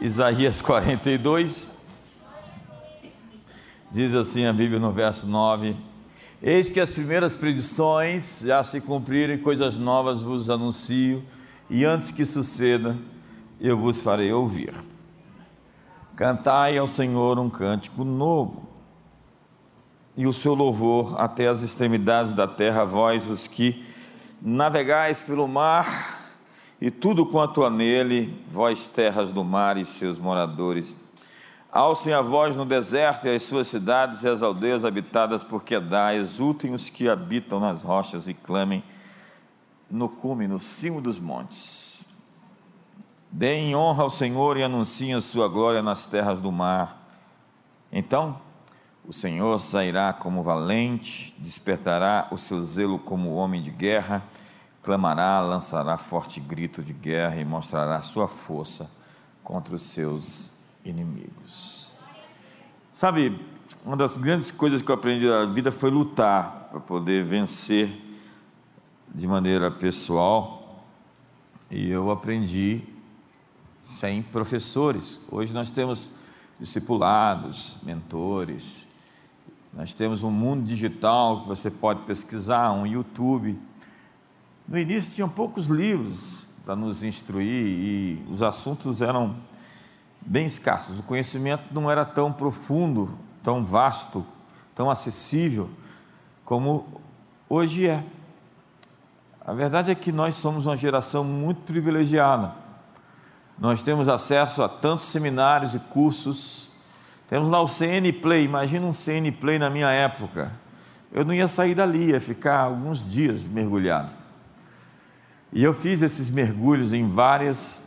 Isaías 0.00 0.60
42, 0.60 1.86
diz 3.92 4.12
assim 4.12 4.44
a 4.44 4.52
Bíblia 4.52 4.80
no 4.80 4.90
verso 4.90 5.28
9: 5.28 5.76
Eis 6.42 6.68
que 6.68 6.80
as 6.80 6.90
primeiras 6.90 7.36
predições 7.36 8.42
já 8.44 8.64
se 8.64 8.80
cumpriram 8.80 9.34
e 9.34 9.38
coisas 9.38 9.78
novas 9.78 10.20
vos 10.20 10.50
anuncio, 10.50 11.24
e 11.70 11.84
antes 11.84 12.10
que 12.10 12.24
suceda, 12.24 12.98
eu 13.60 13.78
vos 13.78 14.02
farei 14.02 14.32
ouvir. 14.32 14.74
Cantai 16.16 16.76
ao 16.76 16.88
Senhor 16.88 17.38
um 17.38 17.48
cântico 17.48 18.04
novo, 18.04 18.68
e 20.16 20.26
o 20.26 20.32
seu 20.32 20.54
louvor 20.54 21.20
até 21.20 21.46
as 21.46 21.62
extremidades 21.62 22.32
da 22.32 22.48
terra, 22.48 22.84
vós 22.84 23.28
os 23.28 23.46
que 23.46 23.86
navegais 24.42 25.22
pelo 25.22 25.46
mar, 25.46 26.13
e 26.84 26.90
tudo 26.90 27.24
quanto 27.24 27.64
há 27.64 27.70
nele, 27.70 28.44
vós 28.46 28.86
terras 28.86 29.32
do 29.32 29.42
mar 29.42 29.78
e 29.78 29.86
seus 29.86 30.18
moradores. 30.18 30.94
Alcem 31.72 32.12
a 32.12 32.20
voz 32.20 32.56
no 32.58 32.66
deserto 32.66 33.26
e 33.26 33.34
as 33.34 33.42
suas 33.42 33.68
cidades 33.68 34.22
e 34.22 34.28
as 34.28 34.42
aldeias 34.42 34.84
habitadas 34.84 35.42
por 35.42 35.64
Quedá, 35.64 36.14
exultem 36.14 36.74
os 36.74 36.90
que 36.90 37.08
habitam 37.08 37.58
nas 37.58 37.80
rochas 37.80 38.28
e 38.28 38.34
clamem 38.34 38.84
no 39.90 40.10
cume, 40.10 40.46
no 40.46 40.58
cimo 40.58 41.00
dos 41.00 41.18
montes. 41.18 42.04
Deem 43.30 43.74
honra 43.74 44.02
ao 44.02 44.10
Senhor 44.10 44.58
e 44.58 44.62
anunciem 44.62 45.14
a 45.14 45.22
sua 45.22 45.48
glória 45.48 45.80
nas 45.80 46.04
terras 46.04 46.38
do 46.38 46.52
mar. 46.52 47.02
Então, 47.90 48.38
o 49.08 49.12
Senhor 49.14 49.58
sairá 49.58 50.12
como 50.12 50.42
valente, 50.42 51.34
despertará 51.38 52.28
o 52.30 52.36
seu 52.36 52.60
zelo 52.60 52.98
como 52.98 53.32
homem 53.32 53.62
de 53.62 53.70
guerra 53.70 54.22
clamará, 54.84 55.40
lançará 55.40 55.96
forte 55.96 56.38
grito 56.38 56.82
de 56.82 56.92
guerra 56.92 57.36
e 57.36 57.44
mostrará 57.44 58.02
sua 58.02 58.28
força 58.28 58.90
contra 59.42 59.74
os 59.74 59.82
seus 59.82 60.52
inimigos. 60.84 61.98
Sabe, 62.92 63.40
uma 63.84 63.96
das 63.96 64.18
grandes 64.18 64.50
coisas 64.50 64.82
que 64.82 64.90
eu 64.90 64.94
aprendi 64.94 65.26
na 65.26 65.46
vida 65.46 65.72
foi 65.72 65.90
lutar 65.90 66.68
para 66.70 66.80
poder 66.80 67.24
vencer 67.24 67.90
de 69.12 69.26
maneira 69.26 69.70
pessoal. 69.70 70.84
E 71.70 71.90
eu 71.90 72.10
aprendi 72.10 72.82
sem 73.98 74.22
professores. 74.22 75.18
Hoje 75.30 75.54
nós 75.54 75.70
temos 75.70 76.10
discipulados, 76.60 77.78
mentores. 77.82 78.86
Nós 79.72 79.94
temos 79.94 80.22
um 80.22 80.30
mundo 80.30 80.62
digital 80.62 81.40
que 81.40 81.48
você 81.48 81.70
pode 81.70 82.02
pesquisar, 82.02 82.70
um 82.72 82.86
YouTube 82.86 83.58
no 84.66 84.78
início 84.78 85.12
tinham 85.12 85.28
poucos 85.28 85.66
livros 85.66 86.46
para 86.64 86.74
nos 86.74 87.04
instruir 87.04 87.66
e 87.66 88.26
os 88.30 88.42
assuntos 88.42 89.02
eram 89.02 89.36
bem 90.20 90.46
escassos. 90.46 90.98
O 90.98 91.02
conhecimento 91.02 91.64
não 91.70 91.90
era 91.90 92.04
tão 92.04 92.32
profundo, 92.32 93.18
tão 93.42 93.64
vasto, 93.64 94.24
tão 94.74 94.90
acessível 94.90 95.68
como 96.44 96.86
hoje 97.48 97.88
é. 97.88 98.02
A 99.44 99.52
verdade 99.52 99.90
é 99.90 99.94
que 99.94 100.10
nós 100.10 100.34
somos 100.36 100.64
uma 100.66 100.76
geração 100.76 101.22
muito 101.22 101.60
privilegiada. 101.62 102.54
Nós 103.58 103.82
temos 103.82 104.08
acesso 104.08 104.62
a 104.62 104.68
tantos 104.68 105.04
seminários 105.04 105.74
e 105.74 105.78
cursos. 105.78 106.70
Temos 107.28 107.50
lá 107.50 107.60
o 107.60 107.68
CN 107.68 108.10
Play. 108.14 108.44
Imagina 108.44 108.86
um 108.86 108.92
CN 108.92 109.30
Play 109.32 109.58
na 109.58 109.68
minha 109.68 109.90
época. 109.90 110.50
Eu 111.12 111.24
não 111.24 111.34
ia 111.34 111.46
sair 111.46 111.74
dali, 111.74 112.10
ia 112.10 112.20
ficar 112.20 112.60
alguns 112.60 113.12
dias 113.12 113.44
mergulhado. 113.44 114.23
E 115.54 115.62
eu 115.62 115.72
fiz 115.72 116.02
esses 116.02 116.32
mergulhos 116.32 116.92
em 116.92 117.08
várias 117.08 117.84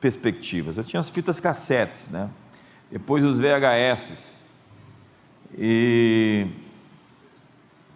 perspectivas. 0.00 0.76
Eu 0.76 0.82
tinha 0.82 0.98
as 0.98 1.08
fitas 1.08 1.38
cassetes, 1.38 2.08
né? 2.08 2.28
depois 2.90 3.24
os 3.24 3.38
VHS. 3.38 4.46
E 5.56 6.48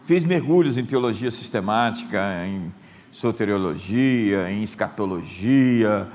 fiz 0.03 0.23
mergulhos 0.23 0.78
em 0.78 0.84
teologia 0.87 1.33
sistemática, 1.33 2.47
em 2.47 2.72
soteriologia, 3.11 4.49
em 4.49 4.62
escatologia. 4.62 6.09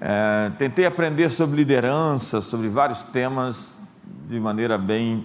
É, 0.00 0.50
tentei 0.58 0.86
aprender 0.86 1.30
sobre 1.30 1.58
liderança, 1.58 2.40
sobre 2.40 2.68
vários 2.68 3.04
temas 3.04 3.78
de 4.26 4.40
maneira 4.40 4.76
bem 4.76 5.24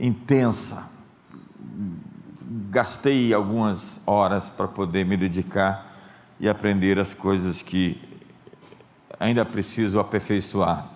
intensa 0.00 0.97
gastei 2.70 3.32
algumas 3.32 4.00
horas 4.06 4.50
para 4.50 4.68
poder 4.68 5.04
me 5.04 5.16
dedicar 5.16 5.96
e 6.38 6.48
aprender 6.48 6.98
as 6.98 7.14
coisas 7.14 7.62
que 7.62 8.00
ainda 9.18 9.44
preciso 9.44 9.98
aperfeiçoar. 9.98 10.86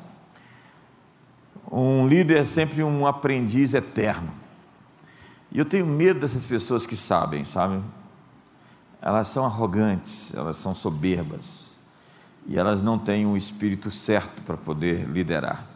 Um 1.70 2.06
líder 2.06 2.42
é 2.42 2.44
sempre 2.44 2.82
um 2.82 3.06
aprendiz 3.06 3.72
eterno. 3.72 4.32
E 5.50 5.58
eu 5.58 5.64
tenho 5.64 5.86
medo 5.86 6.20
dessas 6.20 6.44
pessoas 6.44 6.84
que 6.84 6.96
sabem, 6.96 7.44
sabem? 7.44 7.82
Elas 9.00 9.28
são 9.28 9.44
arrogantes, 9.44 10.32
elas 10.34 10.56
são 10.56 10.74
soberbas. 10.74 11.76
E 12.46 12.58
elas 12.58 12.82
não 12.82 12.98
têm 12.98 13.24
o 13.24 13.36
espírito 13.36 13.90
certo 13.90 14.42
para 14.42 14.56
poder 14.56 15.08
liderar. 15.08 15.66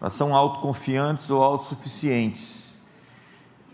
Elas 0.00 0.14
são 0.14 0.34
autoconfiantes 0.34 1.30
ou 1.30 1.42
autossuficientes 1.42 2.79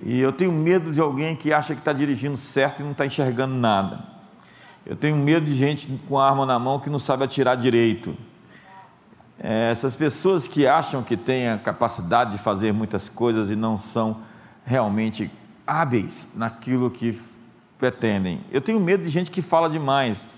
e 0.03 0.21
eu 0.21 0.33
tenho 0.33 0.53
medo 0.53 0.93
de 0.93 1.01
alguém 1.01 1.35
que 1.35 1.53
acha 1.53 1.75
que 1.75 1.81
está 1.81 1.93
dirigindo 1.93 2.37
certo 2.37 2.81
e 2.81 2.83
não 2.83 2.93
está 2.93 3.07
enxergando 3.07 3.55
nada. 3.55 4.05
Eu 4.85 4.95
tenho 4.95 5.17
medo 5.17 5.47
de 5.47 5.55
gente 5.55 5.89
com 6.09 6.19
arma 6.19 6.45
na 6.45 6.59
mão 6.59 6.79
que 6.79 6.91
não 6.91 6.99
sabe 6.99 7.25
atirar 7.25 7.57
direito. 7.57 8.17
É, 9.39 9.71
essas 9.71 9.97
pessoas 9.97 10.47
que 10.47 10.67
acham 10.67 11.03
que 11.03 11.17
têm 11.17 11.49
a 11.49 11.59
capacidade 11.59 12.33
de 12.33 12.39
fazer 12.39 12.73
muitas 12.73 13.09
coisas 13.09 13.51
e 13.51 13.57
não 13.57 13.77
são 13.77 14.19
realmente 14.65 15.31
hábeis 15.67 16.29
naquilo 16.35 16.91
que 16.91 17.19
pretendem. 17.79 18.41
Eu 18.51 18.61
tenho 18.61 18.79
medo 18.79 19.03
de 19.03 19.09
gente 19.09 19.31
que 19.31 19.43
fala 19.43 19.69
demais. 19.69 20.29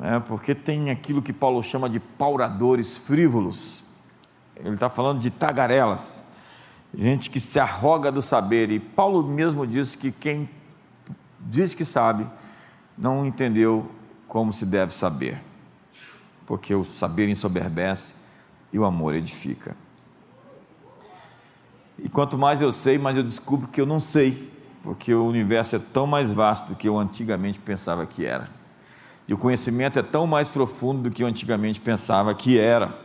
É, 0.00 0.20
porque 0.20 0.54
tem 0.54 0.90
aquilo 0.90 1.22
que 1.22 1.32
Paulo 1.32 1.62
chama 1.62 1.88
de 1.88 1.98
pauradores 1.98 2.98
frívolos. 2.98 3.82
Ele 4.54 4.74
está 4.74 4.88
falando 4.88 5.20
de 5.20 5.30
tagarelas 5.30 6.25
gente 6.94 7.30
que 7.30 7.40
se 7.40 7.58
arroga 7.58 8.10
do 8.10 8.22
saber. 8.22 8.70
E 8.70 8.78
Paulo 8.78 9.22
mesmo 9.22 9.66
diz 9.66 9.94
que 9.94 10.10
quem 10.10 10.48
diz 11.40 11.74
que 11.74 11.84
sabe 11.84 12.26
não 12.96 13.26
entendeu 13.26 13.90
como 14.26 14.52
se 14.52 14.66
deve 14.66 14.92
saber, 14.92 15.40
porque 16.46 16.74
o 16.74 16.84
saber 16.84 17.28
ensoberbece 17.28 18.14
e 18.72 18.78
o 18.78 18.84
amor 18.84 19.14
edifica. 19.14 19.76
E 21.98 22.08
quanto 22.08 22.36
mais 22.36 22.60
eu 22.60 22.70
sei, 22.70 22.98
mais 22.98 23.16
eu 23.16 23.22
descubro 23.22 23.68
que 23.68 23.80
eu 23.80 23.86
não 23.86 23.98
sei, 23.98 24.50
porque 24.82 25.14
o 25.14 25.26
universo 25.26 25.76
é 25.76 25.78
tão 25.78 26.06
mais 26.06 26.32
vasto 26.32 26.68
do 26.68 26.74
que 26.74 26.88
eu 26.88 26.98
antigamente 26.98 27.58
pensava 27.58 28.04
que 28.04 28.26
era. 28.26 28.48
E 29.26 29.34
o 29.34 29.38
conhecimento 29.38 29.98
é 29.98 30.02
tão 30.02 30.26
mais 30.26 30.48
profundo 30.48 31.02
do 31.02 31.10
que 31.10 31.22
eu 31.22 31.26
antigamente 31.26 31.80
pensava 31.80 32.34
que 32.34 32.58
era. 32.58 32.96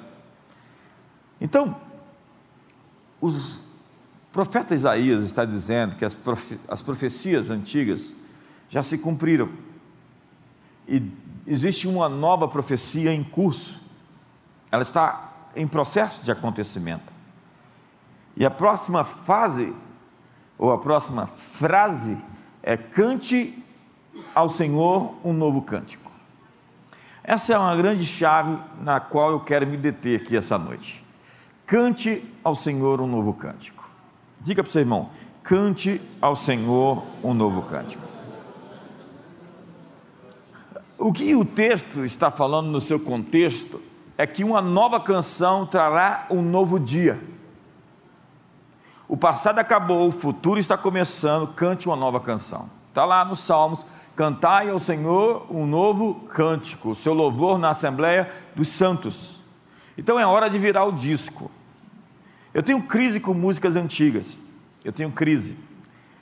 Então, 1.39 1.75
os, 3.19 3.60
profeta 4.31 4.73
Isaías 4.73 5.23
está 5.23 5.45
dizendo 5.45 5.95
que 5.95 6.05
as, 6.05 6.15
profe 6.15 6.59
as 6.67 6.81
profecias 6.81 7.49
antigas 7.49 8.13
já 8.69 8.81
se 8.81 8.97
cumpriram 8.97 9.49
e 10.87 11.11
existe 11.45 11.87
uma 11.87 12.09
nova 12.09 12.47
profecia 12.47 13.13
em 13.13 13.23
curso, 13.23 13.81
ela 14.71 14.81
está 14.81 15.31
em 15.55 15.67
processo 15.67 16.23
de 16.23 16.31
acontecimento. 16.31 17.11
E 18.35 18.45
a 18.45 18.51
próxima 18.51 19.03
fase, 19.03 19.75
ou 20.57 20.71
a 20.71 20.77
próxima 20.77 21.25
frase, 21.27 22.17
é: 22.63 22.77
cante 22.77 23.61
ao 24.33 24.49
Senhor 24.49 25.15
um 25.23 25.33
novo 25.33 25.61
cântico. 25.61 26.11
Essa 27.23 27.53
é 27.53 27.57
uma 27.57 27.75
grande 27.75 28.05
chave 28.05 28.57
na 28.81 28.99
qual 28.99 29.31
eu 29.31 29.39
quero 29.41 29.67
me 29.67 29.77
deter 29.77 30.21
aqui 30.21 30.35
essa 30.35 30.57
noite. 30.57 31.05
Cante 31.65 32.23
ao 32.43 32.55
Senhor 32.55 32.99
um 32.99 33.07
novo 33.07 33.33
cântico. 33.33 33.80
Diga 34.41 34.63
para 34.63 34.69
o 34.69 34.71
seu 34.71 34.81
irmão: 34.81 35.09
cante 35.43 36.01
ao 36.19 36.35
Senhor 36.35 37.05
um 37.23 37.33
novo 37.33 37.61
cântico. 37.61 38.03
O 40.97 41.13
que 41.13 41.35
o 41.35 41.45
texto 41.45 42.03
está 42.03 42.29
falando 42.29 42.67
no 42.67 42.81
seu 42.81 42.99
contexto 42.99 43.81
é 44.17 44.27
que 44.27 44.43
uma 44.43 44.61
nova 44.61 44.99
canção 44.99 45.65
trará 45.65 46.27
um 46.29 46.41
novo 46.41 46.79
dia. 46.79 47.19
O 49.07 49.17
passado 49.17 49.59
acabou, 49.59 50.07
o 50.07 50.11
futuro 50.11 50.59
está 50.59 50.77
começando, 50.77 51.47
cante 51.47 51.87
uma 51.87 51.95
nova 51.95 52.19
canção. 52.19 52.69
Está 52.89 53.05
lá 53.05 53.23
nos 53.23 53.39
Salmos: 53.39 53.85
cantai 54.15 54.69
ao 54.69 54.79
Senhor 54.79 55.45
um 55.49 55.65
novo 55.65 56.15
cântico, 56.29 56.95
seu 56.95 57.13
louvor 57.13 57.59
na 57.59 57.69
Assembleia 57.69 58.31
dos 58.55 58.69
Santos. 58.69 59.41
Então 59.97 60.19
é 60.19 60.25
hora 60.25 60.49
de 60.49 60.57
virar 60.57 60.85
o 60.85 60.91
disco. 60.91 61.51
Eu 62.53 62.61
tenho 62.61 62.81
crise 62.83 63.19
com 63.19 63.33
músicas 63.33 63.75
antigas. 63.75 64.37
Eu 64.83 64.91
tenho 64.91 65.11
crise. 65.11 65.57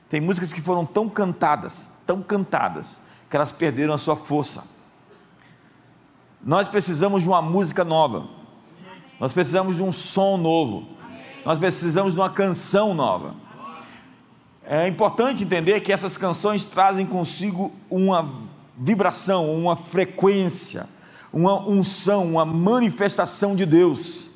Tem 0.10 0.20
músicas 0.20 0.52
que 0.52 0.62
foram 0.62 0.86
tão 0.86 1.10
cantadas, 1.10 1.92
tão 2.06 2.22
cantadas, 2.22 3.00
que 3.30 3.36
elas 3.36 3.52
perderam 3.52 3.94
a 3.94 3.98
sua 3.98 4.16
força. 4.16 4.64
Nós 6.44 6.68
precisamos 6.68 7.24
de 7.24 7.30
uma 7.30 7.42
música 7.42 7.84
nova. 7.84 8.28
Nós 9.20 9.34
precisamos 9.34 9.76
de 9.76 9.84
um 9.84 9.92
som 9.92 10.38
novo. 10.38 10.88
Nós 11.46 11.60
precisamos 11.60 12.14
de 12.14 12.20
uma 12.20 12.30
canção 12.30 12.94
nova. 12.94 13.36
É 14.64 14.88
importante 14.88 15.44
entender 15.44 15.82
que 15.82 15.92
essas 15.92 16.16
canções 16.16 16.64
trazem 16.64 17.06
consigo 17.06 17.72
uma 17.90 18.30
vibração, 18.78 19.54
uma 19.56 19.76
frequência, 19.76 20.88
uma 21.34 21.60
unção, 21.68 22.34
uma 22.34 22.46
manifestação 22.46 23.56
de 23.56 23.66
Deus. 23.66 24.29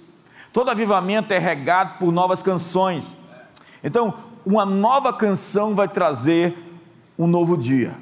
Todo 0.54 0.70
avivamento 0.70 1.34
é 1.34 1.40
regado 1.40 1.98
por 1.98 2.12
novas 2.12 2.44
canções. 2.44 3.18
Então, 3.84 4.14
uma 4.46 4.64
nova 4.64 5.12
canção 5.12 5.74
vai 5.74 5.88
trazer 5.88 6.56
um 7.18 7.26
novo 7.26 7.58
dia. 7.58 7.98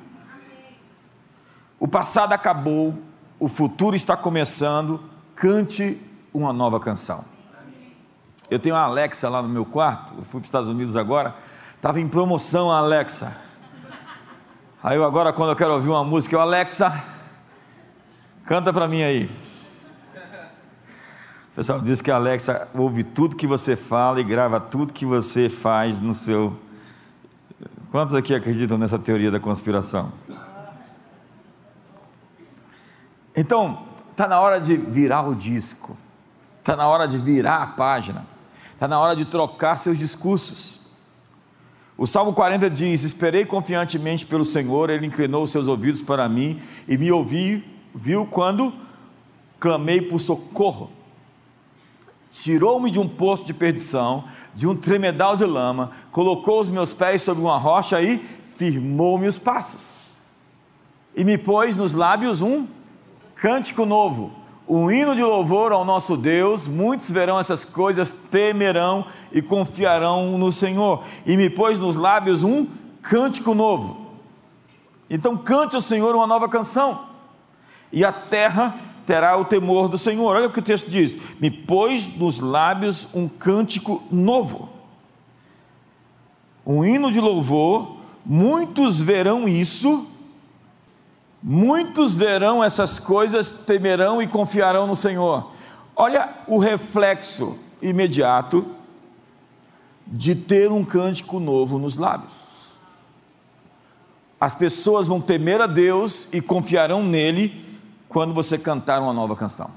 O 1.79 1.87
passado 1.87 2.33
acabou, 2.33 2.93
o 3.39 3.47
futuro 3.47 3.95
está 3.95 4.17
começando. 4.17 5.01
Cante 5.33 5.97
uma 6.33 6.51
nova 6.51 6.79
canção. 6.79 7.23
Eu 8.49 8.59
tenho 8.59 8.75
a 8.75 8.81
Alexa 8.81 9.29
lá 9.29 9.41
no 9.41 9.47
meu 9.47 9.65
quarto. 9.65 10.13
Eu 10.17 10.23
fui 10.23 10.41
para 10.41 10.45
os 10.45 10.47
Estados 10.47 10.69
Unidos 10.69 10.97
agora. 10.97 11.33
Estava 11.77 12.01
em 12.01 12.07
promoção 12.07 12.69
a 12.69 12.79
Alexa. 12.79 13.35
Aí 14.83 14.97
eu 14.97 15.05
agora, 15.05 15.31
quando 15.31 15.51
eu 15.51 15.55
quero 15.55 15.73
ouvir 15.73 15.89
uma 15.89 16.03
música, 16.03 16.35
eu, 16.35 16.41
Alexa, 16.41 17.01
canta 18.45 18.73
para 18.73 18.89
mim 18.89 19.03
aí. 19.03 19.50
O 21.51 21.55
pessoal 21.55 21.81
diz 21.81 22.01
que 22.01 22.09
a 22.09 22.15
Alexa 22.15 22.69
ouve 22.73 23.03
tudo 23.03 23.35
que 23.35 23.45
você 23.45 23.75
fala 23.75 24.21
e 24.21 24.23
grava 24.23 24.57
tudo 24.57 24.93
que 24.93 25.05
você 25.05 25.49
faz 25.49 25.99
no 25.99 26.15
seu. 26.15 26.57
Quantos 27.91 28.15
aqui 28.15 28.33
acreditam 28.33 28.77
nessa 28.77 28.97
teoria 28.97 29.29
da 29.29 29.37
conspiração? 29.37 30.13
Então, 33.35 33.83
está 34.11 34.29
na 34.29 34.39
hora 34.39 34.61
de 34.61 34.77
virar 34.77 35.27
o 35.27 35.35
disco, 35.35 35.97
está 36.59 36.77
na 36.77 36.87
hora 36.87 37.05
de 37.05 37.17
virar 37.17 37.61
a 37.61 37.67
página, 37.67 38.25
está 38.73 38.87
na 38.87 38.97
hora 38.97 39.13
de 39.13 39.25
trocar 39.25 39.77
seus 39.77 39.97
discursos. 39.97 40.79
O 41.97 42.07
Salmo 42.07 42.31
40 42.31 42.69
diz: 42.69 43.03
Esperei 43.03 43.45
confiantemente 43.45 44.25
pelo 44.25 44.45
Senhor, 44.45 44.89
Ele 44.89 45.05
inclinou 45.05 45.43
os 45.43 45.51
seus 45.51 45.67
ouvidos 45.67 46.01
para 46.01 46.29
mim 46.29 46.61
e 46.87 46.97
me 46.97 47.11
ouviu, 47.11 47.61
viu 47.93 48.25
quando 48.25 48.73
clamei 49.59 50.01
por 50.01 50.19
socorro. 50.19 51.00
Tirou-me 52.31 52.89
de 52.89 52.99
um 52.99 53.07
poço 53.07 53.45
de 53.45 53.53
perdição, 53.53 54.23
de 54.55 54.67
um 54.67 54.75
tremedal 54.75 55.35
de 55.35 55.45
lama, 55.45 55.91
colocou 56.11 56.61
os 56.61 56.69
meus 56.69 56.93
pés 56.93 57.21
sobre 57.21 57.43
uma 57.43 57.57
rocha 57.57 58.01
e 58.01 58.17
firmou-me 58.17 59.27
os 59.27 59.37
passos. 59.37 60.05
E 61.15 61.23
me 61.23 61.37
pôs 61.37 61.75
nos 61.77 61.93
lábios 61.93 62.41
um 62.41 62.65
cântico 63.35 63.85
novo 63.85 64.41
um 64.73 64.89
hino 64.89 65.13
de 65.13 65.21
louvor 65.21 65.73
ao 65.73 65.83
nosso 65.83 66.15
Deus, 66.15 66.65
muitos 66.65 67.11
verão 67.11 67.37
essas 67.37 67.65
coisas, 67.65 68.15
temerão 68.31 69.05
e 69.29 69.41
confiarão 69.41 70.37
no 70.37 70.49
Senhor. 70.49 71.03
E 71.25 71.35
me 71.35 71.49
pôs 71.49 71.77
nos 71.77 71.97
lábios 71.97 72.45
um 72.45 72.65
cântico 73.01 73.53
novo. 73.53 74.11
Então 75.09 75.35
cante 75.35 75.75
ao 75.75 75.81
Senhor 75.81 76.15
uma 76.15 76.25
nova 76.25 76.47
canção, 76.47 77.05
e 77.91 78.05
a 78.05 78.13
terra 78.13 78.79
terá 79.11 79.35
o 79.35 79.43
temor 79.43 79.89
do 79.89 79.97
Senhor. 79.97 80.37
Olha 80.37 80.47
o 80.47 80.51
que 80.51 80.59
o 80.59 80.63
texto 80.63 80.89
diz: 80.89 81.17
me 81.37 81.51
pôs 81.51 82.15
nos 82.15 82.39
lábios 82.39 83.09
um 83.13 83.27
cântico 83.27 84.01
novo, 84.09 84.69
um 86.65 86.85
hino 86.85 87.11
de 87.11 87.19
louvor, 87.19 87.97
muitos 88.25 89.01
verão 89.01 89.49
isso 89.49 90.07
Muitos 91.43 92.15
verão 92.15 92.63
essas 92.63 92.99
coisas, 92.99 93.49
temerão 93.49 94.21
e 94.21 94.27
confiarão 94.27 94.85
no 94.85 94.95
Senhor. 94.95 95.51
Olha 95.95 96.35
o 96.45 96.59
reflexo 96.59 97.57
imediato 97.81 98.63
de 100.05 100.35
ter 100.35 100.71
um 100.71 100.85
cântico 100.85 101.39
novo 101.39 101.79
nos 101.79 101.95
lábios. 101.95 102.75
As 104.39 104.53
pessoas 104.53 105.07
vão 105.07 105.19
temer 105.19 105.59
a 105.61 105.65
Deus 105.65 106.31
e 106.31 106.39
confiarão 106.41 107.03
nele 107.03 107.70
quando 108.11 108.33
você 108.33 108.57
cantar 108.57 109.01
uma 109.01 109.13
nova 109.13 109.37
canção. 109.37 109.71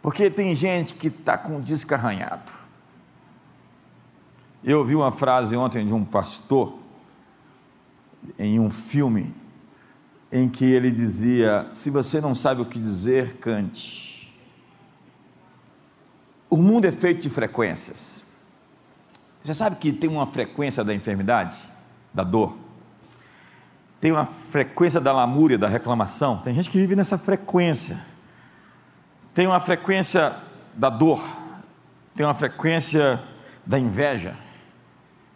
Porque 0.00 0.30
tem 0.30 0.54
gente 0.54 0.94
que 0.94 1.08
está 1.08 1.36
com 1.36 1.56
o 1.56 1.60
disco 1.60 1.92
arranhado. 1.94 2.52
Eu 4.62 4.78
ouvi 4.78 4.94
uma 4.94 5.10
frase 5.10 5.56
ontem 5.56 5.84
de 5.84 5.92
um 5.92 6.04
pastor 6.04 6.78
em 8.38 8.60
um 8.60 8.70
filme 8.70 9.34
em 10.30 10.48
que 10.48 10.64
ele 10.64 10.92
dizia: 10.92 11.68
Se 11.72 11.90
você 11.90 12.20
não 12.20 12.36
sabe 12.36 12.62
o 12.62 12.66
que 12.66 12.78
dizer, 12.78 13.38
cante. 13.38 14.32
O 16.48 16.56
mundo 16.56 16.84
é 16.84 16.92
feito 16.92 17.22
de 17.22 17.30
frequências. 17.30 18.24
Você 19.42 19.54
sabe 19.54 19.74
que 19.74 19.92
tem 19.92 20.08
uma 20.08 20.28
frequência 20.28 20.84
da 20.84 20.94
enfermidade, 20.94 21.56
da 22.14 22.22
dor, 22.22 22.56
tem 24.02 24.12
uma 24.12 24.26
frequência 24.26 25.00
da 25.00 25.14
lamúria, 25.14 25.56
da 25.56 25.68
reclamação. 25.68 26.36
Tem 26.38 26.52
gente 26.52 26.68
que 26.68 26.76
vive 26.76 26.94
nessa 26.94 27.16
frequência. 27.16 28.04
Tem 29.32 29.46
uma 29.46 29.60
frequência 29.60 30.36
da 30.74 30.90
dor, 30.90 31.26
tem 32.14 32.26
uma 32.26 32.34
frequência 32.34 33.22
da 33.64 33.78
inveja 33.78 34.36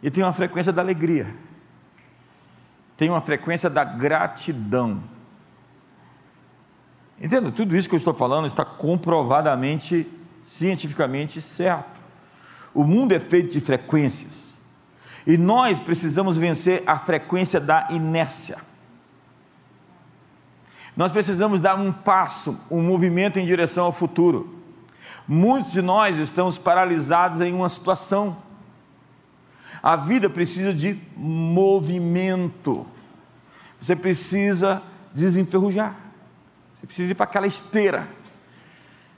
e 0.03 0.11
tem 0.11 0.23
uma 0.23 0.35
frequência 0.35 0.71
da 0.71 0.83
alegria 0.83 1.47
tem 2.97 3.11
uma 3.11 3.21
frequência 3.21 3.69
da 3.69 3.85
gratidão. 3.85 5.03
Entenda, 7.21 7.53
tudo 7.53 7.77
isso 7.77 7.89
que 7.89 7.95
eu 7.95 7.99
estou 7.99 8.15
falando 8.15 8.47
está 8.47 8.65
comprovadamente, 8.65 10.07
cientificamente 10.45 11.41
certo. 11.41 12.01
O 12.75 12.85
mundo 12.85 13.13
é 13.13 13.19
feito 13.19 13.53
de 13.53 13.61
frequências. 13.61 14.46
E 15.27 15.37
nós 15.37 15.81
precisamos 15.81 16.39
vencer 16.39 16.83
a 16.87 16.97
frequência 16.99 17.61
da 17.61 17.89
inércia. 17.91 18.59
Nós 20.97 21.11
precisamos 21.11 21.61
dar 21.61 21.75
um 21.75 21.93
passo, 21.93 22.59
um 22.71 22.83
movimento 22.83 23.39
em 23.39 23.45
direção 23.45 23.87
ao 23.87 23.93
futuro. 23.93 24.63
Muitos 25.27 25.73
de 25.73 25.83
nós 25.83 26.17
estamos 26.17 26.57
paralisados 26.57 27.41
em 27.41 27.53
uma 27.53 27.69
situação 27.69 28.37
a 29.87 29.95
vida 29.95 30.29
precisa 30.29 30.75
de 30.75 30.99
movimento. 31.17 32.85
Você 33.81 33.95
precisa 33.95 34.83
desenferrujar. 35.15 35.95
Você 36.75 36.89
precisa 36.89 37.13
ir 37.13 37.15
para 37.15 37.23
aquela 37.23 37.47
esteira. 37.47 38.09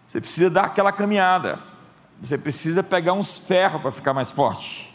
Você 0.07 0.21
precisa 0.21 0.51
dar 0.51 0.67
aquela 0.67 0.93
caminhada. 0.93 1.59
Você 2.21 2.37
precisa 2.37 2.83
pegar 2.83 3.15
uns 3.15 3.39
ferros 3.39 3.81
para 3.81 3.91
ficar 3.91 4.13
mais 4.13 4.31
forte. 4.31 4.88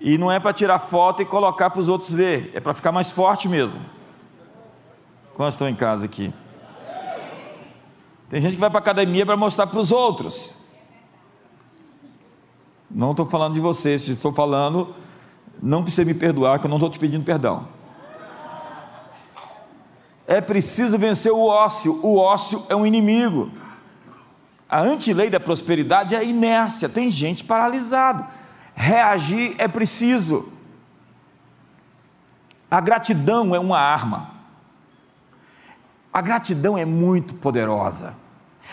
E 0.00 0.18
não 0.18 0.30
é 0.30 0.38
para 0.38 0.52
tirar 0.52 0.78
foto 0.78 1.22
e 1.22 1.24
colocar 1.24 1.70
para 1.70 1.80
os 1.80 1.88
outros 1.88 2.12
ver, 2.12 2.50
é 2.54 2.60
para 2.60 2.74
ficar 2.74 2.92
mais 2.92 3.12
forte 3.12 3.48
mesmo. 3.48 3.80
Quantos 5.34 5.54
estão 5.54 5.68
em 5.68 5.74
casa 5.74 6.04
aqui? 6.04 6.32
Tem 8.28 8.40
gente 8.40 8.54
que 8.54 8.60
vai 8.60 8.70
para 8.70 8.78
a 8.78 8.82
academia 8.82 9.24
para 9.24 9.36
mostrar 9.36 9.66
para 9.66 9.78
os 9.78 9.92
outros. 9.92 10.54
Não 12.90 13.10
estou 13.10 13.26
falando 13.26 13.54
de 13.54 13.60
você, 13.60 13.94
estou 13.94 14.32
falando, 14.32 14.94
não 15.60 15.82
precisa 15.82 16.04
me 16.04 16.14
perdoar, 16.14 16.58
que 16.58 16.66
eu 16.66 16.68
não 16.68 16.76
estou 16.76 16.90
te 16.90 16.98
pedindo 16.98 17.24
perdão. 17.24 17.68
É 20.26 20.40
preciso 20.40 20.98
vencer 20.98 21.32
o 21.32 21.46
ócio, 21.46 22.00
o 22.02 22.16
ócio 22.18 22.64
é 22.68 22.76
um 22.76 22.86
inimigo. 22.86 23.50
A 24.68 24.80
antilei 24.80 25.28
da 25.28 25.38
prosperidade 25.38 26.14
é 26.14 26.18
a 26.18 26.24
inércia, 26.24 26.88
tem 26.88 27.10
gente 27.10 27.44
paralisada. 27.44 28.26
Reagir 28.74 29.54
é 29.58 29.68
preciso. 29.68 30.52
A 32.70 32.80
gratidão 32.80 33.54
é 33.54 33.58
uma 33.58 33.78
arma. 33.78 34.30
A 36.12 36.20
gratidão 36.20 36.76
é 36.76 36.84
muito 36.84 37.34
poderosa. 37.34 38.14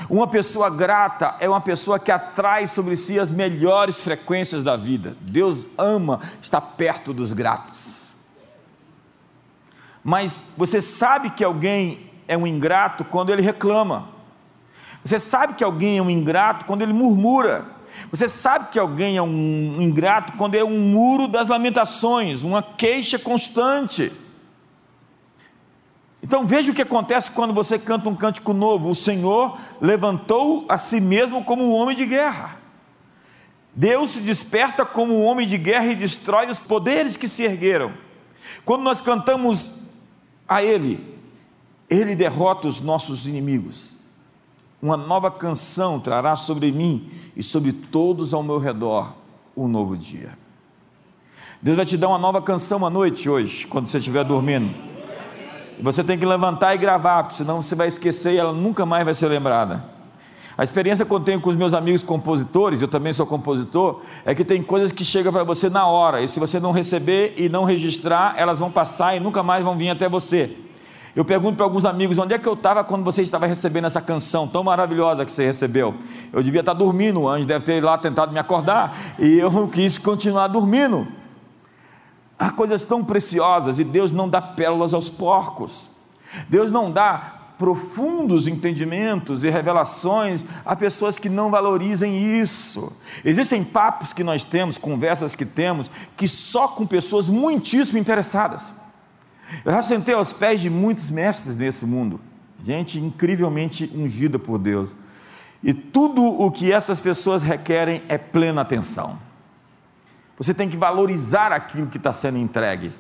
Uma 0.09 0.27
pessoa 0.27 0.69
grata 0.69 1.35
é 1.39 1.47
uma 1.47 1.61
pessoa 1.61 1.99
que 1.99 2.11
atrai 2.11 2.65
sobre 2.65 2.95
si 2.95 3.19
as 3.19 3.31
melhores 3.31 4.01
frequências 4.01 4.63
da 4.63 4.75
vida. 4.75 5.15
Deus 5.21 5.65
ama 5.77 6.21
estar 6.41 6.61
perto 6.61 7.13
dos 7.13 7.33
gratos. 7.33 8.11
Mas 10.03 10.41
você 10.57 10.81
sabe 10.81 11.29
que 11.29 11.43
alguém 11.43 12.09
é 12.27 12.35
um 12.35 12.47
ingrato 12.47 13.03
quando 13.05 13.31
ele 13.31 13.41
reclama. 13.41 14.09
Você 15.03 15.19
sabe 15.19 15.53
que 15.53 15.63
alguém 15.63 15.97
é 15.97 16.01
um 16.01 16.09
ingrato 16.09 16.65
quando 16.65 16.81
ele 16.81 16.93
murmura. 16.93 17.65
Você 18.11 18.27
sabe 18.27 18.69
que 18.69 18.77
alguém 18.77 19.15
é 19.15 19.21
um 19.21 19.81
ingrato 19.81 20.33
quando 20.33 20.55
é 20.55 20.63
um 20.63 20.79
muro 20.79 21.29
das 21.29 21.47
lamentações, 21.47 22.43
uma 22.43 22.61
queixa 22.61 23.17
constante. 23.17 24.11
Então 26.21 26.45
veja 26.45 26.71
o 26.71 26.75
que 26.75 26.81
acontece 26.81 27.31
quando 27.31 27.53
você 27.53 27.79
canta 27.79 28.09
um 28.09 28.15
cântico 28.15 28.51
novo. 28.51 28.89
O 28.89 28.95
Senhor 28.95 29.57
levantou 29.79 30.65
a 30.67 30.77
si 30.77 30.99
mesmo 30.99 31.43
como 31.45 31.63
um 31.63 31.71
homem 31.71 31.95
de 31.95 32.05
guerra. 32.05 32.59
Deus 33.73 34.11
se 34.11 34.21
desperta 34.21 34.85
como 34.85 35.17
um 35.17 35.23
homem 35.23 35.47
de 35.47 35.57
guerra 35.57 35.87
e 35.87 35.95
destrói 35.95 36.49
os 36.49 36.59
poderes 36.59 37.15
que 37.15 37.29
se 37.29 37.43
ergueram. 37.43 37.93
Quando 38.65 38.83
nós 38.83 38.99
cantamos 38.99 39.79
a 40.45 40.61
Ele, 40.61 41.17
Ele 41.89 42.13
derrota 42.13 42.67
os 42.67 42.81
nossos 42.81 43.25
inimigos. 43.25 44.00
Uma 44.81 44.97
nova 44.97 45.29
canção 45.29 45.99
trará 45.99 46.35
sobre 46.35 46.71
mim 46.71 47.11
e 47.35 47.43
sobre 47.43 47.71
todos 47.71 48.33
ao 48.33 48.41
meu 48.41 48.57
redor 48.57 49.13
um 49.55 49.67
novo 49.67 49.95
dia. 49.95 50.35
Deus 51.61 51.77
vai 51.77 51.85
te 51.85 51.95
dar 51.95 52.07
uma 52.07 52.17
nova 52.17 52.41
canção 52.41 52.83
à 52.83 52.89
noite 52.89 53.29
hoje, 53.29 53.67
quando 53.67 53.85
você 53.85 53.99
estiver 53.99 54.23
dormindo. 54.23 54.73
Você 55.79 56.03
tem 56.03 56.17
que 56.17 56.25
levantar 56.25 56.73
e 56.73 56.79
gravar, 56.79 57.23
porque 57.23 57.35
senão 57.35 57.61
você 57.61 57.75
vai 57.75 57.87
esquecer 57.87 58.33
e 58.33 58.37
ela 58.37 58.51
nunca 58.51 58.83
mais 58.83 59.05
vai 59.05 59.13
ser 59.13 59.27
lembrada. 59.27 59.85
A 60.57 60.63
experiência 60.63 61.05
que 61.05 61.13
eu 61.13 61.19
tenho 61.19 61.39
com 61.39 61.51
os 61.51 61.55
meus 61.55 61.75
amigos 61.75 62.01
compositores, 62.01 62.81
eu 62.81 62.87
também 62.87 63.13
sou 63.13 63.27
compositor, 63.27 64.01
é 64.25 64.33
que 64.33 64.43
tem 64.43 64.63
coisas 64.63 64.91
que 64.91 65.05
chegam 65.05 65.31
para 65.31 65.43
você 65.43 65.69
na 65.69 65.85
hora, 65.85 66.21
e 66.23 66.27
se 66.27 66.39
você 66.39 66.59
não 66.59 66.71
receber 66.71 67.35
e 67.37 67.49
não 67.49 67.65
registrar, 67.65 68.33
elas 68.35 68.57
vão 68.57 68.71
passar 68.71 69.15
e 69.15 69.19
nunca 69.19 69.43
mais 69.43 69.63
vão 69.63 69.77
vir 69.77 69.89
até 69.89 70.09
você. 70.09 70.57
Eu 71.15 71.25
pergunto 71.25 71.57
para 71.57 71.65
alguns 71.65 71.85
amigos 71.85 72.17
onde 72.17 72.33
é 72.33 72.39
que 72.39 72.47
eu 72.47 72.53
estava 72.53 72.83
quando 72.83 73.03
você 73.03 73.21
estava 73.21 73.45
recebendo 73.45 73.85
essa 73.85 73.99
canção 73.99 74.47
tão 74.47 74.63
maravilhosa 74.63 75.25
que 75.25 75.31
você 75.31 75.45
recebeu. 75.45 75.93
Eu 76.31 76.41
devia 76.41 76.61
estar 76.61 76.73
dormindo, 76.73 77.21
o 77.21 77.27
anjo 77.27 77.45
deve 77.45 77.65
ter 77.65 77.83
lá 77.83 77.97
tentado 77.97 78.31
me 78.31 78.39
acordar 78.39 78.95
e 79.19 79.39
eu 79.39 79.67
quis 79.67 79.97
continuar 79.97 80.47
dormindo. 80.47 81.05
Há 82.39 82.49
coisas 82.49 82.83
tão 82.83 83.03
preciosas 83.03 83.77
e 83.77 83.83
Deus 83.83 84.11
não 84.11 84.29
dá 84.29 84.41
pérolas 84.41 84.93
aos 84.93 85.09
porcos. 85.09 85.91
Deus 86.47 86.71
não 86.71 86.89
dá 86.89 87.39
profundos 87.57 88.47
entendimentos 88.47 89.43
e 89.43 89.49
revelações 89.49 90.43
a 90.65 90.75
pessoas 90.75 91.19
que 91.19 91.29
não 91.29 91.51
valorizem 91.51 92.17
isso. 92.41 92.91
Existem 93.23 93.63
papos 93.63 94.13
que 94.13 94.23
nós 94.23 94.43
temos, 94.43 94.79
conversas 94.79 95.35
que 95.35 95.45
temos, 95.45 95.91
que 96.17 96.27
só 96.27 96.69
com 96.69 96.87
pessoas 96.87 97.29
muitíssimo 97.29 97.99
interessadas. 97.99 98.73
Eu 99.65 99.71
já 99.71 99.81
sentei 99.81 100.15
aos 100.15 100.33
pés 100.33 100.61
de 100.61 100.69
muitos 100.69 101.09
mestres 101.09 101.55
nesse 101.55 101.85
mundo, 101.85 102.19
gente 102.59 102.99
incrivelmente 102.99 103.91
ungida 103.95 104.39
por 104.39 104.57
Deus. 104.57 104.95
E 105.63 105.73
tudo 105.73 106.23
o 106.23 106.49
que 106.49 106.71
essas 106.71 106.99
pessoas 106.99 107.41
requerem 107.41 108.03
é 108.07 108.17
plena 108.17 108.61
atenção. 108.61 109.19
Você 110.37 110.53
tem 110.53 110.67
que 110.67 110.75
valorizar 110.75 111.51
aquilo 111.51 111.87
que 111.87 111.97
está 111.97 112.11
sendo 112.11 112.37
entregue. 112.37 112.93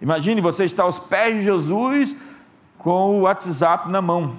Imagine 0.00 0.40
você 0.40 0.64
estar 0.64 0.84
aos 0.84 0.98
pés 0.98 1.36
de 1.36 1.42
Jesus 1.42 2.14
com 2.78 3.18
o 3.18 3.20
WhatsApp 3.22 3.90
na 3.90 4.00
mão. 4.00 4.36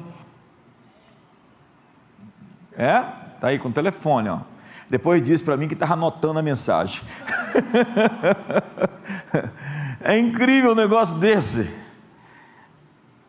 É? 2.78 3.06
Está 3.36 3.50
aí 3.50 3.60
com 3.60 3.70
o 3.70 3.74
telefone, 3.74 4.30
ó. 4.30 4.40
Depois 4.90 5.22
disse 5.22 5.44
para 5.44 5.58
mim 5.58 5.68
que 5.68 5.74
estava 5.74 5.94
anotando 5.94 6.40
a 6.40 6.44
mensagem. 6.44 7.02
É 10.08 10.16
incrível 10.20 10.74
um 10.74 10.76
negócio 10.76 11.18
desse. 11.18 11.68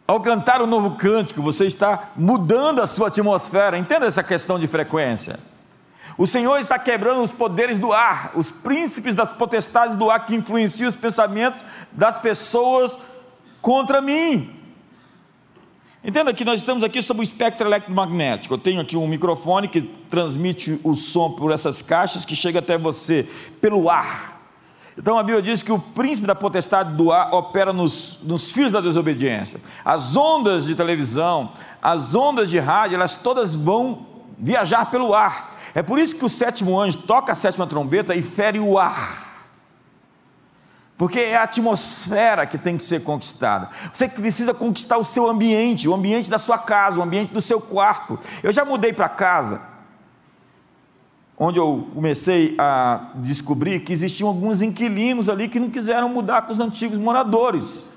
Ao 0.07 0.21
cantar 0.21 0.61
o 0.61 0.67
novo 0.67 0.95
cântico, 0.95 1.41
você 1.41 1.65
está 1.65 2.11
mudando 2.15 2.83
a 2.83 2.87
sua 2.87 3.09
atmosfera. 3.09 3.79
Entenda 3.79 4.05
essa 4.05 4.23
questão 4.23 4.59
de 4.59 4.67
frequência. 4.67 5.41
O 6.19 6.27
Senhor 6.27 6.59
está 6.59 6.79
quebrando 6.79 7.23
os 7.23 7.33
poderes 7.33 7.79
do 7.79 7.95
ar, 7.95 8.31
os 8.35 8.51
príncipes 8.51 9.15
das 9.15 9.33
potestades 9.33 9.97
do 9.97 10.11
ar 10.11 10.27
que 10.27 10.35
influenciam 10.35 10.87
os 10.87 10.95
pensamentos 10.95 11.65
das 11.91 12.19
pessoas 12.19 12.99
contra 13.63 14.03
mim. 14.03 14.55
Entenda 16.05 16.35
que 16.35 16.45
nós 16.45 16.61
estamos 16.61 16.85
aqui 16.85 17.01
sob 17.01 17.21
o 17.21 17.23
espectro 17.23 17.67
eletromagnético. 17.67 18.53
Eu 18.53 18.59
tenho 18.59 18.83
aqui 18.83 18.99
um 18.99 19.09
microfone 19.09 19.67
que 19.67 19.81
transmite 20.11 20.79
o 20.85 20.95
som 20.95 21.31
por 21.31 21.51
essas 21.53 21.81
caixas 21.81 22.27
que 22.27 22.37
chega 22.37 22.59
até 22.59 22.77
você 22.77 23.27
pelo 23.63 23.89
ar. 23.89 24.36
Então 24.99 25.19
a 25.19 25.23
Bíblia 25.23 25.43
diz 25.43 25.63
que 25.63 25.71
o 25.71 25.79
príncipe 25.79 26.27
da 26.27 26.35
potestade 26.35 26.97
do 26.97 27.13
ar 27.13 27.33
opera 27.35 27.73
nos, 27.73 28.19
nos 28.23 28.53
fios 28.53 28.73
da 28.73 28.81
desobediência. 28.81 29.61
As 29.85 30.17
ondas 30.17 30.65
de 30.65 30.75
televisão, 30.75 31.53
as 31.83 32.15
ondas 32.15 32.49
de 32.49 32.59
rádio, 32.59 32.95
elas 32.95 33.15
todas 33.15 33.55
vão 33.55 34.07
viajar 34.39 34.91
pelo 34.91 35.15
ar. 35.15 35.55
É 35.75 35.83
por 35.83 35.99
isso 35.99 36.17
que 36.17 36.25
o 36.25 36.29
sétimo 36.29 36.81
anjo 36.81 36.99
toca 36.99 37.33
a 37.33 37.35
sétima 37.35 37.67
trombeta 37.67 38.15
e 38.15 38.23
fere 38.23 38.59
o 38.59 38.79
ar. 38.79 39.27
Porque 40.97 41.21
é 41.21 41.37
a 41.37 41.43
atmosfera 41.43 42.47
que 42.47 42.57
tem 42.57 42.79
que 42.79 42.85
ser 42.85 43.05
conquistada. 43.05 43.69
Você 43.93 44.09
precisa 44.09 44.55
conquistar 44.55 44.97
o 44.97 45.05
seu 45.05 45.29
ambiente, 45.29 45.87
o 45.87 45.95
ambiente 45.95 46.31
da 46.31 46.39
sua 46.39 46.57
casa, 46.57 46.99
o 46.99 47.03
ambiente 47.03 47.35
do 47.35 47.43
seu 47.43 47.61
quarto. 47.61 48.19
Eu 48.43 48.51
já 48.51 48.65
mudei 48.65 48.95
para 48.95 49.11
casa 49.11 49.76
onde 51.39 51.59
eu 51.59 51.89
comecei 51.93 52.55
a 52.59 53.11
descobrir 53.17 53.81
que 53.81 53.93
existiam 53.93 54.29
alguns 54.29 54.63
inquilinos 54.63 55.29
ali 55.29 55.49
que 55.49 55.61
não 55.61 55.69
quiseram 55.69 56.09
mudar 56.09 56.43
com 56.43 56.53
os 56.53 56.61
antigos 56.61 56.99
moradores. 56.99 57.91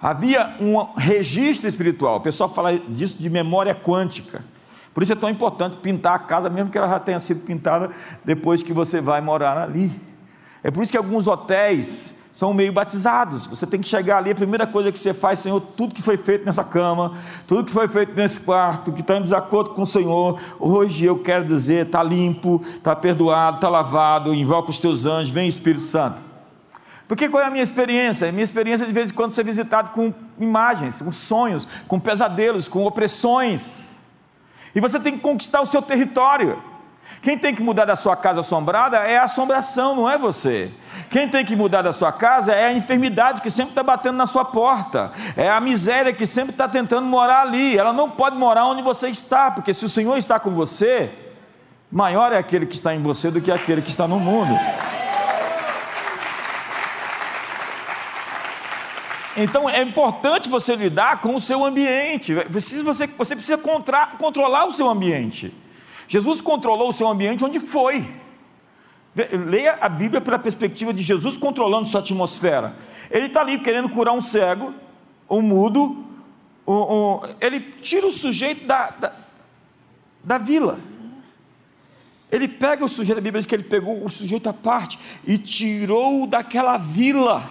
Havia 0.00 0.56
um 0.60 0.78
registro 0.96 1.68
espiritual, 1.68 2.16
o 2.16 2.20
pessoal 2.20 2.48
fala 2.48 2.78
disso 2.78 3.20
de 3.20 3.28
memória 3.28 3.74
quântica. 3.74 4.44
Por 4.92 5.02
isso 5.02 5.12
é 5.12 5.16
tão 5.16 5.30
importante 5.30 5.76
pintar 5.76 6.14
a 6.14 6.18
casa, 6.18 6.50
mesmo 6.50 6.70
que 6.70 6.76
ela 6.76 6.88
já 6.88 6.98
tenha 6.98 7.20
sido 7.20 7.40
pintada 7.40 7.90
depois 8.24 8.62
que 8.62 8.72
você 8.72 9.00
vai 9.00 9.20
morar 9.20 9.56
ali. 9.56 9.90
É 10.62 10.70
por 10.70 10.82
isso 10.82 10.92
que 10.92 10.98
alguns 10.98 11.26
hotéis 11.26 12.19
são 12.40 12.54
meio 12.54 12.72
batizados. 12.72 13.46
Você 13.48 13.66
tem 13.66 13.78
que 13.78 13.86
chegar 13.86 14.16
ali, 14.16 14.30
a 14.30 14.34
primeira 14.34 14.66
coisa 14.66 14.90
que 14.90 14.98
você 14.98 15.12
faz, 15.12 15.40
Senhor, 15.40 15.60
tudo 15.60 15.94
que 15.94 16.00
foi 16.00 16.16
feito 16.16 16.46
nessa 16.46 16.64
cama, 16.64 17.12
tudo 17.46 17.66
que 17.66 17.70
foi 17.70 17.86
feito 17.86 18.14
nesse 18.14 18.40
quarto, 18.40 18.94
que 18.94 19.02
está 19.02 19.18
em 19.18 19.22
desacordo 19.22 19.74
com 19.74 19.82
o 19.82 19.86
Senhor, 19.86 20.40
hoje 20.58 21.04
eu 21.04 21.18
quero 21.18 21.44
dizer, 21.44 21.84
está 21.84 22.02
limpo, 22.02 22.62
está 22.64 22.96
perdoado, 22.96 23.56
está 23.56 23.68
lavado, 23.68 24.32
invoca 24.32 24.70
os 24.70 24.78
teus 24.78 25.04
anjos, 25.04 25.30
vem 25.30 25.46
Espírito 25.46 25.82
Santo. 25.82 26.16
Porque 27.06 27.28
qual 27.28 27.42
é 27.42 27.46
a 27.46 27.50
minha 27.50 27.62
experiência? 27.62 28.30
A 28.30 28.32
minha 28.32 28.44
experiência 28.44 28.86
de 28.86 28.92
vez 28.94 29.10
em 29.10 29.12
quando 29.12 29.32
ser 29.32 29.44
visitado 29.44 29.90
com 29.90 30.10
imagens, 30.38 31.02
com 31.02 31.12
sonhos, 31.12 31.68
com 31.86 32.00
pesadelos, 32.00 32.68
com 32.68 32.86
opressões. 32.86 33.96
E 34.74 34.80
você 34.80 34.98
tem 34.98 35.12
que 35.12 35.18
conquistar 35.18 35.60
o 35.60 35.66
seu 35.66 35.82
território. 35.82 36.69
Quem 37.22 37.36
tem 37.36 37.54
que 37.54 37.62
mudar 37.62 37.84
da 37.84 37.96
sua 37.96 38.16
casa 38.16 38.40
assombrada 38.40 38.96
é 38.98 39.18
a 39.18 39.24
assombração, 39.24 39.94
não 39.94 40.08
é 40.08 40.16
você. 40.16 40.70
Quem 41.10 41.28
tem 41.28 41.44
que 41.44 41.54
mudar 41.54 41.82
da 41.82 41.92
sua 41.92 42.10
casa 42.10 42.52
é 42.52 42.66
a 42.66 42.72
enfermidade 42.72 43.42
que 43.42 43.50
sempre 43.50 43.72
está 43.72 43.82
batendo 43.82 44.16
na 44.16 44.26
sua 44.26 44.44
porta, 44.44 45.12
é 45.36 45.50
a 45.50 45.60
miséria 45.60 46.14
que 46.14 46.24
sempre 46.24 46.52
está 46.52 46.66
tentando 46.66 47.06
morar 47.06 47.42
ali. 47.42 47.76
Ela 47.76 47.92
não 47.92 48.10
pode 48.10 48.36
morar 48.36 48.66
onde 48.66 48.80
você 48.80 49.08
está, 49.08 49.50
porque 49.50 49.74
se 49.74 49.84
o 49.84 49.88
Senhor 49.88 50.16
está 50.16 50.40
com 50.40 50.50
você, 50.52 51.10
maior 51.92 52.32
é 52.32 52.38
aquele 52.38 52.64
que 52.64 52.74
está 52.74 52.94
em 52.94 53.02
você 53.02 53.30
do 53.30 53.40
que 53.40 53.52
aquele 53.52 53.82
que 53.82 53.90
está 53.90 54.08
no 54.08 54.18
mundo. 54.18 54.58
Então 59.36 59.68
é 59.68 59.82
importante 59.82 60.48
você 60.48 60.74
lidar 60.74 61.20
com 61.20 61.34
o 61.34 61.40
seu 61.40 61.64
ambiente. 61.64 62.34
Precisa 62.50 62.82
você, 62.82 63.06
você 63.06 63.36
precisa 63.36 63.58
contra, 63.58 64.06
controlar 64.18 64.64
o 64.66 64.72
seu 64.72 64.88
ambiente. 64.88 65.52
Jesus 66.10 66.40
controlou 66.40 66.88
o 66.88 66.92
seu 66.92 67.06
ambiente 67.06 67.44
onde 67.44 67.60
foi. 67.60 68.04
Leia 69.46 69.78
a 69.80 69.88
Bíblia 69.88 70.20
pela 70.20 70.40
perspectiva 70.40 70.92
de 70.92 71.04
Jesus 71.04 71.36
controlando 71.36 71.86
sua 71.86 72.00
atmosfera. 72.00 72.74
Ele 73.12 73.26
está 73.26 73.42
ali 73.42 73.60
querendo 73.60 73.88
curar 73.88 74.12
um 74.12 74.20
cego, 74.20 74.74
um 75.30 75.40
mudo, 75.40 76.04
um, 76.66 76.72
um, 76.74 77.20
ele 77.40 77.60
tira 77.60 78.08
o 78.08 78.10
sujeito 78.10 78.66
da, 78.66 78.90
da, 78.90 79.12
da 80.24 80.38
vila. 80.38 80.80
Ele 82.28 82.48
pega 82.48 82.84
o 82.84 82.88
sujeito, 82.88 83.18
a 83.18 83.22
Bíblia 83.22 83.40
diz 83.40 83.46
que 83.46 83.54
ele 83.54 83.62
pegou 83.62 84.04
o 84.04 84.10
sujeito 84.10 84.48
à 84.48 84.52
parte 84.52 84.98
e 85.24 85.38
tirou-o 85.38 86.26
daquela 86.26 86.76
vila. 86.76 87.48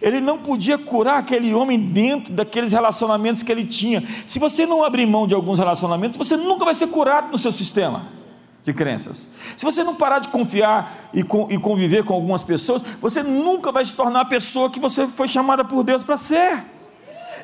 Ele 0.00 0.20
não 0.20 0.38
podia 0.38 0.76
curar 0.76 1.18
aquele 1.18 1.54
homem 1.54 1.78
dentro 1.78 2.32
daqueles 2.32 2.72
relacionamentos 2.72 3.42
que 3.42 3.50
ele 3.50 3.64
tinha. 3.64 4.02
Se 4.26 4.38
você 4.38 4.66
não 4.66 4.84
abrir 4.84 5.06
mão 5.06 5.26
de 5.26 5.34
alguns 5.34 5.58
relacionamentos, 5.58 6.16
você 6.16 6.36
nunca 6.36 6.64
vai 6.64 6.74
ser 6.74 6.88
curado 6.88 7.30
no 7.30 7.38
seu 7.38 7.52
sistema 7.52 8.18
de 8.64 8.72
crenças. 8.72 9.28
Se 9.56 9.64
você 9.64 9.82
não 9.82 9.94
parar 9.94 10.18
de 10.18 10.28
confiar 10.28 11.10
e, 11.14 11.22
conviver 11.22 12.04
com 12.04 12.12
algumas 12.12 12.42
pessoas, 12.42 12.82
você 13.00 13.22
nunca 13.22 13.72
vai 13.72 13.84
se 13.84 13.94
tornar 13.94 14.22
a 14.22 14.24
pessoa 14.26 14.70
que 14.70 14.78
você 14.80 15.06
foi 15.06 15.26
chamada 15.26 15.64
por 15.64 15.82
Deus 15.82 16.04
para 16.04 16.16
ser. 16.18 16.62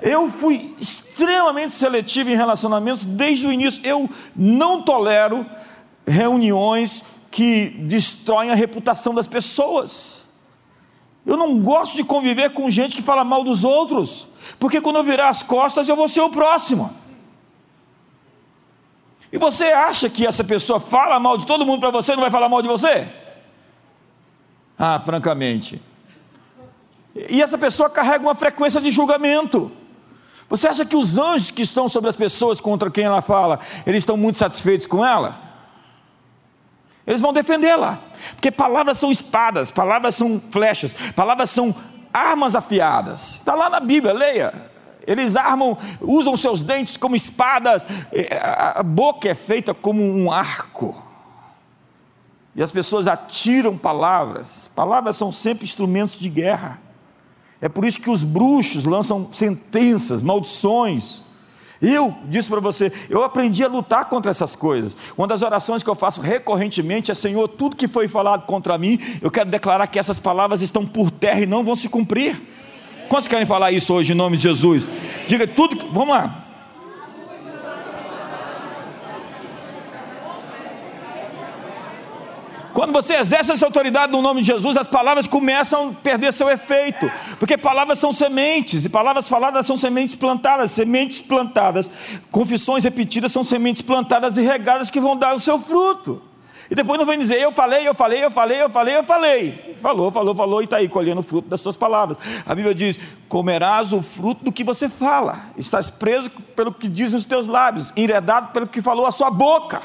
Eu 0.02 0.30
fui 0.30 0.74
extremamente 0.78 1.74
seletivo 1.74 2.28
em 2.28 2.36
relacionamentos 2.36 3.04
desde 3.04 3.46
o 3.46 3.52
início. 3.52 3.80
Eu 3.84 4.08
não 4.36 4.82
tolero 4.82 5.46
reuniões 6.06 7.02
que 7.30 7.70
destroem 7.80 8.50
a 8.50 8.54
reputação 8.54 9.14
das 9.14 9.26
pessoas. 9.26 10.23
Eu 11.26 11.36
não 11.36 11.58
gosto 11.58 11.96
de 11.96 12.04
conviver 12.04 12.50
com 12.50 12.70
gente 12.70 12.94
que 12.94 13.02
fala 13.02 13.24
mal 13.24 13.42
dos 13.42 13.64
outros, 13.64 14.28
porque 14.58 14.80
quando 14.80 14.96
eu 14.96 15.04
virar 15.04 15.28
as 15.28 15.42
costas 15.42 15.88
eu 15.88 15.96
vou 15.96 16.08
ser 16.08 16.20
o 16.20 16.30
próximo. 16.30 16.94
E 19.32 19.38
você 19.38 19.64
acha 19.64 20.08
que 20.08 20.26
essa 20.26 20.44
pessoa 20.44 20.78
fala 20.78 21.18
mal 21.18 21.36
de 21.38 21.46
todo 21.46 21.66
mundo 21.66 21.80
para 21.80 21.90
você, 21.90 22.14
não 22.14 22.22
vai 22.22 22.30
falar 22.30 22.48
mal 22.48 22.62
de 22.62 22.68
você? 22.68 23.08
Ah, 24.78 25.00
francamente. 25.00 25.80
E 27.30 27.40
essa 27.40 27.56
pessoa 27.56 27.88
carrega 27.88 28.22
uma 28.22 28.34
frequência 28.34 28.80
de 28.80 28.90
julgamento. 28.90 29.72
Você 30.48 30.68
acha 30.68 30.84
que 30.84 30.96
os 30.96 31.16
anjos 31.16 31.50
que 31.50 31.62
estão 31.62 31.88
sobre 31.88 32.10
as 32.10 32.16
pessoas 32.16 32.60
contra 32.60 32.90
quem 32.90 33.04
ela 33.04 33.22
fala, 33.22 33.60
eles 33.86 33.98
estão 33.98 34.16
muito 34.16 34.38
satisfeitos 34.38 34.86
com 34.86 35.04
ela? 35.04 35.53
Eles 37.06 37.20
vão 37.20 37.32
defendê-la, 37.32 38.00
porque 38.34 38.50
palavras 38.50 38.96
são 38.98 39.10
espadas, 39.10 39.70
palavras 39.70 40.14
são 40.14 40.40
flechas, 40.50 40.94
palavras 41.14 41.50
são 41.50 41.74
armas 42.12 42.54
afiadas. 42.54 43.36
Está 43.36 43.54
lá 43.54 43.68
na 43.68 43.80
Bíblia, 43.80 44.14
leia. 44.14 44.54
Eles 45.06 45.36
armam, 45.36 45.76
usam 46.00 46.36
seus 46.36 46.62
dentes 46.62 46.96
como 46.96 47.14
espadas, 47.14 47.86
a 48.40 48.82
boca 48.82 49.28
é 49.28 49.34
feita 49.34 49.74
como 49.74 50.02
um 50.02 50.32
arco. 50.32 50.96
E 52.56 52.62
as 52.62 52.70
pessoas 52.70 53.08
atiram 53.08 53.76
palavras. 53.76 54.70
Palavras 54.74 55.16
são 55.16 55.32
sempre 55.32 55.64
instrumentos 55.64 56.18
de 56.18 56.28
guerra. 56.28 56.80
É 57.60 57.68
por 57.68 57.84
isso 57.84 58.00
que 58.00 58.10
os 58.10 58.22
bruxos 58.22 58.84
lançam 58.84 59.28
sentenças, 59.32 60.22
maldições. 60.22 61.23
Eu 61.84 62.16
disse 62.24 62.48
para 62.48 62.60
você, 62.60 62.90
eu 63.10 63.22
aprendi 63.22 63.62
a 63.62 63.68
lutar 63.68 64.06
contra 64.06 64.30
essas 64.30 64.56
coisas. 64.56 64.96
Uma 65.18 65.26
das 65.26 65.42
orações 65.42 65.82
que 65.82 65.90
eu 65.90 65.94
faço 65.94 66.20
recorrentemente 66.20 67.10
é: 67.10 67.14
Senhor, 67.14 67.46
tudo 67.48 67.76
que 67.76 67.86
foi 67.86 68.08
falado 68.08 68.46
contra 68.46 68.78
mim, 68.78 68.98
eu 69.20 69.30
quero 69.30 69.50
declarar 69.50 69.86
que 69.86 69.98
essas 69.98 70.18
palavras 70.18 70.62
estão 70.62 70.86
por 70.86 71.10
terra 71.10 71.40
e 71.40 71.46
não 71.46 71.62
vão 71.62 71.76
se 71.76 71.88
cumprir. 71.88 72.40
Quantos 73.08 73.28
querem 73.28 73.46
falar 73.46 73.70
isso 73.70 73.92
hoje 73.92 74.12
em 74.12 74.16
nome 74.16 74.36
de 74.36 74.44
Jesus? 74.44 74.88
Diga 75.26 75.46
tudo, 75.46 75.90
vamos 75.92 76.08
lá. 76.08 76.43
Quando 82.74 82.92
você 82.92 83.14
exerce 83.14 83.52
essa 83.52 83.64
autoridade 83.64 84.10
no 84.10 84.20
nome 84.20 84.40
de 84.40 84.48
Jesus, 84.48 84.76
as 84.76 84.88
palavras 84.88 85.28
começam 85.28 85.90
a 85.90 85.92
perder 85.92 86.32
seu 86.32 86.50
efeito, 86.50 87.08
porque 87.38 87.56
palavras 87.56 88.00
são 88.00 88.12
sementes, 88.12 88.84
e 88.84 88.88
palavras 88.88 89.28
faladas 89.28 89.64
são 89.64 89.76
sementes 89.76 90.16
plantadas, 90.16 90.72
sementes 90.72 91.20
plantadas, 91.20 91.88
confissões 92.32 92.82
repetidas 92.82 93.30
são 93.30 93.44
sementes 93.44 93.80
plantadas 93.80 94.36
e 94.36 94.42
regadas 94.42 94.90
que 94.90 94.98
vão 94.98 95.16
dar 95.16 95.36
o 95.36 95.40
seu 95.40 95.60
fruto. 95.60 96.20
E 96.68 96.74
depois 96.74 96.98
não 96.98 97.06
vem 97.06 97.18
dizer, 97.18 97.40
eu 97.40 97.52
falei, 97.52 97.86
eu 97.86 97.94
falei, 97.94 98.24
eu 98.24 98.30
falei, 98.30 98.62
eu 98.62 98.70
falei, 98.70 98.96
eu 98.96 99.04
falei. 99.04 99.76
Falou, 99.80 100.10
falou, 100.10 100.34
falou 100.34 100.60
e 100.60 100.64
está 100.64 100.78
aí 100.78 100.88
colhendo 100.88 101.20
o 101.20 101.24
fruto 101.24 101.48
das 101.48 101.60
suas 101.60 101.76
palavras. 101.76 102.18
A 102.44 102.54
Bíblia 102.54 102.74
diz: 102.74 102.98
comerás 103.28 103.92
o 103.92 104.02
fruto 104.02 104.44
do 104.44 104.50
que 104.50 104.64
você 104.64 104.88
fala, 104.88 105.50
estás 105.56 105.90
preso 105.90 106.30
pelo 106.56 106.72
que 106.72 106.88
dizem 106.88 107.18
os 107.18 107.24
teus 107.24 107.46
lábios, 107.46 107.92
enredado 107.94 108.48
pelo 108.48 108.66
que 108.66 108.82
falou 108.82 109.06
a 109.06 109.12
sua 109.12 109.30
boca. 109.30 109.80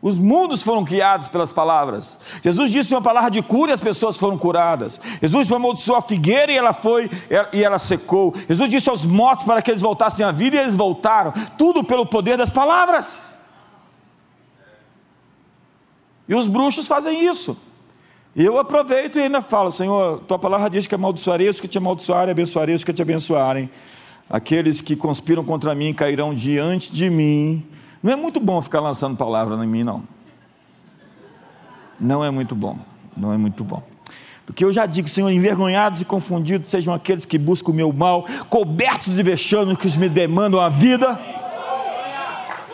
Os 0.00 0.16
mundos 0.16 0.62
foram 0.62 0.84
criados 0.84 1.28
pelas 1.28 1.52
palavras. 1.52 2.18
Jesus 2.42 2.70
disse 2.70 2.94
uma 2.94 3.02
palavra 3.02 3.30
de 3.30 3.42
cura 3.42 3.72
e 3.72 3.74
as 3.74 3.80
pessoas 3.80 4.16
foram 4.16 4.38
curadas. 4.38 5.00
Jesus 5.20 5.50
amaldiçoou 5.50 5.98
a 5.98 6.02
figueira 6.02 6.52
e 6.52 6.56
ela 6.56 6.72
foi 6.72 7.10
e 7.52 7.64
ela 7.64 7.80
secou. 7.80 8.32
Jesus 8.48 8.70
disse 8.70 8.88
aos 8.88 9.04
mortos 9.04 9.44
para 9.44 9.60
que 9.60 9.72
eles 9.72 9.82
voltassem 9.82 10.24
à 10.24 10.30
vida 10.30 10.56
e 10.56 10.60
eles 10.60 10.76
voltaram. 10.76 11.32
Tudo 11.56 11.82
pelo 11.82 12.06
poder 12.06 12.38
das 12.38 12.50
palavras. 12.50 13.36
E 16.28 16.34
os 16.34 16.46
bruxos 16.46 16.86
fazem 16.86 17.24
isso. 17.24 17.56
Eu 18.36 18.56
aproveito 18.56 19.18
e 19.18 19.22
ainda 19.22 19.42
falo: 19.42 19.68
Senhor, 19.68 20.20
tua 20.28 20.38
palavra 20.38 20.70
diz 20.70 20.86
que 20.86 20.94
amaldiçoarei 20.94 21.48
os 21.48 21.58
que 21.58 21.66
te 21.66 21.76
amaldiçoarem, 21.78 22.30
abençoarei 22.30 22.76
os 22.76 22.84
que 22.84 22.92
te 22.92 23.02
abençoarem. 23.02 23.68
Aqueles 24.30 24.80
que 24.80 24.94
conspiram 24.94 25.42
contra 25.42 25.74
mim 25.74 25.92
cairão 25.92 26.32
diante 26.32 26.92
de 26.92 27.10
mim 27.10 27.66
não 28.02 28.12
é 28.12 28.16
muito 28.16 28.40
bom 28.40 28.62
ficar 28.62 28.80
lançando 28.80 29.16
palavra 29.16 29.62
em 29.64 29.66
mim, 29.66 29.82
não. 29.82 30.02
Não 31.98 32.24
é 32.24 32.30
muito 32.30 32.54
bom. 32.54 32.78
Não 33.16 33.32
é 33.32 33.36
muito 33.36 33.64
bom. 33.64 33.82
Porque 34.46 34.64
eu 34.64 34.72
já 34.72 34.86
digo, 34.86 35.08
Senhor, 35.08 35.30
envergonhados 35.30 36.00
e 36.00 36.04
confundidos 36.04 36.70
sejam 36.70 36.94
aqueles 36.94 37.24
que 37.24 37.36
buscam 37.36 37.70
o 37.70 37.74
meu 37.74 37.92
mal, 37.92 38.24
cobertos 38.48 39.14
de 39.14 39.22
vexame 39.22 39.76
que 39.76 39.98
me 39.98 40.08
demandam 40.08 40.60
a 40.60 40.68
vida. 40.68 41.18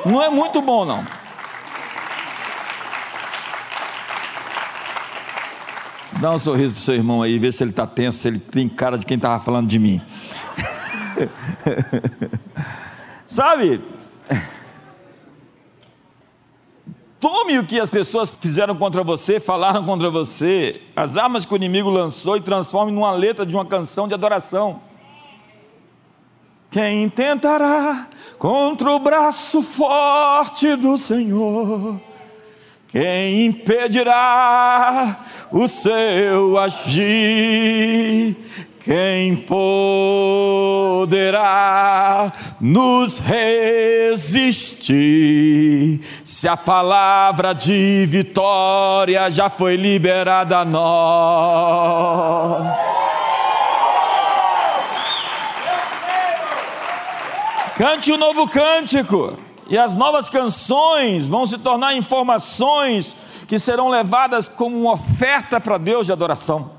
Não 0.07 0.23
é 0.23 0.31
muito 0.31 0.63
bom, 0.63 0.85
não. 0.85 1.05
Dá 6.21 6.31
um 6.31 6.39
sorriso 6.39 6.75
para 6.75 6.81
o 6.81 6.85
seu 6.85 6.95
irmão 6.95 7.23
aí, 7.23 7.39
vê 7.39 7.51
se 7.51 7.65
ele 7.65 7.71
está 7.71 7.87
tenso, 7.87 8.19
se 8.19 8.29
ele 8.29 8.39
tem 8.39 8.69
cara 8.69 8.97
de 8.97 9.05
quem 9.05 9.17
estava 9.17 9.43
falando 9.43 9.67
de 9.67 9.79
mim. 9.79 10.01
Sabe? 13.27 13.81
Tome 17.25 17.59
o 17.59 17.65
que 17.65 17.81
as 17.81 17.91
pessoas 17.91 18.31
fizeram 18.31 18.77
contra 18.77 19.03
você, 19.03 19.41
falaram 19.41 19.83
contra 19.83 20.11
você, 20.11 20.83
as 20.95 21.17
armas 21.17 21.47
que 21.47 21.55
o 21.55 21.57
inimigo 21.57 21.89
lançou 21.89 22.37
e 22.37 22.41
transforme 22.43 22.93
numa 22.93 23.13
letra 23.13 23.47
de 23.47 23.57
uma 23.57 23.65
canção 23.65 24.07
de 24.07 24.13
adoração. 24.13 24.83
Quem 26.71 27.09
tentará 27.09 28.09
contra 28.39 28.91
o 28.91 28.99
braço 28.99 29.63
forte 29.63 30.77
do 30.77 30.99
Senhor? 30.99 31.99
Quem 32.89 33.47
impedirá 33.47 35.17
o 35.51 35.67
seu 35.67 36.59
agir? 36.59 38.37
Quem 38.85 39.37
poderá 39.37 40.61
nos 42.61 43.19
resistir 43.19 44.91
se 46.23 46.47
a 46.47 46.55
palavra 46.55 47.55
de 47.55 48.05
vitória 48.05 49.31
já 49.31 49.49
foi 49.49 49.77
liberada 49.77 50.59
a 50.59 50.67
nós? 50.67 51.65
Cante 57.79 58.13
o 58.13 58.17
um 58.17 58.19
novo 58.19 58.47
cântico, 58.47 59.39
e 59.67 59.79
as 59.79 59.95
novas 59.95 60.29
canções 60.29 61.27
vão 61.27 61.47
se 61.47 61.57
tornar 61.57 61.97
informações 61.97 63.17
que 63.49 63.59
serão 63.59 63.89
levadas 63.89 64.47
como 64.47 64.79
uma 64.79 64.93
oferta 64.93 65.59
para 65.59 65.79
Deus 65.79 66.05
de 66.05 66.13
adoração. 66.13 66.74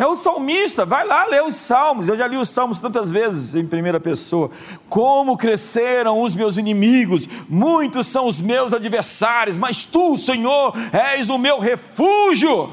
É 0.00 0.06
o 0.06 0.16
salmista, 0.16 0.86
vai 0.86 1.06
lá 1.06 1.26
ler 1.26 1.42
os 1.42 1.54
salmos. 1.54 2.08
Eu 2.08 2.16
já 2.16 2.26
li 2.26 2.38
os 2.38 2.48
salmos 2.48 2.80
tantas 2.80 3.12
vezes 3.12 3.54
em 3.54 3.66
primeira 3.66 4.00
pessoa. 4.00 4.50
Como 4.88 5.36
cresceram 5.36 6.22
os 6.22 6.34
meus 6.34 6.56
inimigos, 6.56 7.28
muitos 7.46 8.06
são 8.06 8.26
os 8.26 8.40
meus 8.40 8.72
adversários, 8.72 9.58
mas 9.58 9.84
tu, 9.84 10.16
Senhor, 10.16 10.72
és 10.90 11.28
o 11.28 11.36
meu 11.36 11.58
refúgio. 11.58 12.72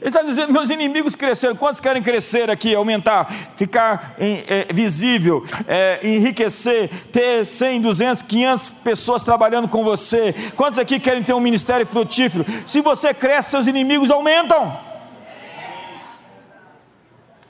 Ele 0.00 0.10
está 0.10 0.22
dizendo: 0.22 0.52
meus 0.52 0.70
inimigos 0.70 1.16
cresceram. 1.16 1.56
Quantos 1.56 1.80
querem 1.80 2.04
crescer 2.04 2.48
aqui, 2.48 2.72
aumentar, 2.72 3.28
ficar 3.56 4.14
em, 4.16 4.44
é, 4.46 4.68
visível, 4.72 5.42
é, 5.66 5.98
enriquecer, 6.04 6.88
ter 7.10 7.44
100, 7.44 7.80
200, 7.80 8.22
500 8.22 8.68
pessoas 8.68 9.24
trabalhando 9.24 9.66
com 9.66 9.82
você? 9.82 10.32
Quantos 10.54 10.78
aqui 10.78 11.00
querem 11.00 11.24
ter 11.24 11.32
um 11.32 11.40
ministério 11.40 11.84
frutífero? 11.84 12.46
Se 12.64 12.80
você 12.80 13.12
cresce, 13.12 13.50
seus 13.50 13.66
inimigos 13.66 14.08
aumentam. 14.08 14.86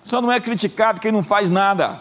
Só 0.09 0.23
não 0.23 0.33
é 0.33 0.41
criticado 0.41 1.03
quem 1.03 1.13
não 1.13 1.23
faz 1.23 1.51
nada. 1.51 2.01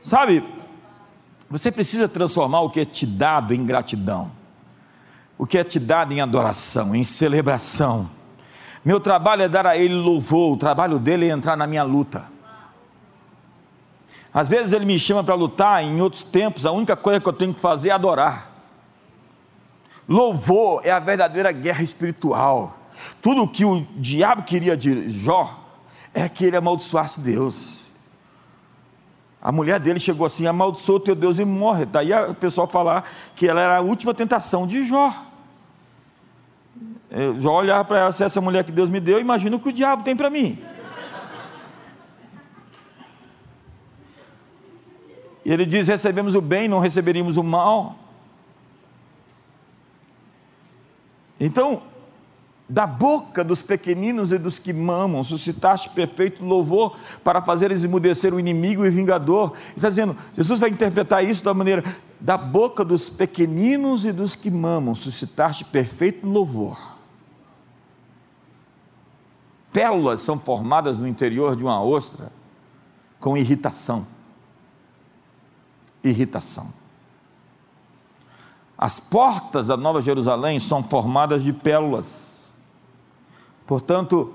Sabe, 0.00 0.42
você 1.50 1.70
precisa 1.70 2.08
transformar 2.08 2.62
o 2.62 2.70
que 2.70 2.80
é 2.80 2.86
te 2.86 3.04
dado 3.04 3.52
em 3.52 3.62
gratidão, 3.66 4.32
o 5.36 5.46
que 5.46 5.58
é 5.58 5.64
te 5.64 5.78
dado 5.78 6.14
em 6.14 6.22
adoração, 6.22 6.96
em 6.96 7.04
celebração. 7.04 8.08
Meu 8.82 8.98
trabalho 8.98 9.42
é 9.42 9.48
dar 9.50 9.66
a 9.66 9.76
Ele 9.76 9.92
louvor, 9.92 10.54
o 10.54 10.56
trabalho 10.56 10.98
dele 10.98 11.28
é 11.28 11.30
entrar 11.30 11.58
na 11.58 11.66
minha 11.66 11.82
luta. 11.82 12.24
Às 14.32 14.48
vezes 14.48 14.72
ele 14.72 14.86
me 14.86 14.98
chama 14.98 15.22
para 15.22 15.34
lutar, 15.34 15.84
em 15.84 16.00
outros 16.00 16.22
tempos 16.22 16.64
a 16.64 16.72
única 16.72 16.96
coisa 16.96 17.20
que 17.20 17.28
eu 17.28 17.34
tenho 17.34 17.52
que 17.52 17.60
fazer 17.60 17.90
é 17.90 17.92
adorar. 17.92 18.50
Louvor 20.08 20.80
é 20.84 20.90
a 20.90 20.98
verdadeira 20.98 21.52
guerra 21.52 21.82
espiritual. 21.82 22.85
Tudo 23.20 23.42
o 23.42 23.48
que 23.48 23.64
o 23.64 23.86
diabo 23.96 24.42
queria 24.42 24.76
de 24.76 25.08
Jó 25.10 25.62
é 26.14 26.28
que 26.28 26.44
ele 26.44 26.56
amaldiçoasse 26.56 27.20
Deus. 27.20 27.86
A 29.40 29.52
mulher 29.52 29.78
dele 29.78 30.00
chegou 30.00 30.26
assim: 30.26 30.46
amaldiçoa 30.46 31.00
teu 31.00 31.14
Deus 31.14 31.38
e 31.38 31.44
morre. 31.44 31.84
Daí 31.84 32.12
o 32.12 32.34
pessoal 32.34 32.66
falar 32.66 33.08
que 33.34 33.46
ela 33.46 33.60
era 33.60 33.76
a 33.78 33.80
última 33.80 34.12
tentação 34.14 34.66
de 34.66 34.84
Jó. 34.84 35.12
Jó 37.38 37.60
olhava 37.60 37.84
para 37.84 37.98
ela, 37.98 38.12
se 38.12 38.24
essa 38.24 38.40
mulher 38.40 38.64
que 38.64 38.72
Deus 38.72 38.90
me 38.90 39.00
deu, 39.00 39.20
imagina 39.20 39.56
o 39.56 39.60
que 39.60 39.68
o 39.68 39.72
diabo 39.72 40.02
tem 40.02 40.16
para 40.16 40.28
mim. 40.28 40.62
E 45.44 45.52
ele 45.52 45.64
diz: 45.64 45.86
recebemos 45.86 46.34
o 46.34 46.40
bem, 46.40 46.66
não 46.66 46.80
receberíamos 46.80 47.36
o 47.36 47.42
mal. 47.44 47.94
Então, 51.38 51.82
da 52.68 52.86
boca 52.86 53.44
dos 53.44 53.62
pequeninos 53.62 54.32
e 54.32 54.38
dos 54.38 54.58
que 54.58 54.72
mamam, 54.72 55.22
suscitaste 55.22 55.88
perfeito 55.90 56.44
louvor 56.44 56.96
para 57.22 57.40
fazer 57.40 57.70
esmudecer 57.70 58.34
o 58.34 58.40
inimigo 58.40 58.84
e 58.84 58.90
vingador. 58.90 59.52
Está 59.76 59.88
dizendo, 59.88 60.16
Jesus 60.34 60.58
vai 60.58 60.70
interpretar 60.70 61.24
isso 61.24 61.44
da 61.44 61.54
maneira, 61.54 61.84
da 62.20 62.36
boca 62.36 62.84
dos 62.84 63.08
pequeninos 63.08 64.04
e 64.04 64.10
dos 64.10 64.34
que 64.34 64.50
mamam, 64.50 64.94
suscitaste 64.94 65.64
perfeito 65.64 66.28
louvor. 66.28 66.96
Pérolas 69.72 70.20
são 70.22 70.38
formadas 70.38 70.98
no 70.98 71.06
interior 71.06 71.54
de 71.54 71.62
uma 71.62 71.80
ostra 71.80 72.32
com 73.20 73.36
irritação. 73.36 74.06
Irritação. 76.02 76.72
As 78.76 78.98
portas 78.98 79.68
da 79.68 79.76
Nova 79.76 80.00
Jerusalém 80.00 80.58
são 80.58 80.82
formadas 80.82 81.44
de 81.44 81.52
pérolas 81.52 82.35
Portanto, 83.66 84.34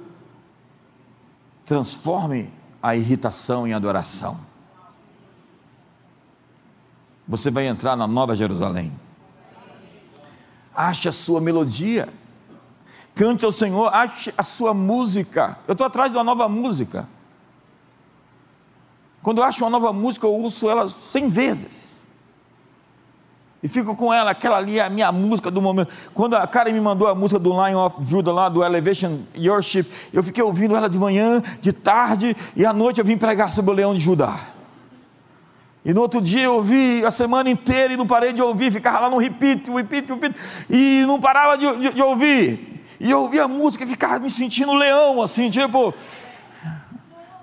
transforme 1.66 2.52
a 2.82 2.96
irritação 2.96 3.68
em 3.68 3.74
adoração. 3.74 4.40
Você 7.28 7.50
vai 7.50 7.68
entrar 7.68 7.96
na 7.96 8.08
Nova 8.08 8.36
Jerusalém. 8.36 8.92
Ache 10.76 11.08
a 11.08 11.12
sua 11.12 11.40
melodia. 11.40 12.10
Cante 13.16 13.46
ao 13.46 13.52
Senhor, 13.52 13.88
ache 13.94 14.34
a 14.38 14.44
sua 14.44 14.74
música. 14.74 15.58
Eu 15.68 15.74
estou 15.74 15.86
atrás 15.86 16.12
de 16.12 16.18
uma 16.18 16.24
nova 16.24 16.50
música. 16.50 17.08
Quando 19.22 19.38
eu 19.38 19.44
acho 19.44 19.64
uma 19.64 19.70
nova 19.70 19.94
música, 19.94 20.26
eu 20.26 20.34
ouço 20.34 20.70
ela 20.70 20.88
cem 20.88 21.30
vezes. 21.30 21.91
E 23.64 23.68
fico 23.68 23.96
com 23.96 24.12
ela, 24.12 24.32
aquela 24.32 24.58
ali 24.58 24.80
é 24.80 24.84
a 24.84 24.90
minha 24.90 25.12
música 25.12 25.52
do 25.52 25.62
momento. 25.62 25.94
Quando 26.14 26.36
a 26.36 26.48
cara 26.48 26.72
me 26.72 26.82
mandou 26.82 27.08
a 27.08 27.14
música 27.14 27.40
do 27.40 27.52
Lion 27.52 27.86
of 27.86 27.98
Judah, 28.06 28.32
lá 28.32 28.50
do 28.50 28.64
Elevation 28.64 29.20
Worship, 29.38 29.86
eu 30.12 30.24
fiquei 30.24 30.44
ouvindo 30.44 30.76
ela 30.76 30.90
de 30.90 30.98
manhã, 30.98 31.42
de 31.62 31.72
tarde, 31.72 32.36
e 32.56 32.66
à 32.66 32.74
noite 32.74 33.00
eu 33.00 33.06
vim 33.06 33.18
pregar 33.18 33.52
sobre 33.52 33.72
o 33.72 33.74
leão 33.74 33.94
de 33.94 34.00
Judá. 34.00 34.40
E 35.86 35.94
no 35.94 36.02
outro 36.02 36.22
dia 36.22 36.44
eu 36.44 36.56
ouvi 36.56 37.04
a 37.06 37.12
semana 37.12 37.50
inteira 37.50 37.94
e 37.94 37.98
não 37.98 38.08
parei 38.08 38.34
de 38.34 38.42
ouvir, 38.42 38.72
ficava 38.72 39.00
lá 39.00 39.10
no 39.10 39.18
repeat, 39.18 39.70
repeat, 39.70 40.10
repeat, 40.12 40.36
e 40.70 41.04
não 41.06 41.20
parava 41.20 41.56
de, 41.56 41.78
de, 41.78 41.94
de 41.94 42.02
ouvir. 42.02 42.84
E 43.00 43.10
eu 43.10 43.22
ouvia 43.22 43.44
a 43.44 43.48
música 43.48 43.84
e 43.84 43.88
ficava 43.88 44.20
me 44.20 44.30
sentindo 44.30 44.74
leão, 44.74 45.22
assim, 45.22 45.50
tipo. 45.50 45.94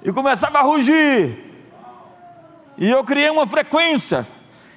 E 0.04 0.12
começava 0.12 0.58
a 0.58 0.62
rugir. 0.62 1.44
E 2.76 2.88
eu 2.88 3.02
criei 3.02 3.28
uma 3.30 3.46
frequência. 3.46 4.24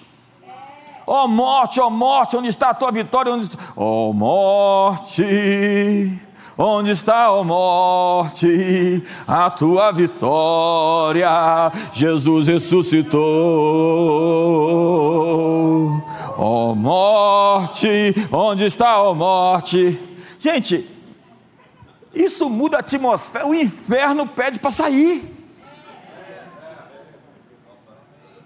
Ó 1.05 1.25
oh, 1.25 1.27
morte, 1.27 1.81
ó 1.81 1.87
oh, 1.87 1.89
morte, 1.89 2.37
onde 2.37 2.47
está 2.47 2.69
a 2.69 2.73
tua 2.73 2.93
vitória? 2.93 3.33
Ó 3.75 4.09
oh, 4.09 4.13
morte 4.13 5.21
Onde 6.63 6.91
está, 6.91 7.31
ó 7.31 7.43
morte, 7.43 9.03
a 9.27 9.49
tua 9.49 9.91
vitória? 9.91 11.27
Jesus 11.91 12.47
ressuscitou. 12.47 13.19
Ó 16.37 16.75
morte, 16.75 18.13
onde 18.31 18.65
está, 18.65 19.01
ó 19.01 19.15
morte? 19.15 19.99
Gente, 20.37 20.87
isso 22.13 22.47
muda 22.47 22.77
a 22.77 22.81
atmosfera. 22.81 23.47
O 23.47 23.55
inferno 23.55 24.27
pede 24.27 24.59
para 24.59 24.69
sair. 24.69 25.35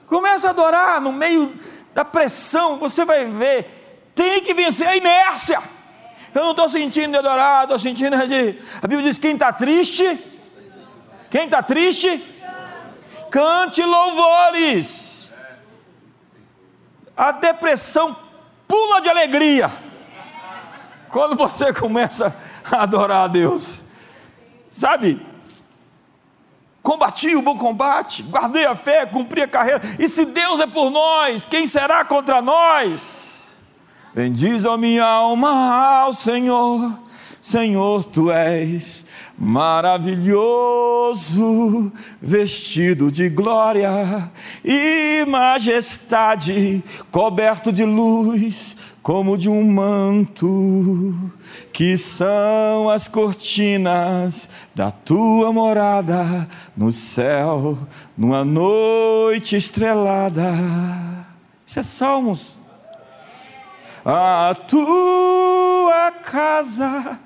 Começa 0.08 0.48
a 0.48 0.52
adorar 0.52 1.02
no 1.02 1.12
meio 1.12 1.54
da 1.94 2.06
pressão, 2.06 2.78
você 2.78 3.04
vai 3.04 3.26
ver. 3.26 4.14
Tem 4.16 4.42
que 4.42 4.54
vencer 4.54 4.88
a 4.88 4.96
inércia. 4.96 5.75
Eu 6.36 6.44
não 6.44 6.52
estou 6.52 6.68
sentindo 6.68 7.12
de 7.12 7.18
adorar, 7.18 7.64
estou 7.64 7.80
sentindo 7.80 8.18
de. 8.28 8.60
A 8.82 8.88
Bíblia 8.88 9.08
diz: 9.08 9.18
quem 9.18 9.36
está 9.36 9.54
triste? 9.54 10.20
Quem 11.32 11.46
está 11.46 11.64
triste? 11.64 12.22
Cante 13.32 13.82
louvores. 13.82 15.34
A 17.16 17.32
depressão 17.32 18.18
pula 18.68 19.00
de 19.00 19.08
alegria. 19.08 19.72
Quando 21.10 21.38
você 21.38 21.74
começa 21.74 22.36
a 22.70 22.84
adorar 22.84 23.24
a 23.24 23.28
Deus. 23.28 23.84
Sabe? 24.70 25.26
Combati 26.84 27.34
o 27.34 27.42
bom 27.42 27.58
combate, 27.58 28.24
guardei 28.24 28.66
a 28.66 28.76
fé, 28.76 29.06
cumpri 29.06 29.42
a 29.42 29.48
carreira. 29.48 29.82
E 29.98 30.10
se 30.10 30.26
Deus 30.26 30.60
é 30.60 30.68
por 30.68 30.90
nós, 30.90 31.46
quem 31.46 31.66
será 31.66 32.04
contra 32.04 32.42
nós? 32.42 33.45
Bendiz 34.16 34.66
a 34.66 34.78
minha 34.78 35.04
alma 35.04 36.04
ao 36.04 36.14
Senhor, 36.14 37.02
Senhor, 37.42 38.06
tu 38.06 38.32
és 38.32 39.06
maravilhoso, 39.38 40.32
vestido 42.22 43.12
de 43.12 43.28
glória 43.28 44.32
e 44.64 45.26
majestade, 45.28 46.82
coberto 47.12 47.74
de 47.74 47.84
luz, 47.84 48.78
como 49.04 49.38
de 49.38 49.50
um 49.50 49.70
manto, 49.70 51.14
que 51.74 51.98
são 51.98 52.90
as 52.90 53.10
cortinas 53.10 54.50
da 54.74 54.92
tua 54.92 55.52
morada 55.52 56.48
no 56.74 56.90
céu, 56.90 57.78
numa 58.18 58.46
noite 58.46 59.58
estrelada. 59.58 60.54
Isso 61.66 61.82
é 61.82 61.84
Salmos 61.84 62.55
a 64.06 64.54
tua 64.54 66.12
casa 66.22 67.20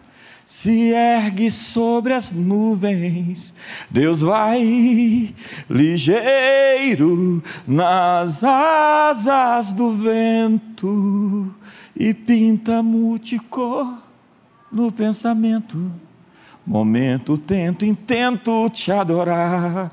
se 0.45 0.93
ergue 0.93 1.51
sobre 1.51 2.13
as 2.13 2.31
nuvens, 2.31 3.53
Deus 3.89 4.21
vai 4.21 5.35
ligeiro 5.69 7.43
nas 7.67 8.43
asas 8.43 9.73
do 9.73 9.91
vento 9.91 11.53
e 11.95 12.13
pinta 12.13 12.81
multicor 12.81 13.93
no 14.71 14.91
pensamento. 14.91 15.91
Momento 16.65 17.37
tento, 17.37 17.85
intento 17.85 18.69
te 18.69 18.91
adorar. 18.91 19.91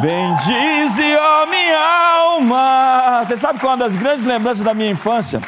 Bendize, 0.00 1.16
ó 1.16 1.46
minha 1.46 1.78
alma. 1.78 3.24
Você 3.24 3.36
sabe 3.36 3.58
qual 3.60 3.72
é 3.72 3.76
uma 3.76 3.84
das 3.84 3.96
grandes 3.96 4.24
lembranças 4.24 4.64
da 4.64 4.72
minha 4.72 4.90
infância? 4.90 5.42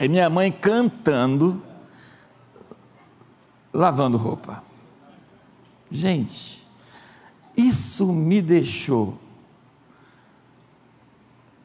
É 0.00 0.08
minha 0.08 0.30
mãe 0.30 0.50
cantando, 0.50 1.62
lavando 3.70 4.16
roupa. 4.16 4.64
Gente, 5.90 6.66
isso 7.54 8.10
me 8.10 8.40
deixou 8.40 9.18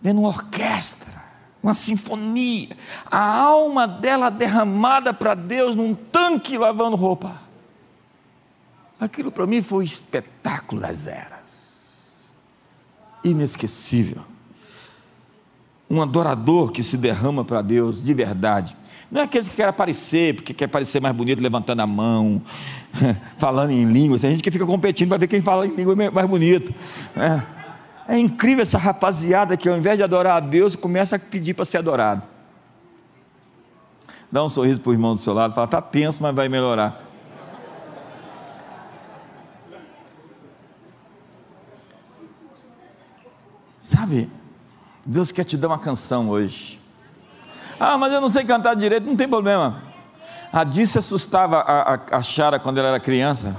vendo 0.02 0.20
uma 0.20 0.28
orquestra, 0.28 1.24
uma 1.64 1.74
sinfonia, 1.74 2.76
a 3.06 3.38
alma 3.38 3.88
dela 3.88 4.30
derramada 4.30 5.14
para 5.14 5.34
Deus 5.34 5.74
num 5.74 5.96
tanque 5.96 6.58
lavando 6.58 6.98
roupa. 6.98 7.42
Aquilo 9.00 9.32
para 9.32 9.48
mim 9.48 9.62
foi 9.62 9.80
um 9.80 9.82
espetáculo 9.82 10.82
das 10.82 11.08
eras, 11.08 12.36
inesquecível 13.24 14.35
um 15.90 16.02
adorador 16.02 16.72
que 16.72 16.84
se 16.84 16.98
derrama 16.98 17.44
para 17.44 17.62
Deus 17.62 18.04
de 18.04 18.14
verdade, 18.14 18.76
Não 19.12 19.22
é 19.22 19.24
aqueles 19.26 19.48
que 19.48 19.56
querem 19.56 19.70
aparecer, 19.70 20.36
porque 20.36 20.54
quer 20.54 20.68
parecer 20.68 21.00
mais 21.00 21.16
bonito 21.16 21.40
levantando 21.42 21.82
a 21.82 21.88
mão, 21.88 22.42
falando 23.38 23.70
em 23.70 23.86
línguas. 23.86 24.22
Tem 24.22 24.32
gente 24.32 24.42
que 24.42 24.50
fica 24.50 24.66
competindo 24.66 25.10
para 25.10 25.20
ver 25.20 25.28
quem 25.28 25.42
fala 25.42 25.68
em 25.68 25.76
língua 25.76 25.96
mais 26.12 26.28
bonito. 26.28 26.74
É. 27.16 28.16
é 28.16 28.18
incrível 28.18 28.64
essa 28.64 28.80
rapaziada 28.80 29.56
que 29.56 29.70
ao 29.70 29.78
invés 29.78 29.98
de 29.98 30.04
adorar 30.04 30.38
a 30.38 30.40
Deus, 30.40 30.76
começa 30.76 31.18
a 31.18 31.20
pedir 31.20 31.54
para 31.54 31.66
ser 31.66 31.78
adorado. 31.78 32.24
Dá 34.32 34.44
um 34.44 34.50
sorriso 34.50 34.82
para 34.82 34.90
o 34.90 34.94
irmão 34.94 35.14
do 35.14 35.20
seu 35.20 35.34
lado, 35.34 35.54
fala, 35.54 35.66
está 35.66 35.82
tenso, 35.82 36.22
mas 36.22 36.36
vai 36.36 36.50
melhorar. 36.50 37.06
Sabe, 43.80 44.28
Deus 45.06 45.32
quer 45.32 45.44
te 45.44 45.56
dar 45.56 45.68
uma 45.68 45.78
canção 45.78 46.30
hoje. 46.30 46.82
Ah, 47.80 47.98
mas 47.98 48.12
eu 48.12 48.20
não 48.20 48.30
sei 48.30 48.44
cantar 48.44 48.76
direito, 48.76 49.06
não 49.06 49.16
tem 49.16 49.28
problema. 49.28 49.84
A 50.52 50.64
Disse 50.64 50.98
assustava 50.98 51.58
a, 51.60 51.94
a, 51.94 52.00
a 52.14 52.24
Chara 52.24 52.58
quando 52.58 52.80
ela 52.80 52.88
era 52.88 53.00
criança. 53.00 53.56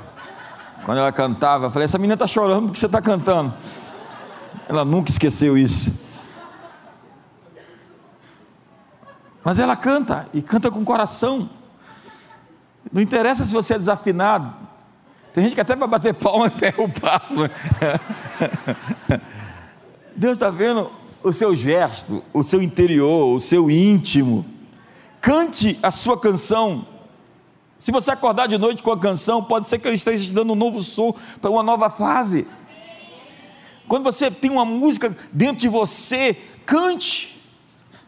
Quando 0.84 0.98
ela 0.98 1.12
cantava, 1.12 1.66
eu 1.66 1.70
falei: 1.70 1.84
essa 1.84 1.98
menina 1.98 2.14
está 2.14 2.26
chorando 2.26 2.66
porque 2.66 2.80
você 2.80 2.86
está 2.86 3.00
cantando. 3.00 3.54
Ela 4.68 4.84
nunca 4.84 5.10
esqueceu 5.10 5.56
isso. 5.56 6.04
Mas 9.44 9.60
ela 9.60 9.76
canta, 9.76 10.28
e 10.34 10.42
canta 10.42 10.70
com 10.72 10.84
coração. 10.84 11.48
Não 12.92 13.00
interessa 13.00 13.44
se 13.44 13.54
você 13.54 13.74
é 13.74 13.78
desafinado. 13.78 14.52
Tem 15.32 15.44
gente 15.44 15.54
que 15.54 15.60
até 15.60 15.76
para 15.76 15.86
bater 15.86 16.14
palma 16.14 16.50
pega 16.50 16.82
o 16.82 16.88
passo. 16.88 17.36
Né? 17.36 17.50
Deus 20.16 20.32
está 20.32 20.50
vendo 20.50 20.90
o 21.28 21.32
seu 21.32 21.54
gesto, 21.54 22.22
o 22.32 22.42
seu 22.42 22.62
interior, 22.62 23.34
o 23.34 23.40
seu 23.40 23.70
íntimo. 23.70 24.44
Cante 25.20 25.78
a 25.82 25.90
sua 25.90 26.18
canção. 26.18 26.86
Se 27.78 27.90
você 27.90 28.10
acordar 28.12 28.46
de 28.46 28.56
noite 28.56 28.82
com 28.82 28.92
a 28.92 28.98
canção, 28.98 29.42
pode 29.42 29.68
ser 29.68 29.78
que 29.78 29.88
ele 29.88 29.96
esteja 29.96 30.24
te 30.24 30.32
dando 30.32 30.52
um 30.52 30.56
novo 30.56 30.82
som 30.82 31.12
para 31.40 31.50
uma 31.50 31.62
nova 31.62 31.90
fase. 31.90 32.46
Quando 33.88 34.04
você 34.04 34.30
tem 34.30 34.50
uma 34.50 34.64
música 34.64 35.14
dentro 35.32 35.58
de 35.58 35.68
você, 35.68 36.36
cante. 36.64 37.34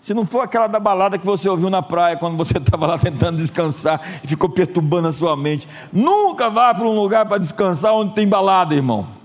Se 0.00 0.14
não 0.14 0.24
for 0.24 0.40
aquela 0.40 0.68
da 0.68 0.78
balada 0.78 1.18
que 1.18 1.26
você 1.26 1.48
ouviu 1.48 1.68
na 1.68 1.83
praia 1.83 2.16
quando 2.16 2.37
você 2.37 2.57
estava 2.59 2.87
lá 2.87 2.98
tentando 2.98 3.37
descansar 3.37 4.00
e 4.22 4.28
ficou 4.28 4.48
perturbando 4.48 5.09
a 5.09 5.12
sua 5.12 5.37
mente, 5.37 5.68
nunca 5.92 6.48
vá 6.48 6.72
para 6.72 6.87
um 6.87 6.94
lugar 6.94 7.26
para 7.26 7.38
descansar 7.38 7.92
onde 7.92 8.14
tem 8.14 8.26
balada, 8.26 8.74
irmão 8.74 9.17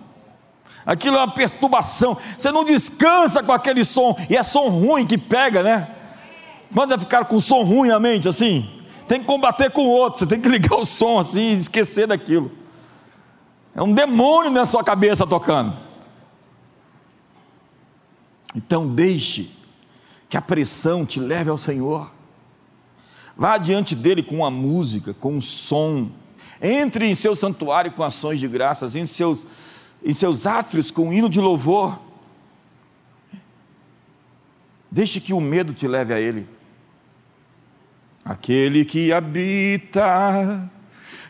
aquilo 0.85 1.17
é 1.17 1.19
uma 1.19 1.33
perturbação. 1.33 2.17
Você 2.37 2.51
não 2.51 2.63
descansa 2.63 3.41
com 3.43 3.51
aquele 3.51 3.83
som, 3.83 4.17
e 4.29 4.35
é 4.35 4.43
som 4.43 4.69
ruim 4.69 5.05
que 5.05 5.17
pega, 5.17 5.63
né? 5.63 5.95
Quando 6.73 6.89
vai 6.89 6.99
ficar 6.99 7.25
com 7.25 7.39
som 7.39 7.63
ruim 7.63 7.89
na 7.89 7.99
mente 7.99 8.27
assim? 8.27 8.69
Tem 9.07 9.19
que 9.19 9.25
combater 9.25 9.69
com 9.69 9.81
o 9.81 9.89
outro, 9.89 10.19
você 10.19 10.25
tem 10.25 10.39
que 10.39 10.49
ligar 10.49 10.75
o 10.75 10.85
som 10.85 11.19
assim 11.19 11.51
e 11.51 11.53
esquecer 11.53 12.07
daquilo. 12.07 12.51
É 13.75 13.81
um 13.81 13.93
demônio 13.93 14.51
na 14.51 14.65
sua 14.65 14.83
cabeça 14.83 15.25
tocando. 15.25 15.77
Então 18.55 18.87
deixe 18.87 19.51
que 20.29 20.37
a 20.37 20.41
pressão 20.41 21.05
te 21.05 21.19
leve 21.19 21.49
ao 21.49 21.57
Senhor. 21.57 22.11
Vá 23.35 23.57
diante 23.57 23.95
dele 23.95 24.21
com 24.21 24.37
uma 24.37 24.51
música, 24.51 25.13
com 25.13 25.33
um 25.33 25.41
som. 25.41 26.09
Entre 26.61 27.07
em 27.07 27.15
seu 27.15 27.35
santuário 27.35 27.91
com 27.91 28.03
ações 28.03 28.39
de 28.39 28.47
graças, 28.47 28.95
em 28.95 29.05
seus 29.05 29.45
em 30.03 30.13
seus 30.13 30.45
átrios 30.45 30.91
com 30.91 31.07
um 31.07 31.13
hino 31.13 31.29
de 31.29 31.39
louvor. 31.39 31.99
Deixe 34.91 35.19
que 35.19 35.33
o 35.33 35.41
medo 35.41 35.73
te 35.73 35.87
leve 35.87 36.13
a 36.13 36.19
Ele. 36.19 36.47
Aquele 38.23 38.85
que 38.85 39.11
habita 39.11 40.69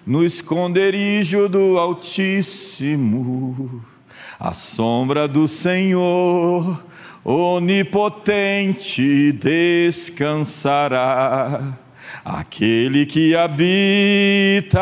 no 0.05 0.21
esconderijo 0.23 1.47
do 1.47 1.79
Altíssimo, 1.79 3.81
a 4.39 4.53
sombra 4.53 5.27
do 5.27 5.47
Senhor 5.47 6.83
onipotente 7.23 9.31
descansará. 9.31 11.79
Aquele 12.25 13.05
que 13.05 13.35
habita 13.35 14.79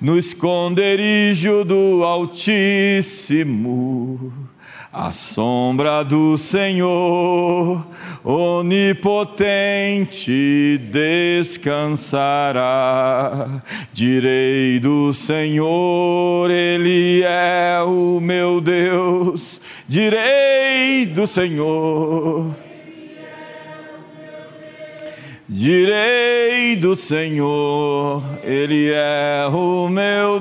no 0.00 0.18
esconderijo 0.18 1.64
do 1.64 2.02
Altíssimo, 2.04 3.52
a 4.92 5.12
sombra 5.12 6.02
do 6.02 6.38
Senhor 6.38 7.86
onipotente 8.24 9.20
descansará. 10.90 12.00
Direi 13.92 14.80
do 14.80 15.12
Senhor, 15.12 16.50
Ele 16.50 17.22
é 17.24 17.82
o 17.86 18.20
meu 18.20 18.58
Deus. 18.60 19.60
Direi 19.86 21.04
do 21.04 21.26
Senhor 21.26 22.65
Direi 25.48 26.74
do 26.74 26.96
Senhor, 26.96 28.20
Ele 28.42 28.90
é 28.92 29.46
o 29.48 29.88
meu 29.88 30.40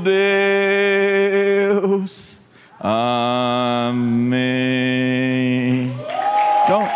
Deus. 1.69 2.39
Amém. 2.79 4.33
Então, 6.63 6.87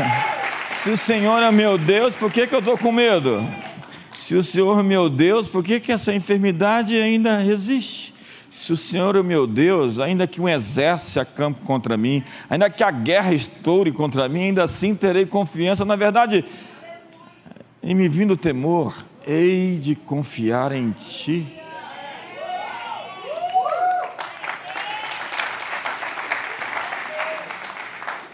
se 0.82 0.92
o 0.92 0.96
Senhor 0.96 1.42
é 1.42 1.50
meu 1.50 1.76
Deus, 1.76 2.14
por 2.14 2.32
que, 2.32 2.46
que 2.46 2.54
eu 2.54 2.60
estou 2.60 2.78
com 2.78 2.90
medo? 2.90 3.46
Se 4.18 4.34
o 4.34 4.42
Senhor 4.42 4.80
é 4.80 4.82
meu 4.82 5.10
Deus, 5.10 5.46
por 5.46 5.62
que, 5.62 5.78
que 5.78 5.92
essa 5.92 6.14
enfermidade 6.14 6.96
ainda 6.96 7.36
resiste? 7.36 8.14
Se 8.50 8.72
o 8.72 8.76
Senhor 8.78 9.14
é 9.16 9.22
meu 9.22 9.46
Deus, 9.46 9.98
ainda 9.98 10.26
que 10.26 10.40
um 10.40 10.48
exército 10.48 11.20
acampe 11.20 11.60
contra 11.66 11.98
mim, 11.98 12.24
ainda 12.48 12.70
que 12.70 12.82
a 12.82 12.90
guerra 12.90 13.34
estoure 13.34 13.92
contra 13.92 14.26
mim, 14.26 14.44
ainda 14.44 14.64
assim 14.64 14.94
terei 14.94 15.26
confiança. 15.26 15.84
Na 15.84 15.96
verdade, 15.96 16.44
em 17.82 17.94
me 17.96 18.08
vindo 18.08 18.36
temor, 18.36 18.94
hei 19.26 19.76
de 19.76 19.96
confiar 19.96 20.70
em 20.70 20.92
Ti. 20.92 21.60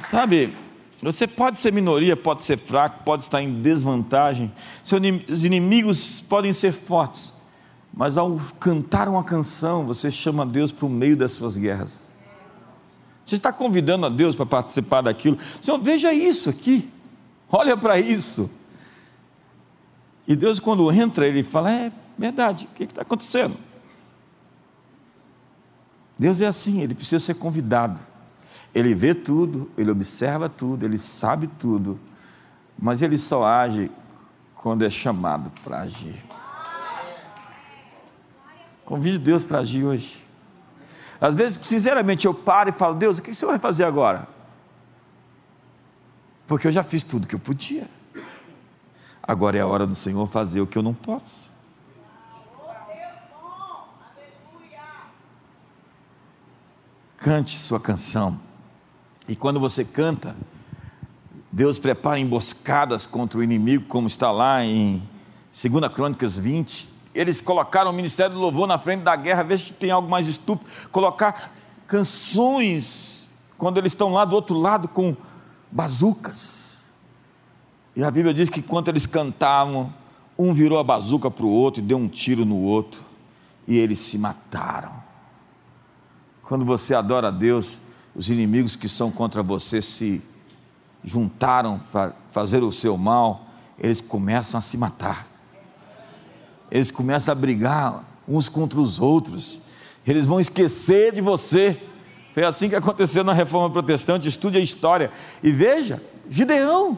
Sabe, 0.01 0.55
você 1.03 1.27
pode 1.27 1.59
ser 1.61 1.73
minoria, 1.73 2.17
pode 2.17 2.45
ser 2.45 2.59
fraco, 2.59 3.05
pode 3.05 3.23
estar 3.23 3.43
em 3.43 3.61
desvantagem, 3.61 4.53
seus 4.85 5.45
inimigos 5.45 6.21
podem 6.21 6.53
ser 6.53 6.73
fortes, 6.73 7.35
mas 7.93 8.19
ao 8.19 8.39
cantar 8.61 9.09
uma 9.09 9.25
canção, 9.25 9.87
você 9.87 10.11
chama 10.11 10.45
Deus 10.45 10.73
para 10.73 10.87
o 10.87 10.91
meio 10.91 11.17
das 11.17 11.33
suas 11.33 11.57
guerras. 11.57 12.13
Você 13.25 13.35
está 13.35 13.53
convidando 13.53 14.07
a 14.07 14.09
Deus 14.09 14.35
para 14.35 14.47
participar 14.47 15.03
daquilo. 15.03 15.39
Senhor, 15.61 15.79
veja 15.79 16.13
isso 16.13 16.49
aqui, 16.49 16.89
olha 17.51 17.77
para 17.77 17.99
isso. 17.99 18.51
E 20.29 20.37
Deus, 20.37 20.61
quando 20.61 20.93
entra, 20.93 21.27
ele 21.27 21.43
fala: 21.43 21.73
É 21.73 21.91
verdade, 22.19 22.69
o 22.71 22.75
que 22.75 22.85
está 22.85 23.01
acontecendo? 23.01 23.57
Deus 26.19 26.43
é 26.43 26.47
assim, 26.47 26.83
ele 26.83 26.95
precisa 26.95 27.19
ser 27.19 27.35
convidado. 27.35 27.99
Ele 28.75 28.95
vê 28.95 29.15
tudo, 29.15 29.71
ele 29.79 29.91
observa 29.91 30.47
tudo, 30.47 30.85
ele 30.85 30.99
sabe 30.99 31.47
tudo, 31.47 31.99
mas 32.79 33.01
ele 33.01 33.17
só 33.17 33.47
age 33.47 33.91
quando 34.55 34.85
é 34.85 34.91
chamado 34.91 35.51
para 35.65 35.81
agir. 35.81 36.23
Convide 38.85 39.19
Deus 39.19 39.45
para 39.45 39.61
agir 39.61 39.85
hoje. 39.85 40.27
Às 41.19 41.35
vezes, 41.35 41.59
sinceramente, 41.63 42.27
eu 42.27 42.35
paro 42.35 42.69
e 42.69 42.73
falo: 42.73 42.95
Deus, 42.95 43.19
o 43.19 43.23
que 43.23 43.31
o 43.31 43.35
Senhor 43.35 43.53
vai 43.53 43.59
fazer 43.59 43.85
agora? 43.85 44.29
Porque 46.47 46.67
eu 46.67 46.73
já 46.73 46.83
fiz 46.83 47.03
tudo 47.03 47.27
que 47.27 47.35
eu 47.35 47.39
podia. 47.39 47.89
Agora 49.29 49.59
é 49.59 49.61
a 49.61 49.67
hora 49.67 49.87
do 49.87 49.95
Senhor 49.95 50.27
fazer 50.27 50.63
o 50.63 50.67
que 50.67 50.79
eu 50.79 50.83
não 50.83 50.95
posso. 50.95 51.53
Cante 57.19 57.59
sua 57.59 57.79
canção. 57.79 58.41
E 59.29 59.37
quando 59.37 59.61
você 59.61 59.85
canta, 59.85 60.35
Deus 61.53 61.79
prepara 61.79 62.19
emboscadas 62.19 63.07
contra 63.07 63.39
o 63.39 63.43
inimigo, 63.43 63.85
como 63.85 64.07
está 64.07 64.31
lá 64.31 64.65
em 64.65 65.07
2 65.53 65.89
Crônicas 65.93 66.39
20. 66.39 66.91
Eles 67.15 67.43
colocaram 67.43 67.91
o 67.91 67.93
ministério 67.95 68.35
do 68.35 68.41
louvor 68.41 68.67
na 68.67 68.79
frente 68.79 69.03
da 69.03 69.15
guerra, 69.15 69.43
vê 69.43 69.59
se 69.59 69.75
tem 69.75 69.91
algo 69.91 70.09
mais 70.09 70.27
estúpido. 70.27 70.71
Colocar 70.91 71.55
canções 71.87 73.29
quando 73.59 73.77
eles 73.77 73.93
estão 73.93 74.11
lá 74.11 74.25
do 74.25 74.35
outro 74.35 74.59
lado 74.59 74.89
com 74.89 75.15
bazucas. 75.71 76.68
E 77.99 78.05
a 78.05 78.13
Bíblia 78.13 78.33
diz 78.33 78.49
que 78.49 78.61
enquanto 78.61 78.87
eles 78.87 79.07
cantavam, 79.07 79.93
um 80.39 80.55
virou 80.55 80.79
a 80.79 80.85
bazuca 80.85 81.29
para 81.29 81.45
o 81.45 81.51
outro 81.51 81.83
e 81.83 81.85
deu 81.85 81.99
um 81.99 82.07
tiro 82.07 82.45
no 82.45 82.59
outro, 82.59 83.03
e 83.67 83.77
eles 83.77 83.99
se 83.99 84.17
mataram. 84.17 85.03
Quando 86.45 86.65
você 86.65 86.95
adora 86.95 87.27
a 87.27 87.31
Deus, 87.33 87.81
os 88.15 88.31
inimigos 88.31 88.77
que 88.77 88.89
são 88.89 89.11
contra 89.11 89.43
você 89.43 89.83
se 89.83 90.23
juntaram 91.03 91.81
para 91.91 92.15
fazer 92.31 92.63
o 92.63 92.71
seu 92.71 92.97
mal, 92.97 93.49
eles 93.77 94.01
começam 94.01 94.59
a 94.59 94.63
se 94.63 94.77
matar. 94.77 95.27
Eles 96.71 96.93
começam 96.93 97.33
a 97.33 97.35
brigar 97.35 98.05
uns 98.29 98.49
contra 98.49 98.79
os 98.79 99.01
outros. 99.01 99.61
Eles 100.07 100.25
vão 100.25 100.39
esquecer 100.39 101.13
de 101.13 101.21
você. 101.21 101.83
Foi 102.33 102.45
assim 102.45 102.69
que 102.69 102.77
aconteceu 102.77 103.25
na 103.25 103.33
reforma 103.33 103.69
protestante. 103.69 104.29
Estude 104.29 104.57
a 104.57 104.61
história 104.61 105.11
e 105.43 105.51
veja: 105.51 106.01
Gideão, 106.31 106.97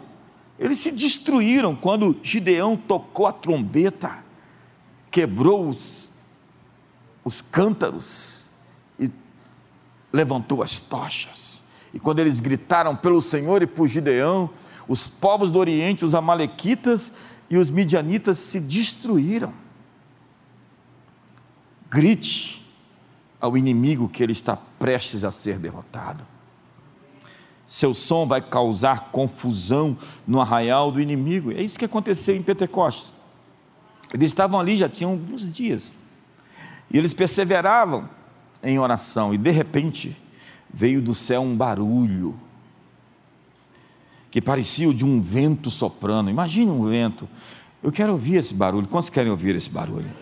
eles 0.61 0.79
se 0.79 0.92
destruíram 0.92 1.75
quando 1.75 2.14
Gideão 2.23 2.77
tocou 2.77 3.27
a 3.27 3.33
trombeta, 3.33 4.23
quebrou 5.11 5.66
os, 5.66 6.11
os 7.25 7.40
cântaros 7.40 8.46
e 8.99 9.11
levantou 10.12 10.62
as 10.62 10.79
tochas. 10.79 11.64
E 11.94 11.99
quando 11.99 12.18
eles 12.18 12.40
gritaram 12.40 12.94
pelo 12.94 13.23
Senhor 13.23 13.62
e 13.62 13.66
por 13.66 13.88
Gideão, 13.88 14.51
os 14.87 15.09
povos 15.09 15.51
do 15.51 15.59
Oriente, 15.59 16.05
os 16.05 16.14
Amalequitas 16.14 17.11
e 17.49 17.57
os 17.57 17.70
Midianitas 17.70 18.38
se 18.38 18.61
destruíram. 18.61 19.55
Grite 21.88 22.70
ao 23.40 23.57
inimigo 23.57 24.11
que 24.11 24.23
ele 24.23 24.33
está 24.33 24.59
prestes 24.79 25.25
a 25.25 25.33
ser 25.33 25.59
derrotado 25.59 26.23
seu 27.70 27.94
som 27.94 28.26
vai 28.26 28.40
causar 28.40 29.12
confusão 29.12 29.96
no 30.26 30.40
arraial 30.40 30.90
do 30.90 31.00
inimigo. 31.00 31.52
É 31.52 31.62
isso 31.62 31.78
que 31.78 31.85
aconteceu 31.85 32.35
em 32.35 32.42
Pentecostes. 32.42 33.14
Eles 34.12 34.26
estavam 34.26 34.59
ali 34.59 34.76
já 34.76 34.88
tinham 34.88 35.12
alguns 35.12 35.52
dias. 35.54 35.92
E 36.90 36.98
eles 36.98 37.14
perseveravam 37.14 38.09
em 38.61 38.76
oração, 38.80 39.33
e 39.33 39.38
de 39.38 39.52
repente 39.52 40.16
veio 40.68 41.00
do 41.00 41.14
céu 41.14 41.42
um 41.42 41.56
barulho 41.56 42.37
que 44.33 44.42
parecia 44.42 44.88
o 44.88 44.94
de 44.94 45.04
um 45.04 45.22
vento 45.22 45.70
soprando. 45.70 46.28
Imagine 46.28 46.72
um 46.72 46.90
vento. 46.90 47.28
Eu 47.80 47.92
quero 47.92 48.11
ouvir 48.11 48.38
esse 48.38 48.52
barulho. 48.52 48.88
Quantos 48.88 49.11
querem 49.11 49.30
ouvir 49.30 49.54
esse 49.54 49.70
barulho? 49.70 50.12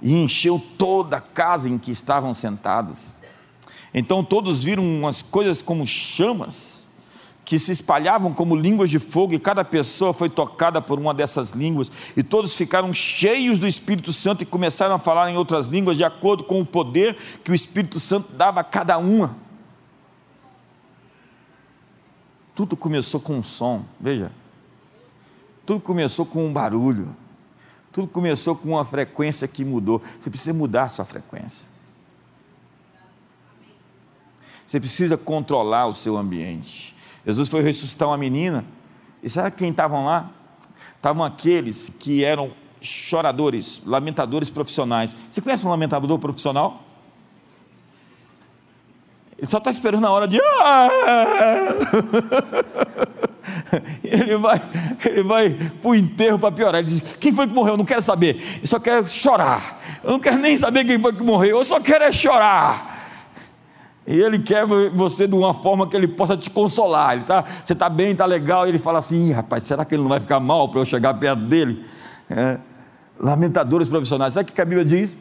E 0.00 0.10
encheu 0.10 0.58
toda 0.78 1.18
a 1.18 1.20
casa 1.20 1.68
em 1.68 1.76
que 1.76 1.90
estavam 1.90 2.32
sentados. 2.32 3.22
Então 3.94 4.24
todos 4.24 4.64
viram 4.64 4.84
umas 4.84 5.22
coisas 5.22 5.62
como 5.62 5.86
chamas, 5.86 6.88
que 7.44 7.58
se 7.58 7.70
espalhavam 7.70 8.34
como 8.34 8.56
línguas 8.56 8.90
de 8.90 8.98
fogo, 8.98 9.34
e 9.34 9.38
cada 9.38 9.64
pessoa 9.64 10.12
foi 10.12 10.28
tocada 10.28 10.82
por 10.82 10.98
uma 10.98 11.14
dessas 11.14 11.50
línguas, 11.50 11.92
e 12.16 12.22
todos 12.22 12.56
ficaram 12.56 12.92
cheios 12.92 13.58
do 13.58 13.68
Espírito 13.68 14.12
Santo 14.12 14.42
e 14.42 14.46
começaram 14.46 14.96
a 14.96 14.98
falar 14.98 15.30
em 15.30 15.36
outras 15.36 15.66
línguas, 15.66 15.96
de 15.96 16.02
acordo 16.02 16.42
com 16.42 16.60
o 16.60 16.66
poder 16.66 17.16
que 17.44 17.52
o 17.52 17.54
Espírito 17.54 18.00
Santo 18.00 18.32
dava 18.32 18.60
a 18.60 18.64
cada 18.64 18.98
uma. 18.98 19.36
Tudo 22.54 22.76
começou 22.76 23.20
com 23.20 23.36
um 23.36 23.42
som, 23.42 23.84
veja. 24.00 24.32
Tudo 25.66 25.80
começou 25.80 26.24
com 26.24 26.46
um 26.46 26.52
barulho. 26.52 27.14
Tudo 27.92 28.08
começou 28.08 28.56
com 28.56 28.70
uma 28.70 28.84
frequência 28.84 29.46
que 29.46 29.64
mudou. 29.64 30.00
Você 30.20 30.30
precisa 30.30 30.52
mudar 30.52 30.84
a 30.84 30.88
sua 30.88 31.04
frequência. 31.04 31.73
Você 34.74 34.80
precisa 34.80 35.16
controlar 35.16 35.86
o 35.86 35.94
seu 35.94 36.16
ambiente. 36.16 36.96
Jesus 37.24 37.48
foi 37.48 37.62
ressuscitar 37.62 38.08
uma 38.08 38.18
menina, 38.18 38.64
e 39.22 39.30
sabe 39.30 39.54
quem 39.54 39.70
estavam 39.70 40.04
lá? 40.04 40.32
Estavam 40.96 41.22
aqueles 41.22 41.92
que 41.96 42.24
eram 42.24 42.50
choradores, 42.80 43.80
lamentadores 43.86 44.50
profissionais. 44.50 45.14
Você 45.30 45.40
conhece 45.40 45.64
um 45.64 45.70
lamentador 45.70 46.18
profissional? 46.18 46.82
Ele 49.38 49.48
só 49.48 49.58
está 49.58 49.70
esperando 49.70 50.08
a 50.08 50.10
hora 50.10 50.26
de. 50.26 50.40
Ah! 50.60 50.88
Ele 54.02 54.36
vai, 54.38 54.60
ele 55.04 55.22
vai 55.22 55.50
para 55.50 55.90
o 55.90 55.94
enterro 55.94 56.38
para 56.38 56.50
piorar. 56.50 56.80
Ele 56.80 56.88
diz: 56.88 57.00
Quem 57.20 57.32
foi 57.32 57.46
que 57.46 57.52
morreu? 57.52 57.74
Eu 57.74 57.78
não 57.78 57.84
quero 57.84 58.00
saber. 58.00 58.42
Eu 58.62 58.66
só 58.66 58.80
quero 58.80 59.08
chorar. 59.08 59.80
Eu 60.02 60.12
não 60.12 60.18
quero 60.18 60.38
nem 60.38 60.56
saber 60.56 60.84
quem 60.84 60.98
foi 60.98 61.12
que 61.12 61.22
morreu. 61.22 61.58
Eu 61.58 61.64
só 61.64 61.78
quero 61.78 62.04
é 62.04 62.10
chorar. 62.10 62.93
E 64.06 64.20
ele 64.20 64.38
quer 64.38 64.66
você 64.66 65.26
de 65.26 65.34
uma 65.34 65.54
forma 65.54 65.88
que 65.88 65.96
ele 65.96 66.06
possa 66.06 66.36
te 66.36 66.50
consolar. 66.50 67.14
Ele 67.14 67.24
tá, 67.24 67.42
você 67.64 67.72
está 67.72 67.88
bem, 67.88 68.12
está 68.12 68.26
legal. 68.26 68.66
E 68.66 68.68
ele 68.68 68.78
fala 68.78 68.98
assim: 68.98 69.32
rapaz, 69.32 69.62
será 69.62 69.84
que 69.84 69.94
ele 69.94 70.02
não 70.02 70.10
vai 70.10 70.20
ficar 70.20 70.40
mal 70.40 70.68
para 70.68 70.80
eu 70.80 70.84
chegar 70.84 71.14
perto 71.14 71.42
dele? 71.44 71.84
É, 72.28 72.58
lamentadores 73.18 73.88
profissionais. 73.88 74.34
Sabe 74.34 74.50
o 74.50 74.52
que 74.52 74.60
a 74.60 74.64
Bíblia 74.64 74.84
diz? 74.84 75.16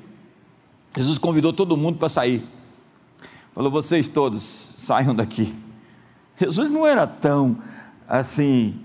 Jesus 0.95 1.17
convidou 1.17 1.53
todo 1.53 1.77
mundo 1.77 1.97
para 1.97 2.09
sair. 2.09 2.45
Falou: 3.55 3.71
vocês 3.71 4.07
todos 4.09 4.43
saiam 4.43 5.15
daqui. 5.15 5.55
Jesus 6.35 6.69
não 6.69 6.85
era 6.85 7.07
tão 7.07 7.57
assim 8.07 8.75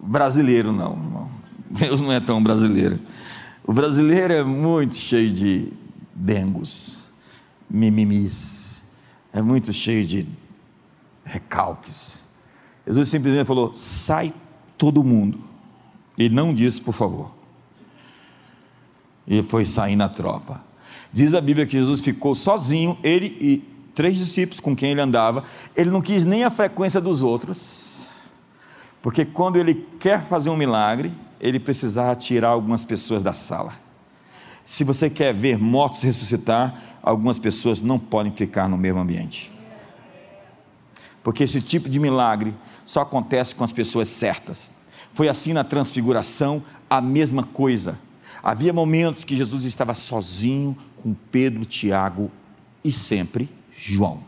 brasileiro, 0.00 0.72
não. 0.72 0.92
Irmão. 0.92 1.28
Deus 1.68 2.00
não 2.00 2.12
é 2.12 2.20
tão 2.20 2.40
brasileiro. 2.40 3.00
O 3.64 3.72
brasileiro 3.72 4.32
é 4.32 4.44
muito 4.44 4.94
cheio 4.94 5.32
de 5.32 5.72
dengos, 6.14 7.08
mimimis 7.68 8.71
é 9.32 9.40
muito 9.40 9.72
cheio 9.72 10.06
de 10.06 10.26
recalques. 11.24 12.26
Jesus 12.86 13.08
simplesmente 13.08 13.46
falou: 13.46 13.74
sai 13.74 14.32
todo 14.76 15.02
mundo. 15.02 15.40
E 16.18 16.28
não 16.28 16.52
disse, 16.52 16.80
por 16.80 16.92
favor. 16.92 17.32
E 19.26 19.42
foi 19.42 19.64
sair 19.64 19.96
na 19.96 20.08
tropa. 20.08 20.62
Diz 21.12 21.32
a 21.34 21.40
Bíblia 21.40 21.66
que 21.66 21.72
Jesus 21.72 22.00
ficou 22.00 22.34
sozinho, 22.34 22.98
ele 23.02 23.36
e 23.40 23.58
três 23.94 24.16
discípulos 24.16 24.60
com 24.60 24.74
quem 24.74 24.90
ele 24.90 25.00
andava. 25.00 25.44
Ele 25.76 25.90
não 25.90 26.00
quis 26.00 26.24
nem 26.24 26.44
a 26.44 26.50
frequência 26.50 27.00
dos 27.00 27.22
outros, 27.22 28.02
porque 29.00 29.24
quando 29.24 29.56
ele 29.56 29.74
quer 29.98 30.22
fazer 30.22 30.50
um 30.50 30.56
milagre, 30.56 31.12
ele 31.40 31.58
precisava 31.58 32.14
tirar 32.14 32.50
algumas 32.50 32.84
pessoas 32.84 33.22
da 33.22 33.32
sala. 33.32 33.74
Se 34.64 34.84
você 34.84 35.10
quer 35.10 35.34
ver 35.34 35.58
mortos 35.58 36.02
ressuscitar, 36.02 36.98
algumas 37.02 37.38
pessoas 37.38 37.80
não 37.80 37.98
podem 37.98 38.32
ficar 38.32 38.68
no 38.68 38.78
mesmo 38.78 39.00
ambiente. 39.00 39.50
Porque 41.22 41.44
esse 41.44 41.60
tipo 41.60 41.88
de 41.88 41.98
milagre 41.98 42.54
só 42.84 43.00
acontece 43.00 43.54
com 43.54 43.64
as 43.64 43.72
pessoas 43.72 44.08
certas. 44.08 44.72
Foi 45.14 45.28
assim 45.28 45.52
na 45.52 45.64
transfiguração, 45.64 46.62
a 46.88 47.00
mesma 47.00 47.44
coisa. 47.44 47.98
Havia 48.42 48.72
momentos 48.72 49.24
que 49.24 49.36
Jesus 49.36 49.64
estava 49.64 49.94
sozinho 49.94 50.76
com 50.96 51.14
Pedro, 51.14 51.64
Tiago 51.64 52.30
e 52.84 52.90
sempre 52.90 53.48
João. 53.76 54.20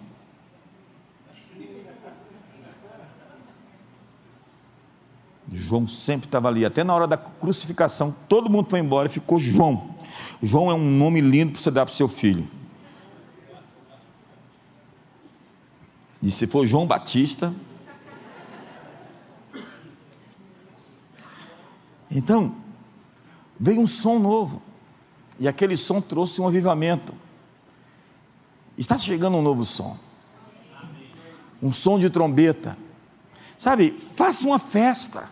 João 5.52 5.86
sempre 5.86 6.26
estava 6.26 6.48
ali, 6.48 6.64
até 6.64 6.82
na 6.82 6.94
hora 6.94 7.06
da 7.06 7.16
crucificação, 7.16 8.14
todo 8.28 8.50
mundo 8.50 8.68
foi 8.68 8.80
embora 8.80 9.06
e 9.08 9.10
ficou 9.10 9.38
João. 9.38 9.93
João 10.44 10.70
é 10.70 10.74
um 10.74 10.90
nome 10.90 11.20
lindo 11.20 11.52
para 11.52 11.60
você 11.62 11.70
dar 11.70 11.86
para 11.86 11.92
o 11.92 11.96
seu 11.96 12.08
filho. 12.08 12.48
E 16.22 16.30
se 16.30 16.46
for 16.46 16.66
João 16.66 16.86
Batista. 16.86 17.54
Então, 22.10 22.54
veio 23.58 23.80
um 23.80 23.86
som 23.86 24.18
novo. 24.18 24.62
E 25.38 25.48
aquele 25.48 25.76
som 25.76 26.00
trouxe 26.00 26.40
um 26.40 26.46
avivamento. 26.46 27.14
Está 28.76 28.98
chegando 28.98 29.36
um 29.36 29.42
novo 29.42 29.64
som. 29.64 29.98
Um 31.62 31.72
som 31.72 31.98
de 31.98 32.10
trombeta. 32.10 32.76
Sabe, 33.58 33.98
faça 34.14 34.46
uma 34.46 34.58
festa. 34.58 35.30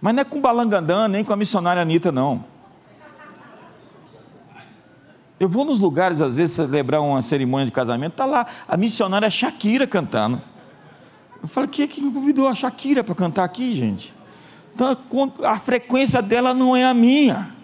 Mas 0.00 0.14
não 0.14 0.22
é 0.22 0.24
com 0.24 0.40
balangandã, 0.40 1.06
nem 1.06 1.24
com 1.24 1.32
a 1.32 1.36
missionária 1.36 1.82
Anitta, 1.82 2.10
não. 2.10 2.49
Eu 5.40 5.48
vou 5.48 5.64
nos 5.64 5.78
lugares, 5.78 6.20
às 6.20 6.34
vezes, 6.34 6.54
celebrar 6.54 7.00
uma 7.00 7.22
cerimônia 7.22 7.64
de 7.64 7.72
casamento, 7.72 8.12
está 8.12 8.26
lá 8.26 8.46
a 8.68 8.76
missionária 8.76 9.30
Shakira 9.30 9.86
cantando. 9.86 10.42
Eu 11.40 11.48
falo, 11.48 11.66
quem 11.66 11.86
é 11.86 11.88
que 11.88 12.02
convidou 12.02 12.46
a 12.46 12.54
Shakira 12.54 13.02
para 13.02 13.14
cantar 13.14 13.44
aqui, 13.44 13.74
gente? 13.74 14.14
Então, 14.74 14.94
a 15.42 15.58
frequência 15.58 16.20
dela 16.20 16.52
não 16.52 16.76
é 16.76 16.84
a 16.84 16.92
minha. 16.92 17.56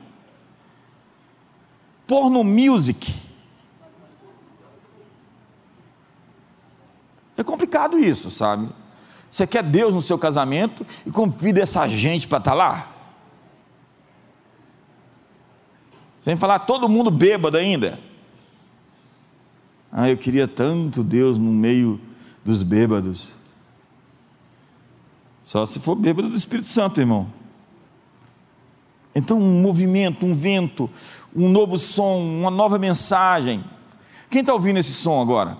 Porno 2.06 2.42
music. 2.42 3.12
É 7.36 7.44
complicado 7.44 7.98
isso, 7.98 8.30
sabe? 8.30 8.70
Você 9.28 9.46
quer 9.46 9.62
Deus 9.62 9.94
no 9.94 10.00
seu 10.00 10.18
casamento 10.18 10.86
e 11.04 11.10
convida 11.10 11.60
essa 11.60 11.86
gente 11.86 12.26
para 12.26 12.38
estar 12.38 12.52
tá 12.52 12.56
lá? 12.56 12.95
Sem 16.26 16.36
falar 16.36 16.58
todo 16.58 16.88
mundo 16.88 17.08
bêbado 17.08 17.56
ainda. 17.56 18.00
Ah, 19.92 20.10
eu 20.10 20.16
queria 20.16 20.48
tanto 20.48 21.04
Deus 21.04 21.38
no 21.38 21.52
meio 21.52 22.00
dos 22.44 22.64
bêbados. 22.64 23.34
Só 25.40 25.64
se 25.64 25.78
for 25.78 25.94
bêbado 25.94 26.28
do 26.28 26.36
Espírito 26.36 26.66
Santo, 26.66 27.00
irmão. 27.00 27.32
Então, 29.14 29.38
um 29.38 29.62
movimento, 29.62 30.26
um 30.26 30.34
vento, 30.34 30.90
um 31.32 31.48
novo 31.48 31.78
som, 31.78 32.18
uma 32.18 32.50
nova 32.50 32.76
mensagem. 32.76 33.64
Quem 34.28 34.40
está 34.40 34.52
ouvindo 34.52 34.80
esse 34.80 34.94
som 34.94 35.22
agora? 35.22 35.56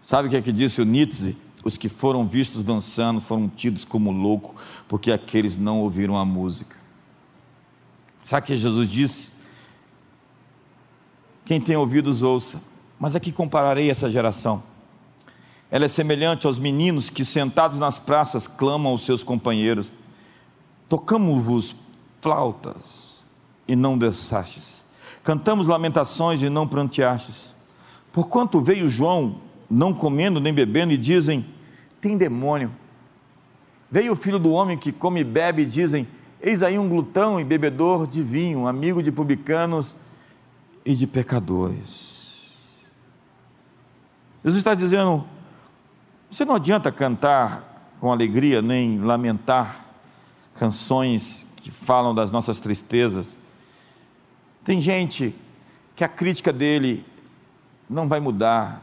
Sabe 0.00 0.28
o 0.28 0.30
que 0.30 0.36
é 0.36 0.42
que 0.42 0.52
disse 0.52 0.80
o 0.80 0.84
Nietzsche? 0.84 1.36
Os 1.64 1.76
que 1.76 1.88
foram 1.88 2.26
vistos 2.26 2.62
dançando 2.62 3.20
foram 3.20 3.48
tidos 3.48 3.84
como 3.84 4.10
louco, 4.10 4.54
porque 4.86 5.10
aqueles 5.10 5.56
não 5.56 5.80
ouviram 5.80 6.16
a 6.16 6.24
música. 6.24 6.76
Sabe 8.24 8.44
o 8.44 8.46
que 8.46 8.56
Jesus 8.56 8.90
disse? 8.90 9.30
Quem 11.44 11.60
tem 11.60 11.76
ouvidos, 11.76 12.22
ouça. 12.22 12.60
Mas 12.98 13.14
a 13.14 13.20
que 13.20 13.30
compararei 13.30 13.90
essa 13.90 14.10
geração? 14.10 14.62
Ela 15.70 15.84
é 15.84 15.88
semelhante 15.88 16.46
aos 16.46 16.58
meninos 16.58 17.10
que, 17.10 17.24
sentados 17.24 17.78
nas 17.78 17.98
praças, 17.98 18.46
clamam 18.46 18.92
aos 18.92 19.04
seus 19.04 19.22
companheiros: 19.24 19.94
Tocamos-vos 20.88 21.76
flautas 22.20 23.24
e 23.68 23.74
não 23.74 23.98
dançastes, 23.98 24.84
cantamos 25.22 25.68
lamentações 25.68 26.42
e 26.42 26.48
não 26.48 26.66
pranteastes. 26.66 27.54
Porquanto 28.12 28.60
veio 28.60 28.88
João, 28.88 29.40
não 29.68 29.92
comendo 29.92 30.40
nem 30.40 30.52
bebendo, 30.52 30.92
e 30.92 30.96
dizem: 30.96 31.46
Tem 32.00 32.16
demônio. 32.16 32.70
Veio 33.90 34.12
o 34.12 34.16
filho 34.16 34.38
do 34.38 34.50
homem 34.52 34.76
que 34.76 34.92
come 34.92 35.20
e 35.20 35.24
bebe, 35.24 35.62
e 35.62 35.66
dizem: 35.66 36.06
Eis 36.40 36.62
aí 36.62 36.78
um 36.78 36.88
glutão 36.88 37.40
e 37.40 37.44
bebedor 37.44 38.06
de 38.06 38.22
vinho, 38.22 38.66
amigo 38.66 39.02
de 39.02 39.10
publicanos 39.10 39.96
e 40.84 40.94
de 40.94 41.06
pecadores. 41.06 42.16
Jesus 44.42 44.58
está 44.58 44.74
dizendo: 44.74 45.24
você 46.30 46.44
não 46.44 46.54
adianta 46.54 46.92
cantar 46.92 47.92
com 47.98 48.12
alegria, 48.12 48.60
nem 48.60 49.00
lamentar 49.00 49.84
canções 50.54 51.46
que 51.56 51.70
falam 51.70 52.14
das 52.14 52.30
nossas 52.30 52.60
tristezas. 52.60 53.36
Tem 54.62 54.80
gente 54.80 55.34
que 55.94 56.04
a 56.04 56.08
crítica 56.08 56.52
dele 56.52 57.04
não 57.88 58.06
vai 58.06 58.20
mudar, 58.20 58.82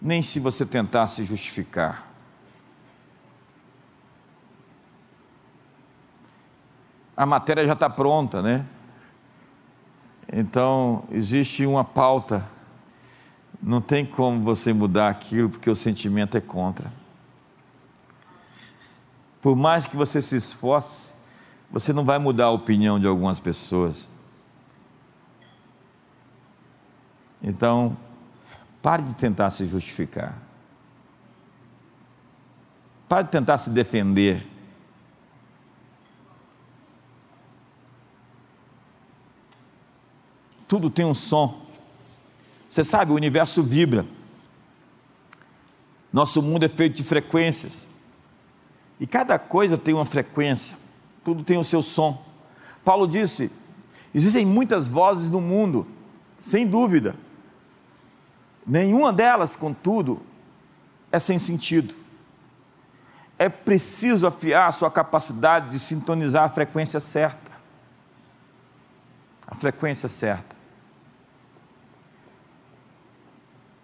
nem 0.00 0.22
se 0.22 0.38
você 0.38 0.64
tentar 0.64 1.08
se 1.08 1.24
justificar. 1.24 2.06
A 7.16 7.26
matéria 7.26 7.66
já 7.66 7.72
está 7.72 7.90
pronta, 7.90 8.40
né? 8.40 8.64
Então, 10.32 11.04
existe 11.10 11.66
uma 11.66 11.82
pauta. 11.82 12.48
Não 13.60 13.80
tem 13.80 14.06
como 14.06 14.40
você 14.42 14.72
mudar 14.72 15.08
aquilo 15.08 15.48
porque 15.48 15.68
o 15.68 15.74
sentimento 15.74 16.36
é 16.36 16.40
contra. 16.40 16.92
Por 19.40 19.56
mais 19.56 19.86
que 19.86 19.96
você 19.96 20.22
se 20.22 20.36
esforce, 20.36 21.14
você 21.70 21.92
não 21.92 22.04
vai 22.04 22.18
mudar 22.18 22.46
a 22.46 22.50
opinião 22.50 23.00
de 23.00 23.06
algumas 23.06 23.40
pessoas. 23.40 24.08
Então, 27.42 27.96
pare 28.82 29.02
de 29.02 29.14
tentar 29.14 29.50
se 29.50 29.66
justificar. 29.66 30.36
Pare 33.08 33.24
de 33.24 33.30
tentar 33.30 33.58
se 33.58 33.70
defender. 33.70 34.46
tudo 40.68 40.90
tem 40.90 41.06
um 41.06 41.14
som. 41.14 41.62
Você 42.68 42.84
sabe, 42.84 43.10
o 43.10 43.14
universo 43.14 43.62
vibra. 43.62 44.06
Nosso 46.12 46.42
mundo 46.42 46.64
é 46.64 46.68
feito 46.68 46.96
de 46.96 47.02
frequências. 47.02 47.88
E 49.00 49.06
cada 49.06 49.38
coisa 49.38 49.78
tem 49.78 49.94
uma 49.94 50.04
frequência, 50.04 50.76
tudo 51.24 51.42
tem 51.42 51.56
o 51.56 51.64
seu 51.64 51.82
som. 51.82 52.22
Paulo 52.84 53.06
disse: 53.06 53.50
existem 54.14 54.44
muitas 54.44 54.88
vozes 54.88 55.30
no 55.30 55.40
mundo, 55.40 55.86
sem 56.36 56.66
dúvida. 56.66 57.16
Nenhuma 58.68 59.14
delas, 59.14 59.56
contudo, 59.56 60.20
é 61.10 61.18
sem 61.18 61.38
sentido. 61.38 61.94
É 63.38 63.48
preciso 63.48 64.26
afiar 64.26 64.70
sua 64.74 64.90
capacidade 64.90 65.70
de 65.70 65.78
sintonizar 65.78 66.44
a 66.44 66.48
frequência 66.50 67.00
certa. 67.00 67.50
A 69.46 69.54
frequência 69.54 70.06
certa. 70.06 70.54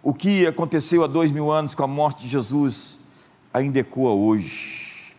O 0.03 0.13
que 0.13 0.45
aconteceu 0.45 1.03
há 1.03 1.07
dois 1.07 1.31
mil 1.31 1.49
anos 1.49 1.73
com 1.73 1.83
a 1.83 1.87
morte 1.87 2.25
de 2.25 2.29
Jesus 2.29 2.99
ainda 3.51 3.79
ecoa 3.79 4.11
hoje. 4.11 5.15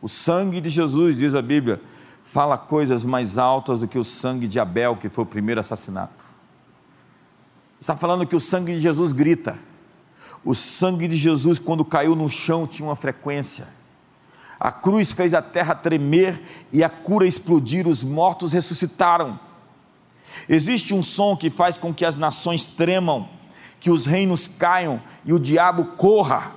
O 0.00 0.08
sangue 0.08 0.62
de 0.62 0.70
Jesus, 0.70 1.18
diz 1.18 1.34
a 1.34 1.42
Bíblia, 1.42 1.78
fala 2.24 2.56
coisas 2.56 3.04
mais 3.04 3.36
altas 3.36 3.80
do 3.80 3.88
que 3.88 3.98
o 3.98 4.04
sangue 4.04 4.48
de 4.48 4.58
Abel, 4.58 4.96
que 4.96 5.10
foi 5.10 5.24
o 5.24 5.26
primeiro 5.26 5.60
assassinato. 5.60 6.31
Está 7.82 7.96
falando 7.96 8.24
que 8.24 8.36
o 8.36 8.40
sangue 8.40 8.76
de 8.76 8.80
Jesus 8.80 9.12
grita. 9.12 9.58
O 10.44 10.54
sangue 10.54 11.08
de 11.08 11.16
Jesus, 11.16 11.58
quando 11.58 11.84
caiu 11.84 12.14
no 12.14 12.28
chão, 12.28 12.64
tinha 12.64 12.88
uma 12.88 12.94
frequência. 12.94 13.66
A 14.58 14.70
cruz 14.70 15.12
fez 15.12 15.34
a 15.34 15.42
terra 15.42 15.74
tremer 15.74 16.40
e 16.72 16.84
a 16.84 16.88
cura 16.88 17.26
explodir, 17.26 17.88
os 17.88 18.04
mortos 18.04 18.52
ressuscitaram. 18.52 19.36
Existe 20.48 20.94
um 20.94 21.02
som 21.02 21.36
que 21.36 21.50
faz 21.50 21.76
com 21.76 21.92
que 21.92 22.04
as 22.04 22.16
nações 22.16 22.66
tremam 22.66 23.28
que 23.80 23.90
os 23.90 24.06
reinos 24.06 24.46
caiam 24.46 25.02
e 25.24 25.32
o 25.32 25.40
diabo 25.40 25.96
corra. 25.96 26.54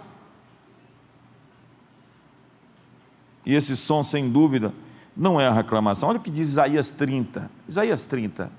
E 3.44 3.56
esse 3.56 3.76
som, 3.76 4.04
sem 4.04 4.30
dúvida, 4.30 4.72
não 5.18 5.42
é 5.42 5.48
a 5.48 5.52
reclamação. 5.52 6.10
Olha 6.10 6.20
o 6.20 6.22
que 6.22 6.30
diz 6.30 6.50
Isaías 6.50 6.92
30. 6.92 7.50
Isaías 7.68 8.06
30. 8.06 8.52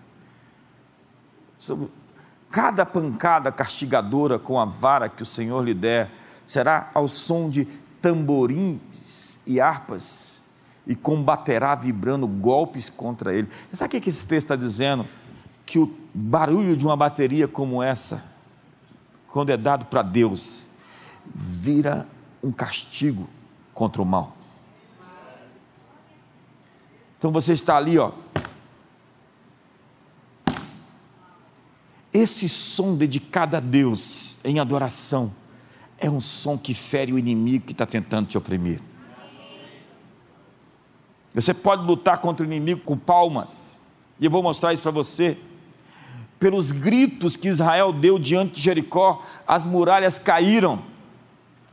Cada 2.51 2.86
pancada 2.86 3.51
castigadora 3.53 4.38
com 4.38 4.59
a 4.59 4.64
vara 4.64 5.09
que 5.09 5.22
o 5.22 5.26
Senhor 5.26 5.62
lhe 5.62 5.74
der 5.74 6.11
será 6.47 6.90
ao 6.94 7.09
som 7.09 7.51
de 7.51 7.64
tamborins 8.01 9.38
e 9.47 9.61
harpas 9.61 10.40
e 10.86 10.94
combaterá 10.94 11.74
vibrando 11.74 12.26
golpes 12.26 12.88
contra 12.88 13.34
ele. 13.34 13.49
Sabe 13.72 13.97
o 13.97 14.01
que 14.01 14.09
esse 14.09 14.26
texto 14.26 14.53
está 14.53 14.57
dizendo? 14.57 15.07
Que 15.64 15.78
o 15.78 15.92
barulho 16.14 16.76
de 16.76 16.86
uma 16.86 16.97
bateria 16.97 17.49
como 17.49 17.82
essa 17.82 18.36
quando 19.36 19.51
é 19.51 19.57
dado 19.59 19.84
para 19.84 20.01
Deus, 20.01 20.66
vira 21.26 22.09
um 22.42 22.51
castigo 22.51 23.28
contra 23.74 24.01
o 24.01 24.07
mal. 24.07 24.34
Então 27.18 27.30
você 27.30 27.53
está 27.53 27.76
ali, 27.76 27.99
ó. 27.99 28.12
Esse 32.17 32.49
som 32.49 32.97
dedicado 32.97 33.59
a 33.59 33.61
Deus 33.61 34.39
em 34.43 34.59
adoração 34.59 35.31
é 35.99 36.09
um 36.09 36.19
som 36.19 36.57
que 36.57 36.73
fere 36.73 37.12
o 37.12 37.19
inimigo 37.19 37.67
que 37.67 37.73
está 37.73 37.85
tentando 37.85 38.27
te 38.27 38.39
oprimir. 38.39 38.81
Você 41.35 41.53
pode 41.53 41.85
lutar 41.85 42.19
contra 42.21 42.43
o 42.43 42.49
inimigo 42.49 42.81
com 42.81 42.97
palmas, 42.97 43.85
e 44.19 44.25
eu 44.25 44.31
vou 44.31 44.43
mostrar 44.43 44.73
isso 44.73 44.83
para 44.83 44.91
você 44.91 45.37
pelos 46.39 46.73
gritos 46.73 47.37
que 47.37 47.49
Israel 47.49 47.93
deu 47.93 48.19
diante 48.19 48.55
de 48.55 48.62
Jericó, 48.62 49.23
as 49.47 49.67
muralhas 49.67 50.19
caíram. 50.19 50.83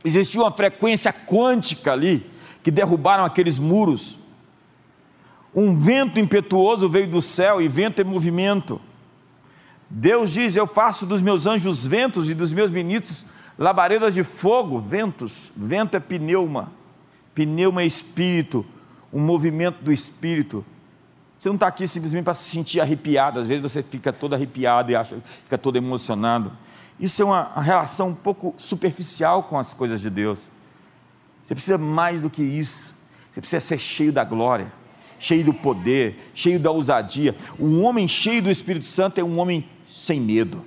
Existia 0.04 0.42
uma 0.42 0.50
frequência 0.50 1.10
quântica 1.10 1.90
ali, 1.92 2.30
que 2.62 2.70
derrubaram 2.70 3.24
aqueles 3.24 3.58
muros. 3.58 4.18
Um 5.54 5.74
vento 5.74 6.20
impetuoso 6.20 6.86
veio 6.86 7.08
do 7.08 7.22
céu, 7.22 7.62
e 7.62 7.66
vento 7.68 8.02
é 8.02 8.04
movimento. 8.04 8.78
Deus 9.88 10.30
diz: 10.32 10.56
Eu 10.56 10.66
faço 10.66 11.06
dos 11.06 11.20
meus 11.20 11.46
anjos 11.46 11.86
ventos 11.86 12.28
e 12.30 12.34
dos 12.34 12.52
meus 12.52 12.70
ministros 12.70 13.24
labaredas 13.58 14.14
de 14.14 14.22
fogo, 14.22 14.78
ventos. 14.78 15.52
Vento 15.56 15.96
é 15.96 16.00
pneuma, 16.00 16.72
pneuma 17.34 17.82
é 17.82 17.86
espírito, 17.86 18.64
um 19.12 19.20
movimento 19.20 19.82
do 19.82 19.92
espírito. 19.92 20.64
Você 21.38 21.48
não 21.48 21.56
está 21.56 21.66
aqui 21.66 21.86
simplesmente 21.86 22.24
para 22.24 22.34
se 22.34 22.48
sentir 22.48 22.80
arrepiado, 22.80 23.38
às 23.38 23.46
vezes 23.46 23.62
você 23.62 23.82
fica 23.82 24.12
todo 24.12 24.34
arrepiado 24.34 24.90
e 24.90 24.96
acha, 24.96 25.16
fica 25.44 25.58
todo 25.58 25.76
emocionado. 25.76 26.52
Isso 26.98 27.20
é 27.20 27.24
uma 27.24 27.60
relação 27.60 28.08
um 28.08 28.14
pouco 28.14 28.54
superficial 28.56 29.42
com 29.42 29.58
as 29.58 29.74
coisas 29.74 30.00
de 30.00 30.08
Deus. 30.08 30.48
Você 31.44 31.54
precisa 31.54 31.76
mais 31.76 32.22
do 32.22 32.30
que 32.30 32.42
isso. 32.42 32.94
Você 33.30 33.40
precisa 33.40 33.60
ser 33.60 33.78
cheio 33.78 34.12
da 34.12 34.24
glória, 34.24 34.72
cheio 35.18 35.44
do 35.44 35.52
poder, 35.52 36.30
cheio 36.32 36.58
da 36.58 36.70
ousadia. 36.70 37.34
Um 37.58 37.82
homem 37.82 38.06
cheio 38.06 38.40
do 38.40 38.50
Espírito 38.50 38.86
Santo 38.86 39.18
é 39.18 39.24
um 39.24 39.38
homem 39.38 39.68
sem 39.94 40.20
medo. 40.20 40.62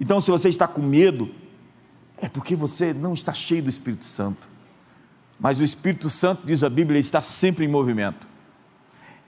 Então, 0.00 0.20
se 0.20 0.30
você 0.30 0.48
está 0.48 0.66
com 0.66 0.82
medo, 0.82 1.34
é 2.16 2.28
porque 2.28 2.56
você 2.56 2.94
não 2.94 3.14
está 3.14 3.34
cheio 3.34 3.62
do 3.62 3.68
Espírito 3.68 4.04
Santo. 4.04 4.48
Mas 5.38 5.60
o 5.60 5.64
Espírito 5.64 6.08
Santo, 6.08 6.42
diz 6.44 6.62
a 6.62 6.68
Bíblia, 6.68 7.00
está 7.00 7.20
sempre 7.20 7.64
em 7.64 7.68
movimento 7.68 8.28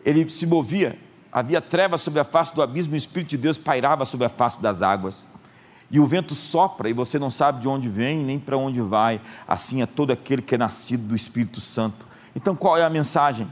ele 0.05 0.29
se 0.31 0.47
movia, 0.47 0.99
havia 1.31 1.61
trevas 1.61 2.01
sobre 2.01 2.21
a 2.21 2.25
face 2.25 2.55
do 2.55 2.63
abismo 2.63 2.95
e 2.95 2.97
o 2.97 2.99
Espírito 2.99 3.31
de 3.31 3.39
Deus 3.39 3.59
pairava 3.59 4.05
sobre 4.05 4.27
a 4.27 4.29
face 4.29 4.61
das 4.61 4.83
águas. 4.83 5.29
E 5.91 5.99
o 5.99 6.07
vento 6.07 6.35
sopra 6.35 6.89
e 6.89 6.93
você 6.93 7.19
não 7.19 7.31
sabe 7.31 7.61
de 7.61 7.69
onde 7.69 7.89
vem 7.89 8.25
nem 8.25 8.39
para 8.39 8.57
onde 8.57 8.81
vai. 8.81 9.21
Assim 9.47 9.83
é 9.83 9.87
todo 9.87 10.13
aquele 10.13 10.41
que 10.41 10.55
é 10.55 10.59
nascido 10.59 11.09
do 11.09 11.17
Espírito 11.17 11.61
Santo. 11.61 12.07
Então 12.35 12.55
qual 12.55 12.77
é 12.77 12.85
a 12.85 12.91
mensagem? 12.91 13.51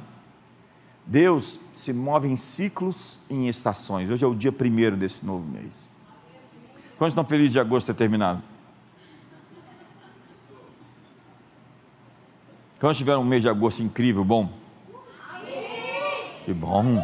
Deus 1.09 1.59
se 1.73 1.91
move 1.91 2.29
em 2.29 2.37
ciclos 2.37 3.19
e 3.31 3.35
em 3.35 3.49
estações. 3.49 4.11
Hoje 4.11 4.23
é 4.23 4.29
o 4.29 4.35
dia 4.35 4.53
primeiro 4.53 4.95
desse 4.95 5.25
novo 5.25 5.47
mês. 5.47 5.89
Quantos 6.99 7.13
estão 7.13 7.25
felizes 7.25 7.53
de 7.53 7.59
agosto 7.59 7.87
ter 7.87 7.95
terminado? 7.95 8.43
Quando 12.79 12.95
tiveram 12.95 13.23
um 13.23 13.25
mês 13.25 13.41
de 13.41 13.49
agosto 13.49 13.83
incrível, 13.83 14.23
bom? 14.23 14.53
Que 16.45 16.53
bom. 16.53 17.03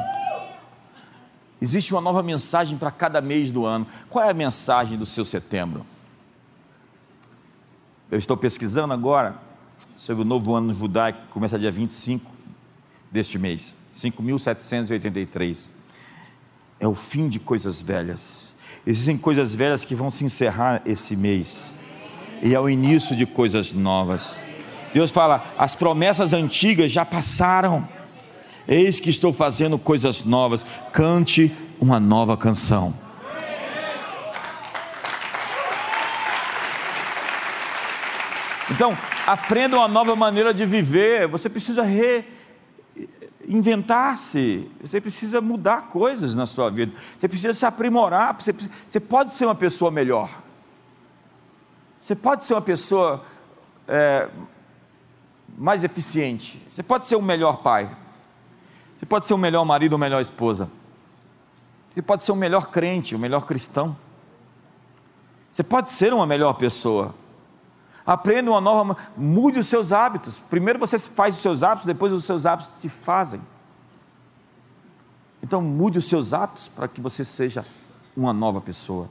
Existe 1.59 1.95
uma 1.95 2.03
nova 2.03 2.23
mensagem 2.23 2.77
para 2.77 2.91
cada 2.91 3.23
mês 3.23 3.51
do 3.51 3.65
ano. 3.65 3.87
Qual 4.11 4.23
é 4.23 4.31
a 4.31 4.35
mensagem 4.35 4.99
do 4.99 5.07
seu 5.07 5.25
setembro? 5.25 5.87
Eu 8.11 8.19
estou 8.19 8.37
pesquisando 8.37 8.93
agora 8.93 9.41
sobre 9.97 10.23
o 10.23 10.27
novo 10.27 10.55
ano 10.55 10.75
judaico, 10.75 11.23
que 11.23 11.29
começa 11.29 11.59
dia 11.59 11.73
25 11.73 12.31
deste 13.11 13.39
mês, 13.39 13.75
5.783. 13.95 15.71
É 16.81 16.89
o 16.89 16.95
fim 16.95 17.29
de 17.29 17.39
coisas 17.39 17.81
velhas. 17.81 18.53
Existem 18.85 19.17
coisas 19.17 19.55
velhas 19.55 19.85
que 19.85 19.95
vão 19.95 20.11
se 20.11 20.25
encerrar 20.25 20.83
esse 20.85 21.17
mês, 21.17 21.79
e 22.43 22.55
é 22.55 22.61
o 22.61 22.69
início 22.69 23.17
de 23.17 23.25
coisas 23.25 23.73
novas. 23.73 24.35
Deus 24.93 25.11
fala: 25.11 25.55
as 25.57 25.75
promessas 25.75 26.33
antigas 26.35 26.91
já 26.91 27.05
passaram, 27.05 27.89
eis 28.69 29.01
que 29.01 29.09
estou 29.09 29.33
fazendo 29.33 29.79
coisas 29.79 30.25
novas, 30.25 30.67
cante 30.93 31.51
uma 31.81 31.99
nova 31.99 32.37
canção. 32.37 32.93
Então, 38.71 38.97
aprenda 39.27 39.77
uma 39.77 39.89
nova 39.89 40.17
maneira 40.17 40.53
de 40.53 40.67
viver. 40.67 41.29
Você 41.29 41.49
precisa 41.49 41.83
reinventar-se. 43.47 44.71
Você 44.81 45.01
precisa 45.01 45.41
mudar 45.41 45.89
coisas 45.89 46.35
na 46.35 46.47
sua 46.47 46.71
vida. 46.71 46.93
Você 47.19 47.29
precisa 47.29 47.55
se 47.55 47.67
aprimorar. 47.67 48.35
Você, 48.41 48.55
você 48.89 49.01
pode 49.01 49.35
ser 49.35 49.47
uma 49.47 49.55
pessoa 49.55 49.91
melhor. 49.91 50.31
Você 52.01 52.15
pode 52.15 52.45
ser 52.45 52.55
uma 52.55 52.63
pessoa 52.63 53.25
é, 53.89 54.29
mais 55.57 55.85
eficiente. 55.85 56.63
Você 56.71 56.83
pode 56.83 57.07
ser 57.07 57.17
um 57.17 57.23
melhor 57.23 57.59
pai. 57.59 57.91
Você 58.97 59.07
pode 59.07 59.27
ser 59.27 59.35
um 59.35 59.39
melhor 59.39 59.65
marido 59.65 59.95
ou 59.95 59.99
melhor 59.99 60.21
esposa. 60.21 60.71
Você 61.91 62.03
pode 62.03 62.25
ser 62.25 62.33
um 62.33 62.37
melhor 62.37 62.69
crente, 62.69 63.15
um 63.15 63.19
melhor 63.19 63.47
cristão. 63.47 63.97
Você 65.53 65.63
pode 65.63 65.93
ser 65.93 66.13
uma 66.13 66.27
melhor 66.27 66.55
pessoa. 66.55 67.15
Aprenda 68.07 68.51
uma 68.51 68.61
nova, 68.61 68.97
mude 69.17 69.59
os 69.59 69.67
seus 69.67 69.93
hábitos. 69.93 70.39
Primeiro 70.39 70.79
você 70.79 70.99
faz 70.99 71.37
os 71.37 71.41
seus 71.41 71.63
hábitos, 71.63 71.87
depois 71.87 72.13
os 72.13 72.25
seus 72.25 72.45
hábitos 72.45 72.81
te 72.81 72.89
fazem. 72.89 73.41
Então 75.43 75.63
mude 75.63 75.99
os 75.99 76.05
seus 76.05 76.35
hábitos 76.35 76.69
para 76.69 76.87
que 76.87 77.01
você 77.01 77.25
seja 77.25 77.65
uma 78.15 78.33
nova 78.33 78.61
pessoa. 78.61 79.09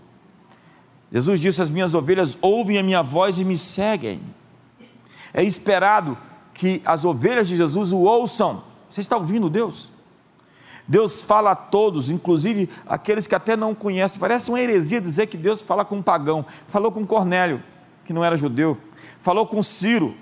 Jesus 1.12 1.40
disse: 1.40 1.62
As 1.62 1.72
minhas 1.72 1.96
ovelhas 1.96 2.38
ouvem 2.40 2.78
a 2.78 2.84
minha 2.84 3.02
voz 3.02 3.40
e 3.40 3.46
me 3.46 3.58
seguem. 3.58 4.22
É 5.34 5.44
esperado 5.44 6.16
que 6.54 6.80
as 6.86 7.04
ovelhas 7.04 7.48
de 7.48 7.56
Jesus 7.56 7.92
o 7.92 8.02
ouçam. 8.02 8.64
Você 8.88 9.02
está 9.02 9.18
ouvindo 9.18 9.50
Deus? 9.50 9.92
Deus 10.88 11.24
fala 11.24 11.52
a 11.52 11.56
todos, 11.56 12.12
inclusive 12.12 12.70
aqueles 12.86 13.26
que 13.26 13.34
até 13.34 13.56
não 13.56 13.74
conhecem. 13.74 14.20
Parece 14.20 14.50
uma 14.52 14.60
heresia 14.60 15.02
dizer 15.02 15.28
que 15.28 15.38
Deus 15.38 15.64
fala 15.64 15.84
com 15.84 15.96
um 15.96 16.04
pagão. 16.04 16.46
Falou 16.68 16.92
com 16.92 17.06
Cornélio 17.06 17.64
que 18.06 18.14
não 18.14 18.24
era 18.24 18.36
judeu, 18.36 18.78
falou 19.20 19.46
com 19.46 19.62
Ciro, 19.64 20.16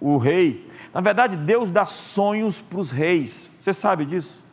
o 0.00 0.16
rei. 0.16 0.68
Na 0.92 1.00
verdade, 1.00 1.36
Deus 1.36 1.70
dá 1.70 1.84
sonhos 1.84 2.60
para 2.60 2.78
os 2.78 2.90
reis, 2.90 3.52
você 3.60 3.72
sabe 3.72 4.04
disso? 4.04 4.44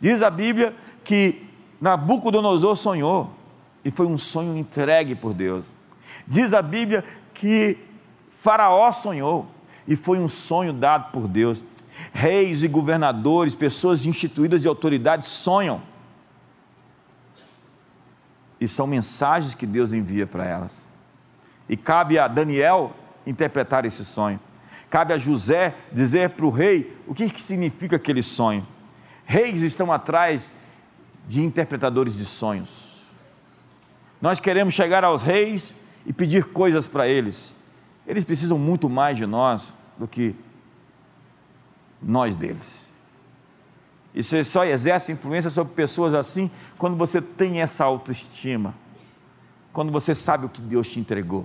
Diz 0.00 0.22
a 0.22 0.30
Bíblia 0.30 0.74
que 1.02 1.46
Nabucodonosor 1.80 2.76
sonhou, 2.76 3.30
e 3.84 3.90
foi 3.90 4.06
um 4.06 4.16
sonho 4.16 4.56
entregue 4.56 5.14
por 5.14 5.34
Deus. 5.34 5.76
Diz 6.26 6.54
a 6.54 6.62
Bíblia 6.62 7.04
que 7.34 7.78
Faraó 8.28 8.90
sonhou, 8.92 9.46
e 9.86 9.94
foi 9.96 10.18
um 10.18 10.28
sonho 10.28 10.72
dado 10.72 11.12
por 11.12 11.28
Deus. 11.28 11.64
Reis 12.12 12.62
e 12.62 12.68
governadores, 12.68 13.54
pessoas 13.54 14.06
instituídas 14.06 14.62
de 14.62 14.68
autoridade 14.68 15.26
sonham. 15.26 15.82
E 18.60 18.66
são 18.66 18.86
mensagens 18.86 19.54
que 19.54 19.66
Deus 19.66 19.92
envia 19.92 20.26
para 20.26 20.44
elas. 20.44 20.88
E 21.68 21.76
cabe 21.76 22.18
a 22.18 22.28
Daniel 22.28 22.94
interpretar 23.26 23.84
esse 23.84 24.04
sonho. 24.04 24.38
Cabe 24.90 25.12
a 25.12 25.18
José 25.18 25.74
dizer 25.92 26.30
para 26.30 26.46
o 26.46 26.50
rei 26.50 26.96
o 27.06 27.14
que, 27.14 27.28
que 27.30 27.40
significa 27.40 27.96
aquele 27.96 28.22
sonho. 28.22 28.66
Reis 29.24 29.62
estão 29.62 29.90
atrás 29.90 30.52
de 31.26 31.42
interpretadores 31.42 32.14
de 32.16 32.24
sonhos. 32.24 33.02
Nós 34.20 34.38
queremos 34.38 34.74
chegar 34.74 35.02
aos 35.04 35.22
reis 35.22 35.74
e 36.06 36.12
pedir 36.12 36.44
coisas 36.46 36.86
para 36.86 37.08
eles. 37.08 37.56
Eles 38.06 38.24
precisam 38.24 38.58
muito 38.58 38.88
mais 38.88 39.16
de 39.16 39.26
nós 39.26 39.74
do 39.98 40.06
que 40.06 40.34
nós 42.02 42.36
deles. 42.36 42.92
E 44.14 44.22
você 44.22 44.44
só 44.44 44.64
exerce 44.64 45.12
influência 45.12 45.50
sobre 45.50 45.74
pessoas 45.74 46.14
assim 46.14 46.50
quando 46.78 46.96
você 46.96 47.20
tem 47.20 47.62
essa 47.62 47.84
autoestima 47.84 48.74
quando 49.74 49.92
você 49.92 50.14
sabe 50.14 50.46
o 50.46 50.48
que 50.48 50.62
Deus 50.62 50.88
te 50.88 51.00
entregou. 51.00 51.44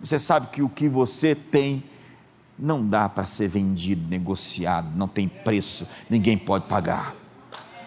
Você 0.00 0.18
sabe 0.18 0.48
que 0.48 0.60
o 0.60 0.68
que 0.68 0.88
você 0.88 1.36
tem 1.36 1.84
não 2.58 2.86
dá 2.86 3.08
para 3.08 3.24
ser 3.24 3.48
vendido, 3.48 4.06
negociado, 4.08 4.90
não 4.96 5.06
tem 5.06 5.28
preço, 5.28 5.86
ninguém 6.10 6.36
pode 6.36 6.66
pagar. 6.66 7.14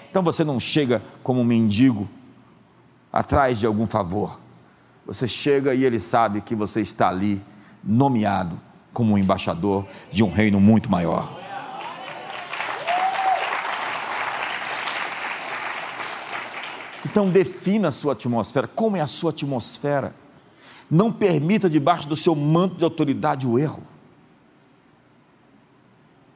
Então 0.09 0.23
você 0.23 0.43
não 0.43 0.57
chega 0.57 1.03
como 1.21 1.41
um 1.41 1.43
mendigo 1.43 2.09
atrás 3.11 3.59
de 3.59 3.65
algum 3.65 3.85
favor. 3.85 4.39
Você 5.05 5.27
chega 5.27 5.75
e 5.75 5.83
ele 5.83 5.99
sabe 5.99 6.39
que 6.39 6.55
você 6.55 6.79
está 6.79 7.09
ali 7.09 7.41
nomeado 7.83 8.59
como 8.93 9.13
um 9.13 9.17
embaixador 9.17 9.85
de 10.09 10.23
um 10.23 10.31
reino 10.31 10.61
muito 10.61 10.89
maior. 10.89 11.38
Então 17.05 17.29
defina 17.29 17.87
a 17.87 17.91
sua 17.91 18.13
atmosfera. 18.13 18.67
Como 18.67 18.97
é 18.97 19.01
a 19.01 19.07
sua 19.07 19.31
atmosfera? 19.31 20.13
Não 20.89 21.11
permita 21.11 21.69
debaixo 21.69 22.07
do 22.07 22.15
seu 22.15 22.35
manto 22.35 22.75
de 22.75 22.83
autoridade 22.83 23.47
o 23.47 23.57
erro. 23.57 23.83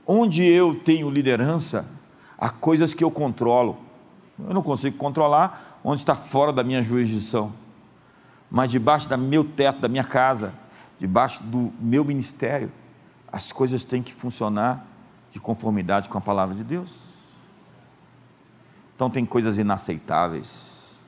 Onde 0.05 0.43
eu 0.43 0.76
tenho 0.76 1.09
liderança, 1.09 1.88
há 2.38 2.49
coisas 2.49 2.93
que 2.93 3.03
eu 3.03 3.11
controlo. 3.11 3.78
Eu 4.39 4.53
não 4.53 4.61
consigo 4.61 4.97
controlar 4.97 5.80
onde 5.84 6.01
está 6.01 6.16
fora 6.16 6.53
da 6.53 6.64
minha 6.64 6.82
jurisdição. 6.82 7.53
Mas 8.49 8.72
debaixo 8.72 9.09
do 9.09 9.18
meu 9.18 9.43
teto, 9.43 9.82
da 9.82 9.88
minha 9.88 10.03
casa, 10.03 10.53
debaixo 10.99 11.41
do 11.43 11.74
meu 11.80 12.05
ministério, 12.05 12.72
as 13.32 13.51
coisas 13.51 13.84
têm 13.84 14.03
que 14.03 14.14
funcionar 14.14 14.86
de 15.32 15.39
conformidade 15.39 16.07
com 16.07 16.18
a 16.18 16.22
palavra 16.22 16.55
de 16.55 16.64
Deus. 16.64 17.12
Então 19.04 19.12
tem 19.12 19.26
coisas 19.26 19.58
inaceitáveis. 19.58 21.04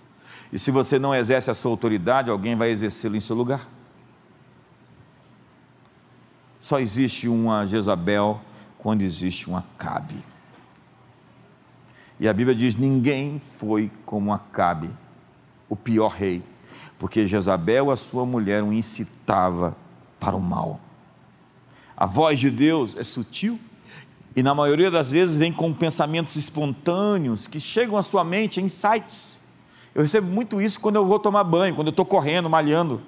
E 0.51 0.59
se 0.59 0.69
você 0.69 0.99
não 0.99 1.15
exerce 1.15 1.49
a 1.49 1.53
sua 1.53 1.71
autoridade, 1.71 2.29
alguém 2.29 2.53
vai 2.53 2.69
exercê-la 2.69 3.15
em 3.15 3.21
seu 3.21 3.37
lugar. 3.37 3.69
Só 6.59 6.77
existe 6.77 7.29
uma 7.29 7.65
Jezabel 7.65 8.41
quando 8.77 9.01
existe 9.01 9.47
uma 9.47 9.59
Acabe. 9.59 10.21
E 12.19 12.27
a 12.27 12.33
Bíblia 12.33 12.53
diz: 12.53 12.75
ninguém 12.75 13.39
foi 13.39 13.89
como 14.05 14.33
Acabe, 14.33 14.89
o 15.69 15.75
pior 15.77 16.09
rei, 16.09 16.43
porque 16.99 17.25
Jezabel, 17.25 17.91
a 17.91 17.95
sua 17.95 18.25
mulher, 18.25 18.61
o 18.61 18.73
incitava 18.73 19.73
para 20.19 20.35
o 20.35 20.41
mal. 20.41 20.81
A 21.95 22.05
voz 22.05 22.41
de 22.41 22.51
Deus 22.51 22.97
é 22.97 23.05
sutil 23.05 23.57
e 24.35 24.43
na 24.43 24.53
maioria 24.53 24.91
das 24.91 25.11
vezes 25.11 25.37
vem 25.37 25.53
com 25.53 25.73
pensamentos 25.73 26.35
espontâneos 26.35 27.47
que 27.47 27.59
chegam 27.59 27.97
à 27.97 28.03
sua 28.03 28.23
mente, 28.23 28.59
insights. 28.59 29.39
Eu 29.93 30.01
recebo 30.01 30.27
muito 30.27 30.61
isso 30.61 30.77
quando 30.77 30.97
eu 30.97 31.05
vou 31.05 31.17
tomar 31.17 31.45
banho, 31.45 31.73
quando 31.73 31.87
eu 31.87 31.91
estou 31.91 32.05
correndo, 32.05 32.49
malhando. 32.49 33.01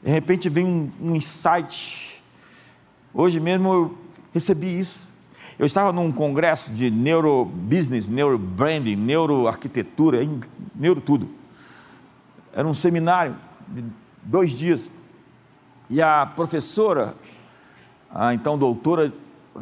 De 0.00 0.10
repente 0.10 0.48
vem 0.48 0.64
um, 0.64 0.92
um 1.00 1.16
insight. 1.16 2.22
Hoje 3.12 3.40
mesmo 3.40 3.72
eu 3.72 3.98
recebi 4.32 4.78
isso. 4.78 5.12
Eu 5.58 5.66
estava 5.66 5.92
num 5.92 6.12
congresso 6.12 6.72
de 6.72 6.88
neurobusiness, 6.88 8.08
neurobranding, 8.08 8.94
neuroarquitetura, 8.94 10.18
neuro 10.72 11.00
tudo. 11.00 11.28
Era 12.52 12.66
um 12.66 12.74
seminário 12.74 13.36
de 13.66 13.84
dois 14.22 14.52
dias. 14.52 14.88
E 15.90 16.00
a 16.00 16.24
professora, 16.26 17.16
a 18.08 18.32
então 18.34 18.56
doutora 18.56 19.12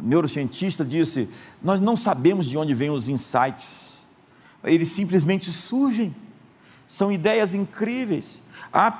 neurocientista 0.01 0.83
disse: 0.83 1.29
Nós 1.61 1.79
não 1.79 1.95
sabemos 1.95 2.47
de 2.47 2.57
onde 2.57 2.73
vêm 2.73 2.89
os 2.89 3.09
insights, 3.09 4.01
eles 4.63 4.89
simplesmente 4.89 5.49
surgem, 5.49 6.15
são 6.87 7.11
ideias 7.11 7.53
incríveis. 7.53 8.41
Há 8.71 8.91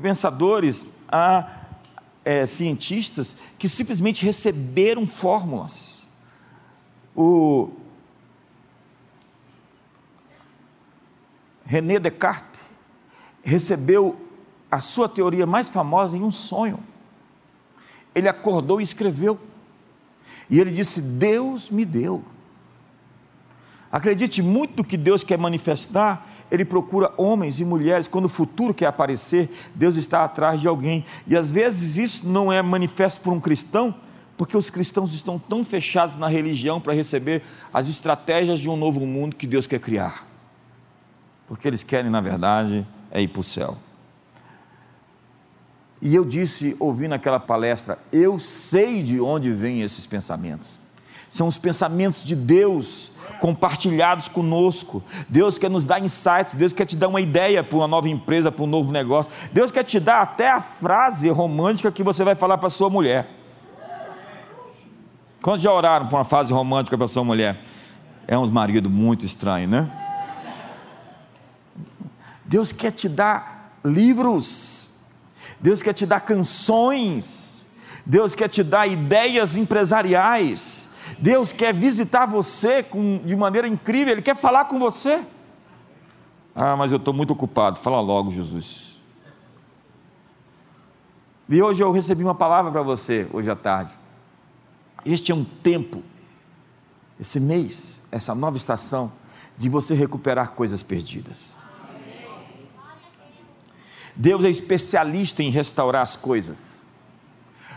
pensadores, 0.00 0.86
há 1.08 1.62
é, 2.24 2.46
cientistas 2.46 3.36
que 3.58 3.68
simplesmente 3.68 4.24
receberam 4.24 5.06
fórmulas. 5.06 6.06
O 7.14 7.70
René 11.64 11.98
Descartes 11.98 12.64
recebeu 13.42 14.20
a 14.70 14.80
sua 14.80 15.08
teoria 15.08 15.46
mais 15.46 15.68
famosa 15.68 16.16
em 16.16 16.22
um 16.22 16.30
sonho. 16.30 16.78
Ele 18.14 18.28
acordou 18.28 18.80
e 18.80 18.84
escreveu 18.84 19.38
E 20.52 20.60
ele 20.60 20.70
disse: 20.70 21.00
Deus 21.00 21.70
me 21.70 21.82
deu. 21.82 22.22
Acredite, 23.90 24.42
muito 24.42 24.76
do 24.76 24.84
que 24.84 24.96
Deus 24.96 25.24
quer 25.24 25.38
manifestar, 25.38 26.26
Ele 26.50 26.64
procura 26.64 27.12
homens 27.16 27.58
e 27.58 27.64
mulheres. 27.64 28.06
Quando 28.06 28.26
o 28.26 28.28
futuro 28.28 28.72
quer 28.72 28.86
aparecer, 28.86 29.50
Deus 29.74 29.96
está 29.96 30.24
atrás 30.24 30.60
de 30.60 30.68
alguém. 30.68 31.04
E 31.26 31.36
às 31.36 31.50
vezes 31.50 31.96
isso 31.96 32.28
não 32.28 32.52
é 32.52 32.62
manifesto 32.62 33.20
por 33.20 33.32
um 33.32 33.40
cristão, 33.40 33.94
porque 34.36 34.56
os 34.56 34.70
cristãos 34.70 35.12
estão 35.12 35.38
tão 35.38 35.62
fechados 35.64 36.16
na 36.16 36.28
religião 36.28 36.80
para 36.80 36.94
receber 36.94 37.42
as 37.72 37.88
estratégias 37.88 38.60
de 38.60 38.68
um 38.68 38.76
novo 38.76 39.06
mundo 39.06 39.36
que 39.36 39.46
Deus 39.46 39.66
quer 39.66 39.78
criar. 39.78 40.26
Porque 41.46 41.68
eles 41.68 41.82
querem, 41.82 42.10
na 42.10 42.20
verdade, 42.20 42.86
é 43.10 43.20
ir 43.20 43.28
para 43.28 43.40
o 43.40 43.44
céu. 43.44 43.76
E 46.04 46.16
eu 46.16 46.24
disse, 46.24 46.76
ouvindo 46.80 47.12
aquela 47.12 47.38
palestra, 47.38 47.96
eu 48.12 48.36
sei 48.40 49.04
de 49.04 49.20
onde 49.20 49.52
vêm 49.52 49.82
esses 49.82 50.04
pensamentos. 50.04 50.80
São 51.30 51.46
os 51.46 51.56
pensamentos 51.56 52.24
de 52.24 52.34
Deus 52.34 53.12
compartilhados 53.40 54.26
conosco. 54.26 55.00
Deus 55.28 55.58
quer 55.58 55.70
nos 55.70 55.86
dar 55.86 56.00
insights, 56.00 56.54
Deus 56.54 56.72
quer 56.72 56.86
te 56.86 56.96
dar 56.96 57.06
uma 57.06 57.20
ideia 57.20 57.62
para 57.62 57.78
uma 57.78 57.86
nova 57.86 58.08
empresa, 58.08 58.50
para 58.50 58.64
um 58.64 58.66
novo 58.66 58.90
negócio. 58.90 59.30
Deus 59.52 59.70
quer 59.70 59.84
te 59.84 60.00
dar 60.00 60.22
até 60.22 60.50
a 60.50 60.60
frase 60.60 61.28
romântica 61.30 61.92
que 61.92 62.02
você 62.02 62.24
vai 62.24 62.34
falar 62.34 62.58
para 62.58 62.68
sua 62.68 62.90
mulher. 62.90 63.30
Quantos 65.40 65.62
já 65.62 65.72
oraram 65.72 66.08
por 66.08 66.16
uma 66.16 66.24
frase 66.24 66.52
romântica 66.52 66.98
para 66.98 67.06
sua 67.06 67.22
mulher? 67.22 67.60
É 68.26 68.36
uns 68.36 68.50
maridos 68.50 68.90
muito 68.90 69.24
estranhos, 69.24 69.70
né? 69.70 69.88
Deus 72.44 72.72
quer 72.72 72.90
te 72.90 73.08
dar 73.08 73.78
livros 73.84 74.91
Deus 75.62 75.80
quer 75.80 75.92
te 75.92 76.04
dar 76.04 76.20
canções, 76.20 77.68
Deus 78.04 78.34
quer 78.34 78.48
te 78.48 78.64
dar 78.64 78.88
ideias 78.88 79.56
empresariais, 79.56 80.90
Deus 81.18 81.52
quer 81.52 81.72
visitar 81.72 82.26
você 82.26 82.82
com, 82.82 83.18
de 83.24 83.36
maneira 83.36 83.68
incrível, 83.68 84.12
Ele 84.12 84.22
quer 84.22 84.36
falar 84.36 84.64
com 84.64 84.78
você. 84.78 85.24
Ah, 86.54 86.76
mas 86.76 86.90
eu 86.90 86.98
estou 86.98 87.14
muito 87.14 87.32
ocupado, 87.32 87.78
fala 87.78 88.00
logo, 88.00 88.30
Jesus. 88.32 89.00
E 91.48 91.62
hoje 91.62 91.82
eu 91.82 91.92
recebi 91.92 92.24
uma 92.24 92.34
palavra 92.34 92.72
para 92.72 92.82
você, 92.82 93.26
hoje 93.32 93.50
à 93.50 93.54
tarde. 93.54 93.92
Este 95.04 95.32
é 95.32 95.34
um 95.34 95.44
tempo, 95.44 96.02
esse 97.20 97.38
mês, 97.38 98.00
essa 98.10 98.34
nova 98.34 98.56
estação, 98.56 99.12
de 99.56 99.68
você 99.68 99.94
recuperar 99.94 100.52
coisas 100.52 100.82
perdidas. 100.82 101.61
Deus 104.14 104.44
é 104.44 104.48
especialista 104.48 105.42
em 105.42 105.50
restaurar 105.50 106.02
as 106.02 106.16
coisas, 106.16 106.82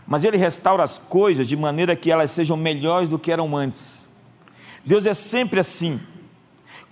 mas 0.05 0.23
Ele 0.23 0.37
restaura 0.37 0.83
as 0.83 0.97
coisas 0.97 1.47
de 1.47 1.55
maneira 1.55 1.95
que 1.95 2.11
elas 2.11 2.31
sejam 2.31 2.57
melhores 2.57 3.09
do 3.09 3.17
que 3.17 3.31
eram 3.31 3.55
antes. 3.55 4.07
Deus 4.85 5.05
é 5.05 5.13
sempre 5.13 5.59
assim. 5.59 5.99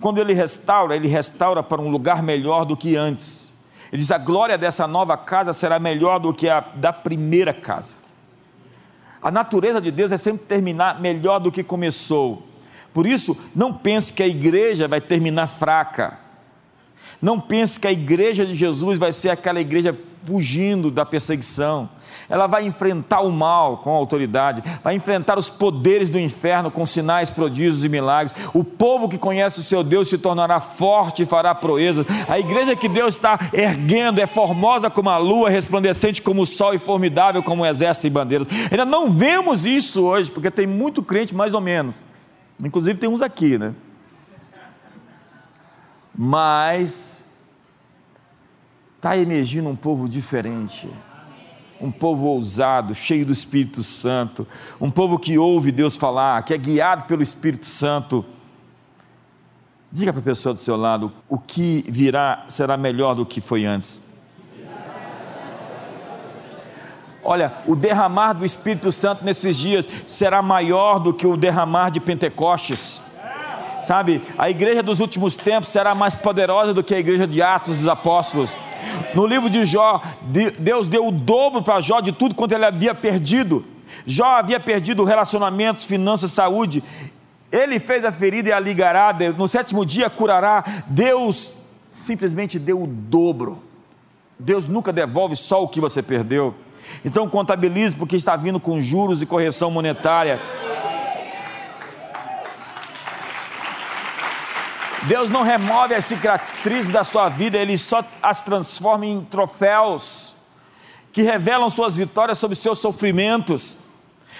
Quando 0.00 0.18
Ele 0.18 0.32
restaura, 0.32 0.96
Ele 0.96 1.06
restaura 1.06 1.62
para 1.62 1.80
um 1.80 1.88
lugar 1.88 2.22
melhor 2.22 2.64
do 2.64 2.76
que 2.76 2.96
antes. 2.96 3.54
Ele 3.92 4.00
diz: 4.00 4.10
a 4.10 4.18
glória 4.18 4.58
dessa 4.58 4.86
nova 4.86 5.16
casa 5.16 5.52
será 5.52 5.78
melhor 5.78 6.18
do 6.18 6.34
que 6.34 6.48
a 6.48 6.60
da 6.60 6.92
primeira 6.92 7.54
casa. 7.54 7.98
A 9.22 9.30
natureza 9.30 9.80
de 9.80 9.90
Deus 9.90 10.12
é 10.12 10.16
sempre 10.16 10.44
terminar 10.46 11.00
melhor 11.00 11.38
do 11.38 11.52
que 11.52 11.62
começou. 11.62 12.42
Por 12.92 13.06
isso, 13.06 13.36
não 13.54 13.72
pense 13.72 14.12
que 14.12 14.22
a 14.22 14.26
igreja 14.26 14.86
vai 14.86 15.00
terminar 15.00 15.46
fraca. 15.46 16.18
Não 17.24 17.40
pense 17.40 17.80
que 17.80 17.88
a 17.88 17.92
igreja 17.92 18.44
de 18.44 18.54
Jesus 18.54 18.98
vai 18.98 19.10
ser 19.10 19.30
aquela 19.30 19.58
igreja 19.58 19.98
fugindo 20.24 20.90
da 20.90 21.06
perseguição. 21.06 21.88
Ela 22.28 22.46
vai 22.46 22.66
enfrentar 22.66 23.22
o 23.22 23.32
mal 23.32 23.78
com 23.78 23.88
autoridade, 23.92 24.62
vai 24.82 24.94
enfrentar 24.94 25.38
os 25.38 25.48
poderes 25.48 26.10
do 26.10 26.20
inferno 26.20 26.70
com 26.70 26.84
sinais, 26.84 27.30
prodígios 27.30 27.82
e 27.82 27.88
milagres. 27.88 28.34
O 28.52 28.62
povo 28.62 29.08
que 29.08 29.16
conhece 29.16 29.58
o 29.58 29.62
seu 29.62 29.82
Deus 29.82 30.10
se 30.10 30.18
tornará 30.18 30.60
forte 30.60 31.22
e 31.22 31.26
fará 31.26 31.54
proezas. 31.54 32.04
A 32.28 32.38
igreja 32.38 32.76
que 32.76 32.90
Deus 32.90 33.14
está 33.14 33.38
erguendo 33.54 34.20
é 34.20 34.26
formosa 34.26 34.90
como 34.90 35.08
a 35.08 35.16
lua, 35.16 35.48
resplandecente 35.48 36.20
como 36.20 36.42
o 36.42 36.46
sol 36.46 36.74
e 36.74 36.78
formidável 36.78 37.42
como 37.42 37.62
o 37.62 37.66
exército 37.66 38.06
e 38.06 38.10
bandeiras. 38.10 38.48
Ainda 38.70 38.84
não 38.84 39.08
vemos 39.08 39.64
isso 39.64 40.02
hoje, 40.02 40.30
porque 40.30 40.50
tem 40.50 40.66
muito 40.66 41.02
crente 41.02 41.34
mais 41.34 41.54
ou 41.54 41.60
menos. 41.62 41.94
Inclusive 42.62 42.98
tem 42.98 43.08
uns 43.08 43.22
aqui, 43.22 43.56
né? 43.56 43.74
Mas 46.16 47.24
está 48.96 49.16
emergindo 49.16 49.68
um 49.68 49.76
povo 49.76 50.08
diferente, 50.08 50.88
um 51.80 51.90
povo 51.90 52.26
ousado, 52.26 52.94
cheio 52.94 53.26
do 53.26 53.32
Espírito 53.32 53.82
Santo, 53.82 54.46
um 54.80 54.90
povo 54.90 55.18
que 55.18 55.36
ouve 55.36 55.72
Deus 55.72 55.96
falar, 55.96 56.42
que 56.44 56.54
é 56.54 56.58
guiado 56.58 57.04
pelo 57.04 57.22
Espírito 57.22 57.66
Santo. 57.66 58.24
Diga 59.90 60.12
para 60.12 60.20
a 60.20 60.24
pessoa 60.24 60.54
do 60.54 60.60
seu 60.60 60.76
lado: 60.76 61.12
o 61.28 61.38
que 61.38 61.84
virá 61.88 62.44
será 62.48 62.76
melhor 62.76 63.14
do 63.14 63.26
que 63.26 63.40
foi 63.40 63.64
antes. 63.64 64.00
Olha, 67.22 67.52
o 67.66 67.74
derramar 67.74 68.34
do 68.34 68.44
Espírito 68.44 68.92
Santo 68.92 69.24
nesses 69.24 69.56
dias 69.56 69.88
será 70.06 70.42
maior 70.42 70.98
do 70.98 71.12
que 71.12 71.26
o 71.26 71.36
derramar 71.36 71.90
de 71.90 71.98
Pentecostes 71.98 73.02
sabe? 73.84 74.22
A 74.36 74.50
igreja 74.50 74.82
dos 74.82 75.00
últimos 75.00 75.36
tempos 75.36 75.70
será 75.70 75.94
mais 75.94 76.14
poderosa 76.14 76.74
do 76.74 76.82
que 76.82 76.94
a 76.94 76.98
igreja 76.98 77.26
de 77.26 77.42
Atos 77.42 77.78
dos 77.78 77.88
Apóstolos. 77.88 78.56
No 79.14 79.26
livro 79.26 79.48
de 79.48 79.64
Jó, 79.64 80.02
Deus 80.58 80.88
deu 80.88 81.06
o 81.06 81.12
dobro 81.12 81.62
para 81.62 81.80
Jó 81.80 82.00
de 82.00 82.12
tudo 82.12 82.34
quanto 82.34 82.52
ele 82.52 82.64
havia 82.64 82.94
perdido. 82.94 83.64
Jó 84.06 84.26
havia 84.26 84.58
perdido 84.58 85.04
relacionamentos, 85.04 85.84
finanças, 85.84 86.30
saúde. 86.32 86.82
Ele 87.50 87.78
fez 87.78 88.04
a 88.04 88.10
ferida 88.10 88.48
e 88.48 88.52
a 88.52 88.58
ligará. 88.58 89.16
No 89.36 89.46
sétimo 89.46 89.86
dia 89.86 90.10
curará. 90.10 90.64
Deus 90.86 91.52
simplesmente 91.92 92.58
deu 92.58 92.82
o 92.82 92.86
dobro. 92.86 93.62
Deus 94.38 94.66
nunca 94.66 94.92
devolve 94.92 95.36
só 95.36 95.62
o 95.62 95.68
que 95.68 95.80
você 95.80 96.02
perdeu. 96.02 96.54
Então 97.04 97.28
contabilize 97.28 97.96
porque 97.96 98.16
está 98.16 98.36
vindo 98.36 98.58
com 98.58 98.80
juros 98.80 99.22
e 99.22 99.26
correção 99.26 99.70
monetária. 99.70 100.40
Deus 105.06 105.28
não 105.28 105.42
remove 105.42 105.94
as 105.94 106.06
cicatrizes 106.06 106.90
da 106.90 107.04
sua 107.04 107.28
vida, 107.28 107.58
Ele 107.58 107.76
só 107.76 108.02
as 108.22 108.42
transforma 108.42 109.04
em 109.04 109.20
troféus 109.22 110.34
que 111.12 111.22
revelam 111.22 111.68
suas 111.70 111.96
vitórias 111.96 112.38
sobre 112.38 112.56
seus 112.56 112.78
sofrimentos. 112.78 113.78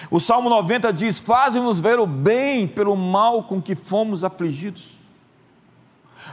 O 0.09 0.19
Salmo 0.19 0.49
90 0.49 0.91
diz: 0.91 1.19
Faz-nos 1.19 1.79
ver 1.79 1.99
o 1.99 2.07
bem 2.07 2.67
pelo 2.67 2.95
mal 2.95 3.43
com 3.43 3.61
que 3.61 3.75
fomos 3.75 4.23
afligidos. 4.23 4.95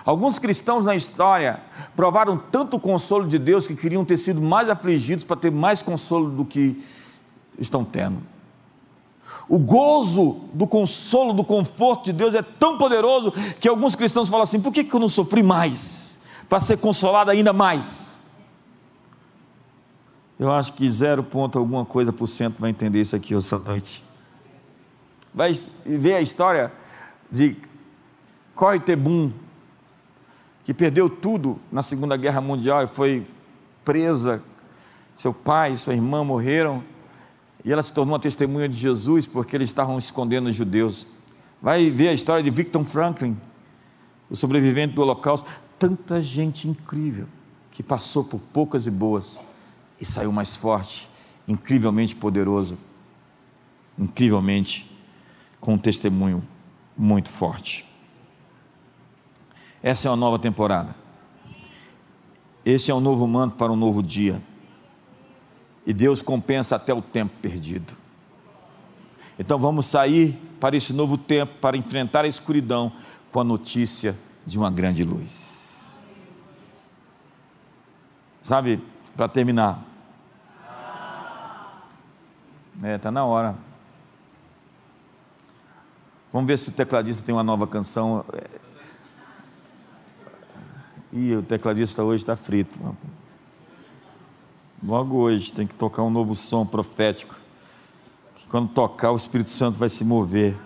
Alguns 0.05 0.39
cristãos 0.39 0.85
na 0.85 0.97
história 0.97 1.61
provaram 1.95 2.37
tanto 2.37 2.81
consolo 2.81 3.29
de 3.29 3.39
Deus 3.39 3.67
que 3.67 3.77
queriam 3.77 4.05
ter 4.05 4.17
sido 4.17 4.41
mais 4.41 4.69
afligidos 4.69 5.25
para 5.25 5.37
ter 5.37 5.53
mais 5.53 5.83
consolo 5.83 6.31
do 6.31 6.45
que 6.45 6.83
estão 7.59 7.85
tendo. 7.85 8.32
O 9.49 9.59
gozo 9.59 10.41
do 10.53 10.67
consolo, 10.67 11.33
do 11.33 11.45
conforto 11.45 12.05
de 12.05 12.13
Deus 12.13 12.35
é 12.35 12.43
tão 12.43 12.79
poderoso 12.79 13.33
que 13.59 13.69
alguns 13.69 13.95
cristãos 13.95 14.29
falam 14.29 14.45
assim: 14.45 14.61
por 14.61 14.73
que, 14.73 14.87
eu 14.91 15.01
não 15.01 15.09
sofri 15.09 15.43
mais? 15.43 16.19
Para 16.49 16.61
ser 16.61 16.79
consolado 16.79 17.31
ainda 17.31 17.53
mais. 17.53 18.13
Eu 20.39 20.51
acho 20.51 20.73
que 20.73 20.89
zero 20.89 21.23
ponto 21.23 21.59
alguma 21.59 21.85
coisa 21.85 22.13
por 22.13 22.27
cento 22.27 22.59
vai 22.59 22.71
entender 22.71 23.01
isso 23.01 23.15
aqui 23.15 23.35
esta 23.35 23.59
noite. 23.59 24.03
Vai 25.35 25.53
ver 25.85 26.15
a 26.15 26.21
história 26.21 26.73
de 27.31 27.57
Tebum, 28.85 29.33
que 30.65 30.75
perdeu 30.75 31.09
tudo 31.09 31.59
na 31.71 31.83
Segunda 31.83 32.17
Guerra 32.17 32.41
Mundial 32.41 32.83
e 32.83 32.87
foi 32.87 33.27
presa. 33.85 34.43
Seu 35.15 35.33
pai 35.33 35.75
sua 35.77 35.95
irmã 35.95 36.25
morreram 36.25 36.83
e 37.65 37.73
ela 37.73 37.83
se 37.83 37.93
tornou 37.93 38.15
uma 38.15 38.21
testemunha 38.21 38.69
de 38.69 38.77
Jesus 38.77 39.27
porque 39.27 39.57
eles 39.57 39.69
estavam 39.69 39.97
escondendo 39.99 40.49
os 40.49 40.55
judeus. 40.55 41.07
Vai 41.61 41.91
ver 41.91 42.09
a 42.09 42.13
história 42.13 42.43
de 42.43 42.51
Victor 42.51 42.85
Franklin, 42.85 43.37
o 44.29 44.35
sobrevivente 44.35 44.95
do 44.95 45.03
Holocausto. 45.03 45.49
Tanta 45.79 46.21
gente 46.21 46.69
incrível 46.69 47.27
que 47.71 47.83
passou 47.83 48.25
por 48.25 48.41
poucas 48.41 48.87
e 48.87 48.91
boas 48.91 49.41
e 50.01 50.05
saiu 50.05 50.33
mais 50.33 50.57
forte, 50.57 51.09
incrivelmente 51.47 52.15
poderoso, 52.17 52.77
incrivelmente 53.99 54.91
com 55.61 55.75
um 55.75 55.79
testemunho 55.79 56.43
muito 56.97 57.31
forte. 57.31 57.87
Essa 59.83 60.09
é 60.09 60.11
uma 60.11 60.17
nova 60.17 60.39
temporada. 60.39 60.95
Esse 62.65 62.91
é 62.91 62.95
um 62.95 63.01
novo 63.01 63.27
manto 63.27 63.57
para 63.57 63.73
um 63.73 63.77
novo 63.77 64.03
dia. 64.03 64.43
E 65.85 65.93
Deus 65.93 66.23
compensa 66.23 66.77
até 66.77 66.95
o 66.95 67.03
tempo 67.03 67.35
perdido. 67.41 67.95
Então 69.39 69.59
vamos 69.59 69.87
sair 69.87 70.39
para 70.61 70.77
esse 70.77 70.93
novo 70.93 71.19
tempo, 71.19 71.55
para 71.61 71.77
enfrentar 71.77 72.25
a 72.25 72.29
escuridão 72.29 72.93
com 73.33 73.41
a 73.41 73.45
notícia 73.45 74.17
de 74.47 74.59
uma 74.59 74.71
grande 74.71 75.03
luz. 75.03 75.99
Sabe, 78.43 78.83
para 79.17 79.29
terminar. 79.29 79.83
É, 82.83 82.97
está 82.97 83.11
na 83.11 83.25
hora. 83.25 83.57
Vamos 86.33 86.47
ver 86.47 86.59
se 86.59 86.71
o 86.71 86.73
tecladista 86.73 87.25
tem 87.25 87.35
uma 87.35 87.45
nova 87.45 87.67
canção. 87.67 88.25
Ih, 91.13 91.37
o 91.37 91.43
tecladista 91.43 92.03
hoje 92.03 92.23
está 92.23 92.35
frito. 92.35 92.79
Logo 94.85 95.19
hoje 95.19 95.53
tem 95.53 95.65
que 95.65 95.77
tocar 95.77 96.03
um 96.03 96.11
novo 96.11 96.35
som 96.35 96.67
profético. 96.67 97.37
Que 98.35 98.49
quando 98.49 98.69
tocar, 98.69 99.13
o 99.13 99.17
Espírito 99.17 99.51
Santo 99.51 99.79
vai 99.79 99.89
se 99.89 100.05
mover. 100.05 100.57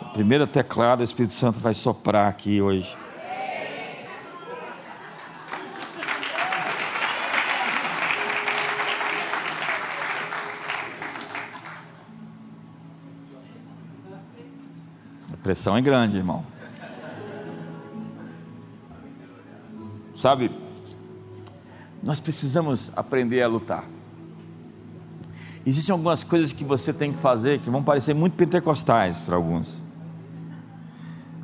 A 0.00 0.04
primeira 0.12 0.46
teclado, 0.46 1.00
o 1.00 1.02
Espírito 1.02 1.32
Santo 1.32 1.58
vai 1.58 1.74
soprar 1.74 2.28
aqui 2.28 2.62
hoje. 2.62 2.96
A 15.32 15.36
pressão 15.42 15.76
é 15.76 15.80
grande, 15.80 16.16
irmão. 16.16 16.46
Sabe, 20.14 20.52
nós 22.02 22.18
precisamos 22.20 22.90
aprender 22.96 23.42
a 23.42 23.48
lutar. 23.48 23.84
Existem 25.64 25.92
algumas 25.92 26.24
coisas 26.24 26.52
que 26.52 26.64
você 26.64 26.92
tem 26.92 27.12
que 27.12 27.18
fazer 27.18 27.60
que 27.60 27.70
vão 27.70 27.82
parecer 27.82 28.14
muito 28.14 28.34
pentecostais 28.34 29.20
para 29.20 29.36
alguns. 29.36 29.82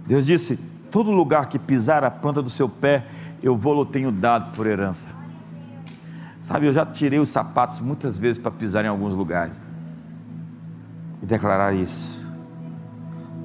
Deus 0.07 0.27
disse: 0.27 0.57
todo 0.91 1.11
lugar 1.11 1.47
que 1.47 1.59
pisar 1.59 2.03
a 2.03 2.11
planta 2.11 2.43
do 2.43 2.51
seu 2.51 2.69
pé, 2.69 3.07
eu 3.43 3.57
vou-lo 3.57 3.87
tenho 3.87 4.11
dado 4.11 4.53
por 4.57 4.67
herança. 4.67 5.09
Sabe, 6.41 6.67
eu 6.67 6.73
já 6.73 6.85
tirei 6.85 7.19
os 7.19 7.29
sapatos 7.29 7.81
muitas 7.81 8.19
vezes 8.19 8.39
para 8.39 8.51
pisar 8.51 8.85
em 8.85 8.89
alguns 8.89 9.15
lugares 9.15 9.67
e 11.23 11.27
declarar 11.27 11.75
isso. 11.75 12.33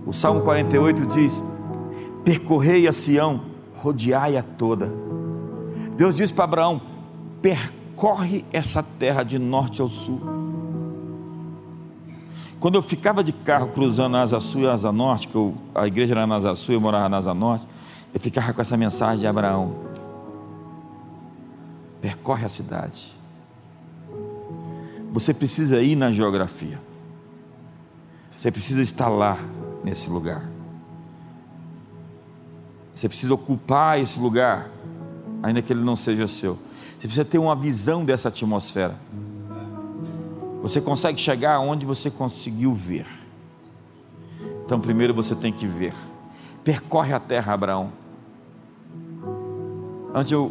O 0.05 0.13
Salmo 0.13 0.41
48 0.41 1.05
diz: 1.07 1.43
Percorrei 2.23 2.87
a 2.87 2.93
Sião, 2.93 3.41
rodeai-a 3.75 4.41
toda. 4.41 4.91
Deus 5.95 6.15
diz 6.15 6.31
para 6.31 6.45
Abraão: 6.45 6.92
percorre 7.43 8.45
essa 8.53 8.81
terra 8.81 9.21
de 9.21 9.37
norte 9.37 9.81
ao 9.81 9.89
sul. 9.89 10.21
Quando 12.57 12.75
eu 12.75 12.81
ficava 12.81 13.21
de 13.21 13.33
carro 13.33 13.67
cruzando 13.67 14.15
a 14.15 14.21
Asa 14.21 14.39
Sul 14.39 14.61
e 14.61 14.67
a 14.67 14.71
Asa 14.71 14.93
Norte, 14.93 15.27
que 15.27 15.35
eu, 15.35 15.53
a 15.75 15.85
igreja 15.85 16.13
era 16.13 16.25
na 16.25 16.37
Asa 16.37 16.55
Sul 16.55 16.73
e 16.73 16.77
eu 16.77 16.81
morava 16.81 17.09
na 17.09 17.17
Asa 17.17 17.33
Norte, 17.33 17.67
eu 18.13 18.19
ficava 18.21 18.53
com 18.53 18.61
essa 18.61 18.77
mensagem 18.77 19.19
de 19.19 19.27
Abraão: 19.27 19.75
percorre 21.99 22.45
a 22.45 22.49
cidade. 22.49 23.13
Você 25.11 25.33
precisa 25.33 25.81
ir 25.81 25.97
na 25.97 26.09
geografia. 26.09 26.79
Você 28.37 28.49
precisa 28.49 28.81
estar 28.81 29.09
lá 29.09 29.37
nesse 29.83 30.09
lugar. 30.09 30.49
Você 32.95 33.09
precisa 33.09 33.33
ocupar 33.33 33.99
esse 33.99 34.17
lugar, 34.17 34.69
ainda 35.41 35.61
que 35.61 35.73
ele 35.73 35.83
não 35.83 35.95
seja 35.95 36.25
seu. 36.25 36.57
Você 37.03 37.07
precisa 37.07 37.25
ter 37.25 37.37
uma 37.37 37.53
visão 37.53 38.05
dessa 38.05 38.29
atmosfera. 38.29 38.95
Você 40.61 40.79
consegue 40.79 41.19
chegar 41.19 41.59
onde 41.59 41.85
você 41.85 42.09
conseguiu 42.09 42.73
ver. 42.73 43.05
Então, 44.65 44.79
primeiro 44.79 45.13
você 45.13 45.35
tem 45.35 45.51
que 45.51 45.67
ver. 45.67 45.93
Percorre 46.63 47.11
a 47.11 47.19
terra, 47.19 47.51
Abraão. 47.51 47.91
Antes 50.13 50.31
eu. 50.31 50.49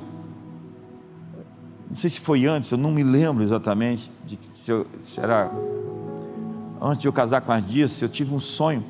Não 1.89 1.95
sei 1.95 2.11
se 2.11 2.21
foi 2.21 2.45
antes, 2.45 2.71
eu 2.71 2.77
não 2.77 2.91
me 2.91 3.03
lembro 3.03 3.43
exatamente. 3.43 4.13
De, 4.27 4.39
se, 4.55 4.71
eu. 4.71 4.87
Antes 6.83 7.01
de 7.01 7.09
eu 7.09 7.15
casar 7.15 7.41
com 7.41 7.51
as 7.51 7.67
Dias, 7.67 8.03
eu 8.03 8.11
tive 8.11 8.35
um 8.35 8.39
sonho. 8.39 8.85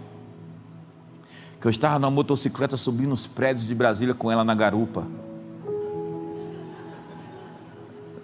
Que 1.61 1.69
eu 1.69 1.71
estava 1.71 1.97
na 2.01 2.11
motocicleta 2.11 2.77
subindo 2.77 3.13
os 3.13 3.29
prédios 3.29 3.69
de 3.69 3.75
Brasília 3.77 4.15
com 4.15 4.33
ela 4.33 4.43
na 4.43 4.53
garupa 4.53 5.07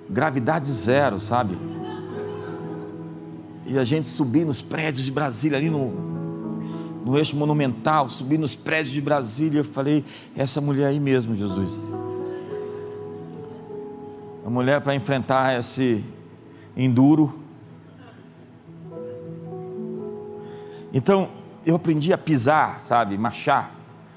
gravidade 0.08 0.72
zero, 0.72 1.20
sabe? 1.20 1.56
E 3.66 3.78
a 3.78 3.84
gente 3.84 4.08
subir 4.08 4.46
nos 4.46 4.62
prédios 4.62 5.04
de 5.04 5.12
Brasília, 5.12 5.58
ali 5.58 5.68
no, 5.68 5.90
no 7.04 7.18
eixo 7.18 7.36
monumental, 7.36 8.08
subir 8.08 8.38
nos 8.38 8.56
prédios 8.56 8.94
de 8.94 9.00
Brasília. 9.00 9.60
Eu 9.60 9.64
falei: 9.64 10.04
essa 10.34 10.60
mulher 10.60 10.86
aí 10.86 10.98
mesmo, 10.98 11.34
Jesus. 11.34 11.92
A 14.46 14.48
mulher 14.48 14.80
para 14.80 14.94
enfrentar 14.94 15.58
esse 15.58 16.02
enduro. 16.74 17.38
Então, 20.90 21.28
eu 21.66 21.76
aprendi 21.76 22.14
a 22.14 22.18
pisar, 22.18 22.80
sabe? 22.80 23.18
Marchar, 23.18 23.74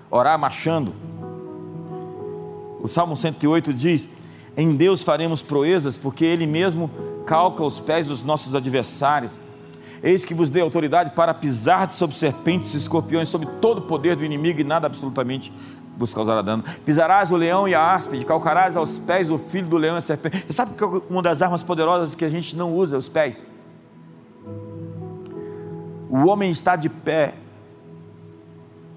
orar 0.10 0.40
marchando. 0.40 0.94
O 2.82 2.88
Salmo 2.88 3.18
108 3.18 3.74
diz: 3.74 4.08
em 4.56 4.76
Deus 4.76 5.04
faremos 5.04 5.42
proezas, 5.42 5.98
porque 5.98 6.26
Ele 6.26 6.46
mesmo 6.46 6.90
calca 7.26 7.64
os 7.64 7.80
pés 7.80 8.08
dos 8.08 8.24
nossos 8.24 8.56
adversários. 8.56 9.40
Eis 10.04 10.26
que 10.26 10.34
vos 10.34 10.50
dei 10.50 10.62
autoridade 10.62 11.12
para 11.12 11.34
pisar 11.34 11.90
sobre 11.92 12.16
serpentes 12.16 12.74
e 12.74 12.78
escorpiões, 12.78 13.30
sobre 13.30 13.48
todo 13.62 13.80
o 13.80 13.82
poder 13.84 14.16
do 14.16 14.26
inimigo, 14.26 14.60
e 14.60 14.64
nada 14.64 14.88
absolutamente 14.88 15.54
vos 15.96 16.14
causará 16.14 16.42
dano. 16.42 16.64
Pisarás 16.84 17.32
o 17.32 17.36
leão 17.36 17.68
e 17.68 17.76
a 17.76 17.94
áspide, 17.94 18.26
calcarás 18.26 18.76
aos 18.76 18.98
pés 18.98 19.30
o 19.30 19.38
filho 19.38 19.68
do 19.68 19.78
leão 19.78 19.96
e 19.96 19.98
a 20.00 20.02
serpente. 20.02 20.46
Você 20.48 20.54
sabe 20.54 20.74
que 20.74 20.84
é 20.84 20.88
uma 21.10 21.22
das 21.22 21.42
armas 21.42 21.62
poderosas 21.62 22.16
que 22.16 22.26
a 22.26 22.30
gente 22.30 22.56
não 22.58 22.74
usa, 22.74 22.98
os 22.98 23.08
pés? 23.08 23.46
O 26.10 26.26
homem 26.28 26.52
está 26.52 26.76
de 26.76 26.90
pé, 26.90 27.36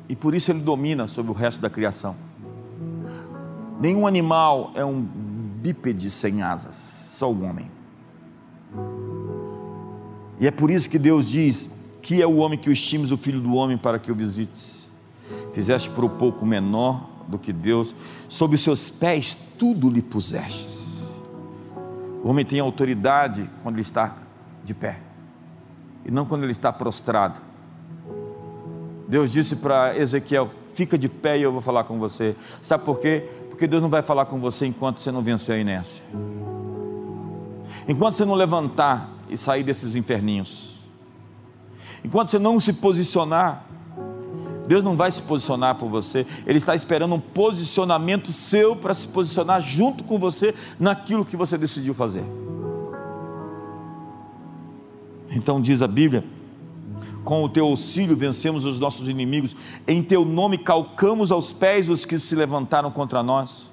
e 0.08 0.16
por 0.16 0.34
isso 0.34 0.50
ele 0.50 0.60
domina 0.60 1.06
sobre 1.06 1.30
o 1.30 1.34
resto 1.34 1.60
da 1.60 1.70
criação. 1.70 2.16
Nenhum 3.80 4.06
animal 4.06 4.70
é 4.74 4.84
um 4.84 5.06
bípede 5.64 6.10
sem 6.10 6.42
asas, 6.42 6.76
só 6.76 7.32
o 7.32 7.42
homem. 7.42 7.70
E 10.38 10.46
é 10.46 10.50
por 10.50 10.70
isso 10.70 10.90
que 10.90 10.98
Deus 10.98 11.30
diz: 11.30 11.70
Que 12.02 12.20
é 12.20 12.26
o 12.26 12.36
homem 12.36 12.58
que 12.58 12.68
o 12.68 12.72
estimes 12.72 13.10
o 13.10 13.16
filho 13.16 13.40
do 13.40 13.54
homem 13.54 13.78
para 13.78 13.98
que 13.98 14.12
o 14.12 14.14
visites? 14.14 14.90
Fizeste 15.54 15.88
por 15.88 16.04
um 16.04 16.08
pouco 16.10 16.44
menor 16.44 17.08
do 17.26 17.38
que 17.38 17.50
Deus, 17.50 17.94
sob 18.28 18.56
os 18.56 18.60
seus 18.60 18.90
pés 18.90 19.34
tudo 19.58 19.88
lhe 19.88 20.02
pusestes. 20.02 21.14
O 22.22 22.28
homem 22.28 22.44
tem 22.44 22.60
autoridade 22.60 23.48
quando 23.62 23.76
ele 23.76 23.82
está 23.82 24.18
de 24.62 24.74
pé, 24.74 25.00
e 26.04 26.10
não 26.10 26.26
quando 26.26 26.42
ele 26.42 26.52
está 26.52 26.70
prostrado. 26.70 27.40
Deus 29.08 29.32
disse 29.32 29.56
para 29.56 29.96
Ezequiel: 29.96 30.50
Fica 30.74 30.98
de 30.98 31.08
pé 31.08 31.38
e 31.38 31.42
eu 31.42 31.52
vou 31.52 31.60
falar 31.62 31.84
com 31.84 31.98
você. 31.98 32.36
Sabe 32.62 32.84
por 32.84 32.98
quê? 32.98 33.28
Porque 33.54 33.68
Deus 33.68 33.80
não 33.80 33.88
vai 33.88 34.02
falar 34.02 34.26
com 34.26 34.40
você 34.40 34.66
enquanto 34.66 34.98
você 34.98 35.12
não 35.12 35.22
vencer 35.22 35.54
a 35.54 35.58
inércia. 35.58 36.02
Enquanto 37.86 38.14
você 38.14 38.24
não 38.24 38.34
levantar 38.34 39.08
e 39.30 39.36
sair 39.36 39.62
desses 39.62 39.94
inferninhos. 39.94 40.74
Enquanto 42.04 42.30
você 42.30 42.38
não 42.40 42.58
se 42.58 42.72
posicionar, 42.72 43.64
Deus 44.66 44.82
não 44.82 44.96
vai 44.96 45.12
se 45.12 45.22
posicionar 45.22 45.76
por 45.76 45.88
você, 45.88 46.26
Ele 46.44 46.58
está 46.58 46.74
esperando 46.74 47.14
um 47.14 47.20
posicionamento 47.20 48.32
seu 48.32 48.74
para 48.74 48.92
se 48.92 49.06
posicionar 49.06 49.60
junto 49.60 50.02
com 50.02 50.18
você 50.18 50.52
naquilo 50.76 51.24
que 51.24 51.36
você 51.36 51.56
decidiu 51.56 51.94
fazer. 51.94 52.24
Então 55.30 55.60
diz 55.60 55.80
a 55.80 55.86
Bíblia 55.86 56.24
com 57.24 57.42
o 57.42 57.48
teu 57.48 57.66
auxílio 57.66 58.16
vencemos 58.16 58.64
os 58.64 58.78
nossos 58.78 59.08
inimigos, 59.08 59.56
em 59.88 60.02
teu 60.02 60.24
nome 60.24 60.58
calcamos 60.58 61.32
aos 61.32 61.52
pés 61.52 61.88
os 61.88 62.04
que 62.04 62.18
se 62.18 62.34
levantaram 62.36 62.90
contra 62.90 63.22
nós. 63.22 63.70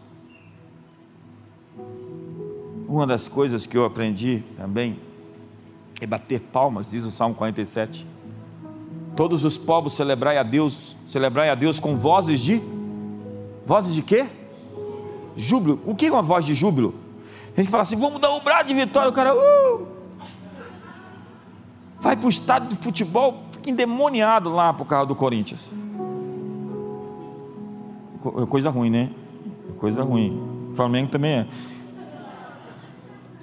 Uma 2.87 3.05
das 3.05 3.27
coisas 3.27 3.65
que 3.65 3.77
eu 3.77 3.85
aprendi 3.85 4.43
também 4.57 4.99
é 5.99 6.07
bater 6.07 6.39
palmas, 6.39 6.91
diz 6.91 7.05
o 7.05 7.11
Salmo 7.11 7.35
47. 7.35 8.07
Todos 9.15 9.43
os 9.43 9.57
povos 9.57 9.93
celebrai 9.93 10.37
a 10.37 10.43
Deus, 10.43 10.95
celebrai 11.07 11.49
a 11.49 11.55
Deus 11.55 11.79
com 11.79 11.97
vozes 11.97 12.39
de 12.39 12.61
vozes 13.65 13.93
de 13.93 14.01
quê? 14.01 14.25
Júbilo. 15.35 15.79
O 15.85 15.95
que 15.95 16.07
é 16.07 16.11
uma 16.11 16.21
voz 16.21 16.45
de 16.45 16.53
júbilo? 16.53 16.95
A 17.55 17.61
gente 17.61 17.69
fala 17.69 17.83
assim, 17.83 17.97
vamos 17.97 18.19
dar 18.19 18.33
um 18.33 18.41
brado 18.41 18.67
de 18.67 18.73
vitória, 18.73 19.09
o 19.09 19.13
cara, 19.13 19.33
uh! 19.35 20.00
Vai 22.01 22.17
para 22.17 22.25
o 22.25 22.29
estádio 22.29 22.69
de 22.69 22.75
futebol, 22.75 23.43
fica 23.51 23.69
endemoniado 23.69 24.49
lá 24.49 24.73
por 24.73 24.85
causa 24.85 25.05
do 25.05 25.15
Corinthians. 25.15 25.71
Coisa 28.49 28.69
ruim, 28.69 28.89
né? 28.89 29.11
Coisa 29.77 30.03
ruim. 30.03 30.69
O 30.71 30.75
Flamengo 30.75 31.11
também 31.11 31.31
é. 31.31 31.47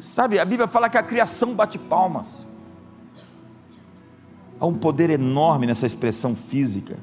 Sabe, 0.00 0.38
a 0.38 0.44
Bíblia 0.44 0.68
fala 0.68 0.88
que 0.88 0.98
a 0.98 1.02
criação 1.02 1.54
bate 1.54 1.78
palmas. 1.78 2.48
Há 4.60 4.66
um 4.66 4.74
poder 4.74 5.08
enorme 5.08 5.66
nessa 5.66 5.86
expressão 5.86 6.34
física, 6.34 6.98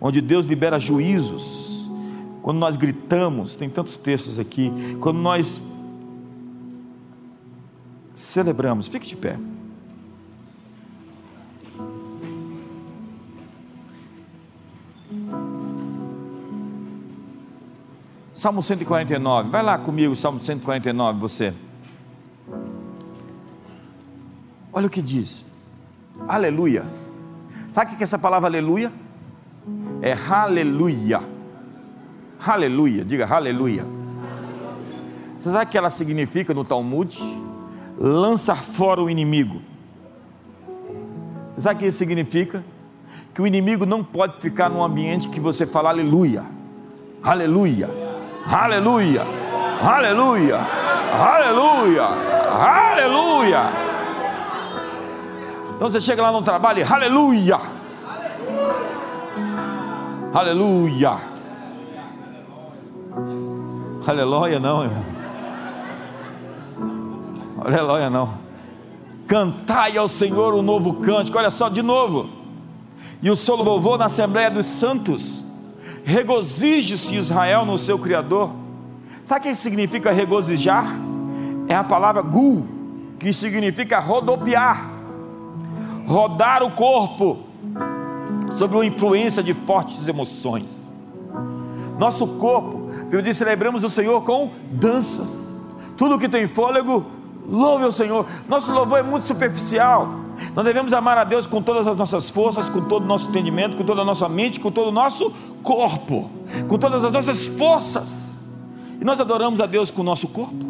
onde 0.00 0.20
Deus 0.20 0.46
libera 0.46 0.78
juízos. 0.78 1.90
Quando 2.40 2.58
nós 2.58 2.76
gritamos, 2.76 3.56
tem 3.56 3.68
tantos 3.68 3.96
textos 3.96 4.38
aqui, 4.38 4.72
quando 5.00 5.18
nós 5.18 5.62
celebramos, 8.12 8.86
fique 8.86 9.08
de 9.08 9.16
pé. 9.16 9.38
Salmo 18.34 18.60
149, 18.60 19.48
vai 19.48 19.62
lá 19.62 19.78
comigo, 19.78 20.16
Salmo 20.16 20.40
149, 20.40 21.20
você. 21.20 21.54
Olha 24.72 24.88
o 24.88 24.90
que 24.90 25.00
diz. 25.00 25.46
Aleluia. 26.26 26.84
Sabe 27.72 27.92
o 27.92 27.96
que 27.96 28.02
é 28.02 28.04
essa 28.04 28.18
palavra 28.18 28.48
aleluia? 28.48 28.92
É 30.02 30.14
aleluia. 30.28 31.20
Aleluia, 32.44 33.04
diga 33.04 33.24
aleluia. 33.24 33.86
Você 35.38 35.52
sabe 35.52 35.66
o 35.66 35.68
que 35.68 35.78
ela 35.78 35.90
significa 35.90 36.52
no 36.52 36.64
Talmud? 36.64 37.22
Lança 37.96 38.56
fora 38.56 39.00
o 39.00 39.08
inimigo. 39.08 39.62
Você 41.54 41.60
sabe 41.60 41.76
o 41.76 41.78
que 41.78 41.86
isso 41.86 41.98
significa? 41.98 42.64
Que 43.32 43.40
o 43.40 43.46
inimigo 43.46 43.86
não 43.86 44.02
pode 44.02 44.40
ficar 44.40 44.68
num 44.68 44.82
ambiente 44.82 45.30
que 45.30 45.38
você 45.38 45.66
fala 45.66 45.90
aleluia, 45.90 46.44
aleluia, 47.22 48.03
aleluia, 48.50 49.26
aleluia, 49.82 50.60
aleluia, 51.12 52.04
aleluia. 52.50 53.62
Então 55.76 55.88
você 55.88 56.00
chega 56.00 56.22
lá 56.22 56.32
no 56.32 56.42
trabalho 56.42 56.80
e 56.80 56.82
aleluia. 56.82 57.58
Aleluia. 60.34 61.16
Aleluia 64.04 64.58
não, 64.58 64.82
irmão. 64.82 65.04
Aleluia 67.64 68.10
não. 68.10 68.34
Cantai 69.28 69.96
ao 69.96 70.08
Senhor 70.08 70.54
um 70.54 70.62
novo 70.62 70.94
cântico. 70.94 71.38
Olha 71.38 71.50
só, 71.50 71.68
de 71.68 71.82
novo. 71.82 72.28
E 73.22 73.30
o 73.30 73.36
seu 73.36 73.54
louvor 73.54 73.96
na 73.96 74.06
Assembleia 74.06 74.50
dos 74.50 74.66
Santos. 74.66 75.43
Regozije-se 76.04 77.16
Israel 77.16 77.64
no 77.64 77.78
seu 77.78 77.98
Criador. 77.98 78.50
Sabe 79.22 79.40
o 79.40 79.50
que 79.50 79.54
significa 79.54 80.12
regozijar? 80.12 80.86
É 81.66 81.74
a 81.74 81.82
palavra 81.82 82.22
gul, 82.22 82.66
que 83.18 83.32
significa 83.32 83.98
rodopiar 83.98 84.94
rodar 86.06 86.62
o 86.62 86.70
corpo 86.70 87.38
sob 88.56 88.78
a 88.78 88.84
influência 88.84 89.42
de 89.42 89.54
fortes 89.54 90.06
emoções. 90.06 90.88
Nosso 91.98 92.26
corpo, 92.26 92.88
eu 93.10 93.22
disse, 93.22 93.38
celebramos 93.38 93.84
o 93.84 93.88
Senhor 93.88 94.22
com 94.22 94.50
danças. 94.70 95.64
Tudo 95.96 96.18
que 96.18 96.28
tem 96.28 96.46
fôlego, 96.46 97.04
louve 97.48 97.84
o 97.84 97.92
Senhor. 97.92 98.26
Nosso 98.48 98.72
louvor 98.72 98.98
é 98.98 99.02
muito 99.02 99.26
superficial. 99.26 100.23
Nós 100.54 100.64
devemos 100.64 100.92
amar 100.92 101.18
a 101.18 101.24
Deus 101.24 101.48
com 101.48 101.60
todas 101.60 101.88
as 101.88 101.96
nossas 101.96 102.30
forças, 102.30 102.68
com 102.68 102.82
todo 102.82 103.02
o 103.02 103.06
nosso 103.06 103.28
entendimento, 103.28 103.76
com 103.76 103.82
toda 103.82 104.02
a 104.02 104.04
nossa 104.04 104.28
mente, 104.28 104.60
com 104.60 104.70
todo 104.70 104.86
o 104.88 104.92
nosso 104.92 105.32
corpo, 105.62 106.30
com 106.68 106.78
todas 106.78 107.04
as 107.04 107.10
nossas 107.10 107.48
forças. 107.48 108.40
E 109.00 109.04
nós 109.04 109.20
adoramos 109.20 109.60
a 109.60 109.66
Deus 109.66 109.90
com 109.90 110.02
o 110.02 110.04
nosso 110.04 110.28
corpo. 110.28 110.64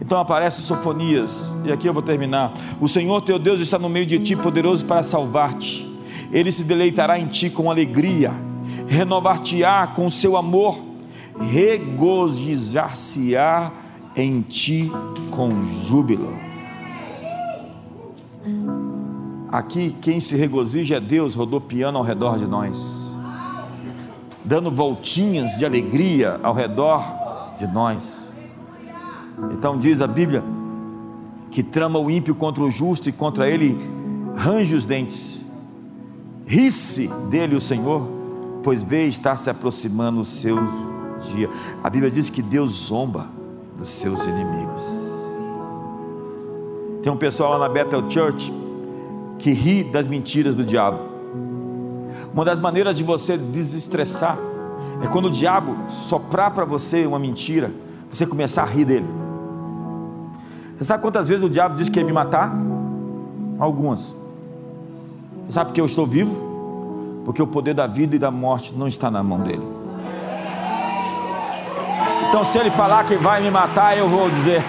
Então 0.00 0.20
aparece 0.20 0.62
Sofonias, 0.62 1.52
e 1.64 1.72
aqui 1.72 1.88
eu 1.88 1.92
vou 1.92 2.02
terminar. 2.02 2.52
O 2.80 2.88
Senhor 2.88 3.20
teu 3.22 3.40
Deus 3.40 3.58
está 3.58 3.76
no 3.78 3.88
meio 3.88 4.06
de 4.06 4.20
ti, 4.20 4.36
poderoso 4.36 4.84
para 4.84 5.02
salvar-te. 5.02 5.92
Ele 6.30 6.52
se 6.52 6.62
deleitará 6.62 7.18
em 7.18 7.26
ti 7.26 7.50
com 7.50 7.68
alegria, 7.70 8.32
renovar-te-á 8.86 9.88
com 9.88 10.08
seu 10.08 10.36
amor, 10.36 10.78
regozijar-se-á 11.40 13.72
em 14.14 14.42
ti 14.42 14.92
com 15.30 15.50
júbilo. 15.86 16.53
Aqui 19.54 19.94
quem 20.00 20.18
se 20.18 20.34
regozija 20.34 20.96
é 20.96 21.00
Deus 21.00 21.36
rodopiando 21.36 21.96
ao 21.96 22.02
redor 22.02 22.38
de 22.38 22.44
nós, 22.44 23.14
dando 24.44 24.68
voltinhas 24.68 25.56
de 25.56 25.64
alegria 25.64 26.40
ao 26.42 26.52
redor 26.52 27.54
de 27.56 27.64
nós. 27.68 28.26
Então 29.52 29.78
diz 29.78 30.02
a 30.02 30.08
Bíblia 30.08 30.42
que 31.52 31.62
trama 31.62 32.00
o 32.00 32.10
ímpio 32.10 32.34
contra 32.34 32.64
o 32.64 32.68
justo 32.68 33.08
e 33.08 33.12
contra 33.12 33.48
ele 33.48 33.78
range 34.34 34.74
os 34.74 34.86
dentes. 34.86 35.46
Ri-se 36.44 37.06
dele 37.30 37.54
o 37.54 37.60
Senhor, 37.60 38.08
pois 38.60 38.82
vê 38.82 39.06
estar 39.06 39.36
se 39.36 39.48
aproximando 39.48 40.20
o 40.20 40.24
seu 40.24 40.58
dia. 41.32 41.48
A 41.80 41.88
Bíblia 41.88 42.10
diz 42.10 42.28
que 42.28 42.42
Deus 42.42 42.72
zomba 42.88 43.28
dos 43.78 43.88
seus 43.88 44.26
inimigos. 44.26 44.82
Tem 47.04 47.12
um 47.12 47.16
pessoal 47.16 47.52
lá 47.52 47.60
na 47.60 47.68
Bethel 47.68 48.10
Church 48.10 48.63
que 49.38 49.52
ri 49.52 49.84
das 49.84 50.06
mentiras 50.06 50.54
do 50.54 50.64
diabo. 50.64 50.98
Uma 52.32 52.44
das 52.44 52.58
maneiras 52.58 52.96
de 52.96 53.04
você 53.04 53.36
desestressar 53.36 54.38
é 55.02 55.06
quando 55.06 55.26
o 55.26 55.30
diabo 55.30 55.76
soprar 55.88 56.50
para 56.50 56.64
você 56.64 57.06
uma 57.06 57.18
mentira, 57.18 57.70
você 58.10 58.26
começar 58.26 58.62
a 58.62 58.66
rir 58.66 58.84
dele. 58.84 59.06
Você 60.76 60.84
sabe 60.84 61.02
quantas 61.02 61.28
vezes 61.28 61.44
o 61.44 61.48
diabo 61.48 61.74
disse 61.74 61.90
que 61.90 61.98
ia 61.98 62.04
me 62.04 62.12
matar? 62.12 62.52
Algumas. 63.58 64.16
Você 65.44 65.52
sabe 65.52 65.70
porque 65.70 65.80
eu 65.80 65.86
estou 65.86 66.06
vivo? 66.06 67.22
Porque 67.24 67.40
o 67.40 67.46
poder 67.46 67.74
da 67.74 67.86
vida 67.86 68.16
e 68.16 68.18
da 68.18 68.30
morte 68.30 68.74
não 68.74 68.88
está 68.88 69.10
na 69.10 69.22
mão 69.22 69.40
dele. 69.40 69.62
Então, 72.28 72.44
se 72.44 72.58
ele 72.58 72.70
falar 72.70 73.04
que 73.04 73.14
vai 73.14 73.40
me 73.40 73.50
matar, 73.50 73.96
eu 73.96 74.08
vou 74.08 74.28
dizer, 74.28 74.60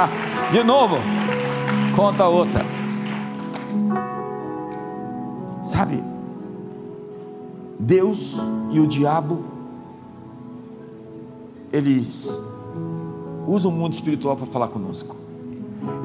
de 0.52 0.62
novo, 0.62 0.98
conta 1.96 2.26
outra. 2.26 2.73
Sabe, 5.64 6.04
Deus 7.80 8.36
e 8.70 8.78
o 8.78 8.86
diabo, 8.86 9.42
eles 11.72 12.38
usam 13.48 13.70
o 13.70 13.74
mundo 13.74 13.94
espiritual 13.94 14.36
para 14.36 14.44
falar 14.44 14.68
conosco. 14.68 15.16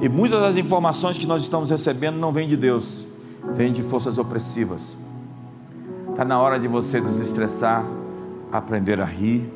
E 0.01 0.07
muitas 0.07 0.39
das 0.39 0.55
informações 0.55 1.18
que 1.18 1.28
nós 1.28 1.41
estamos 1.41 1.70
recebendo 1.70 2.16
não 2.16 2.32
vêm 2.32 2.47
de 2.47 2.55
Deus, 2.55 3.05
vêm 3.51 3.74
de 3.74 3.84
forças 3.84 4.18
opressivas. 4.18 4.95
Está 6.10 6.24
na 6.24 6.39
hora 6.39 6.57
de 6.57 6.70
você 6.70 7.01
desestressar, 7.01 7.86
aprender 8.53 9.01
a 9.01 9.05
rir 9.05 9.51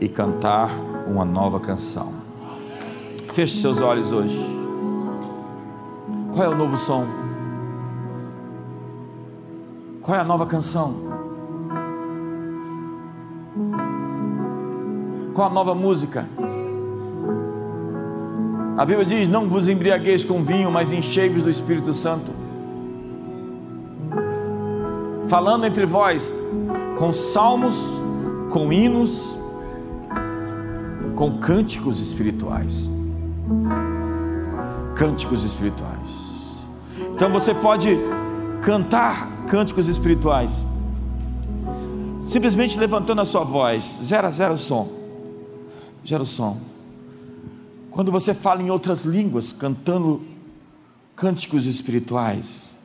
e 0.00 0.08
cantar 0.08 0.70
uma 1.06 1.26
nova 1.26 1.60
canção. 1.60 2.10
Feche 3.34 3.58
seus 3.58 3.82
olhos 3.82 4.12
hoje. 4.12 4.38
Qual 6.32 6.42
é 6.42 6.48
o 6.48 6.56
novo 6.56 6.78
som? 6.78 7.21
Qual 10.02 10.18
é 10.18 10.20
a 10.20 10.24
nova 10.24 10.44
canção? 10.46 10.96
Qual 15.32 15.48
a 15.48 15.50
nova 15.50 15.76
música? 15.76 16.26
A 18.76 18.84
Bíblia 18.84 19.06
diz: 19.06 19.28
Não 19.28 19.48
vos 19.48 19.68
embriagueis 19.68 20.24
com 20.24 20.42
vinho, 20.42 20.72
mas 20.72 20.92
enchei-vos 20.92 21.44
do 21.44 21.50
Espírito 21.50 21.94
Santo. 21.94 22.32
Falando 25.28 25.66
entre 25.66 25.86
vós, 25.86 26.34
com 26.98 27.12
salmos, 27.12 27.76
com 28.50 28.72
hinos, 28.72 29.38
com 31.14 31.38
cânticos 31.38 32.00
espirituais. 32.00 32.90
Cânticos 34.96 35.44
espirituais. 35.44 36.10
Então 37.14 37.30
você 37.30 37.54
pode 37.54 37.96
cantar 38.62 39.28
cânticos 39.48 39.88
espirituais, 39.88 40.64
simplesmente 42.20 42.78
levantando 42.78 43.20
a 43.20 43.24
sua 43.24 43.42
voz, 43.42 43.98
zero 44.02 44.28
a 44.28 44.30
zero 44.30 44.54
o 44.54 44.58
som, 44.58 44.88
zero 46.06 46.22
o 46.22 46.26
som. 46.26 46.58
Quando 47.90 48.12
você 48.12 48.32
fala 48.32 48.62
em 48.62 48.70
outras 48.70 49.04
línguas, 49.04 49.52
cantando 49.52 50.22
cânticos 51.16 51.66
espirituais, 51.66 52.80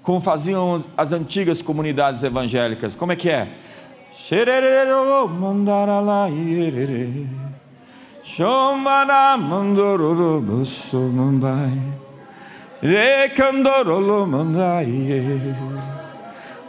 como 0.00 0.20
faziam 0.20 0.84
as 0.96 1.10
antigas 1.12 1.60
comunidades 1.60 2.22
evangélicas, 2.22 2.94
como 2.94 3.10
é 3.10 3.16
que 3.16 3.28
é? 3.28 3.52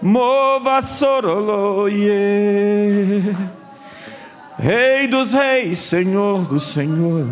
Mova. 0.01 0.79
Rei 4.59 5.07
dos 5.07 5.33
reis, 5.33 5.79
Senhor 5.79 6.47
dos 6.47 6.63
senhores, 6.63 7.27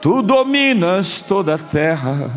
tu 0.00 0.20
dominas 0.20 1.20
toda 1.20 1.54
a 1.54 1.58
terra. 1.58 2.30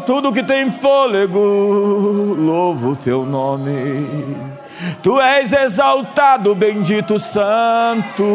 tudo 0.05 0.33
que 0.33 0.43
tem 0.43 0.69
fôlego, 0.69 2.35
louvo 2.37 2.89
o 2.89 2.95
teu 2.97 3.25
nome. 3.25 4.05
Tu 5.01 5.21
és 5.21 5.53
exaltado, 5.53 6.53
bendito 6.53 7.17
Santo. 7.17 8.27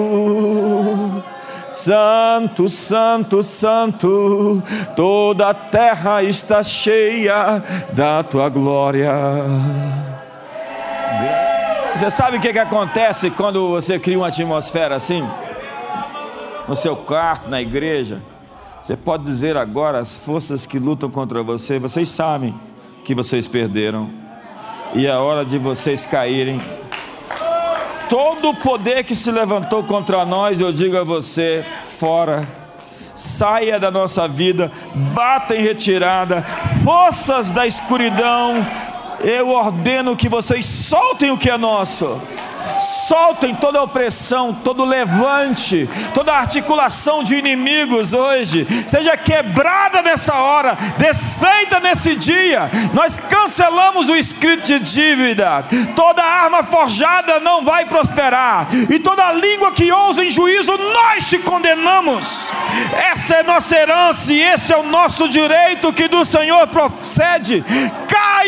Santo, 1.79 2.69
Santo, 2.69 3.41
Santo, 3.41 4.61
toda 4.97 5.51
a 5.51 5.55
terra 5.55 6.25
está 6.25 6.61
cheia 6.61 7.63
da 7.93 8.21
tua 8.25 8.49
glória. 8.49 9.13
Você 11.95 12.11
sabe 12.11 12.39
o 12.39 12.41
que, 12.41 12.53
que 12.53 12.59
acontece 12.59 13.31
quando 13.31 13.71
você 13.71 13.97
cria 13.97 14.19
uma 14.19 14.27
atmosfera 14.27 14.97
assim? 14.97 15.25
No 16.67 16.75
seu 16.75 16.97
quarto, 16.97 17.49
na 17.49 17.63
igreja. 17.63 18.21
Você 18.83 18.97
pode 18.97 19.23
dizer 19.23 19.57
agora 19.57 20.01
as 20.01 20.19
forças 20.19 20.67
que 20.67 20.81
lutam 20.81 21.09
contra 21.09 21.45
você, 21.45 21.79
vocês 21.79 22.09
sabem 22.09 22.53
que 23.05 23.15
vocês 23.15 23.47
perderam. 23.47 24.11
E 24.95 25.07
é 25.07 25.15
hora 25.15 25.45
de 25.45 25.59
vocês 25.59 26.05
caírem. 26.05 26.61
Todo 28.09 28.51
o 28.51 28.55
poder 28.55 29.05
que 29.05 29.15
se 29.15 29.31
levantou 29.31 29.85
contra 29.85 30.25
nós, 30.25 30.61
eu 30.61 30.73
digo 30.73 30.97
a 30.97 31.05
você, 31.05 31.65
fora 31.87 32.47
saia 33.15 33.81
da 33.81 33.91
nossa 33.91 34.29
vida, 34.29 34.71
bata 35.13 35.55
em 35.55 35.61
retirada, 35.61 36.43
forças 36.85 37.51
da 37.51 37.67
escuridão, 37.67 38.65
eu 39.21 39.51
ordeno 39.51 40.17
que 40.17 40.29
vocês 40.29 40.65
soltem 40.65 41.33
o 41.33 41.37
que 41.37 41.51
é 41.51 41.59
nosso 41.59 42.21
soltem 42.79 43.55
toda 43.55 43.83
opressão, 43.83 44.53
todo 44.53 44.85
levante, 44.85 45.89
toda 46.15 46.35
articulação 46.35 47.23
de 47.23 47.35
inimigos 47.35 48.13
hoje, 48.13 48.67
seja 48.87 49.17
quebrada 49.17 50.03
nessa 50.03 50.35
hora, 50.35 50.77
desfeita 50.97 51.81
nesse 51.81 52.15
dia. 52.15 52.71
Nós 52.93 53.17
cancelamos 53.17 54.09
o 54.09 54.17
escrito 54.17 54.65
de 54.65 54.79
dívida, 54.79 55.65
toda 55.95 56.23
arma 56.23 56.63
forjada 56.63 57.41
não 57.41 57.65
vai 57.65 57.87
prosperar, 57.87 58.69
e 58.89 58.99
toda 58.99 59.33
língua 59.33 59.73
que 59.73 59.91
ousa 59.91 60.25
em 60.25 60.31
juízo, 60.31 60.77
nós 60.77 61.29
te 61.29 61.39
condenamos. 61.39 62.51
Essa 63.13 63.37
é 63.37 63.43
nossa 63.43 63.77
herança 63.77 64.33
e 64.33 64.41
esse 64.41 64.73
é 64.73 64.77
o 64.77 64.83
nosso 64.83 65.29
direito 65.29 65.93
que 65.93 66.09
do 66.09 66.25
Senhor 66.25 66.67
procede. 66.69 67.65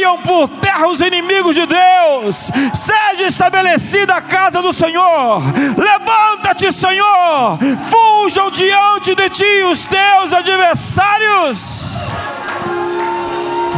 Caiam 0.00 0.16
por 0.22 0.48
terra 0.48 0.86
os 0.88 1.00
inimigos 1.00 1.54
de 1.54 1.66
Deus, 1.66 2.50
seja 2.72 3.26
estabelecida 3.26 4.14
a 4.14 4.22
casa 4.22 4.62
do 4.62 4.72
Senhor. 4.72 5.42
Levanta-te, 5.76 6.72
Senhor. 6.72 7.58
Fujam 7.82 8.50
diante 8.50 9.14
de 9.14 9.28
ti 9.28 9.62
os 9.70 9.84
teus 9.84 10.32
adversários. 10.32 12.10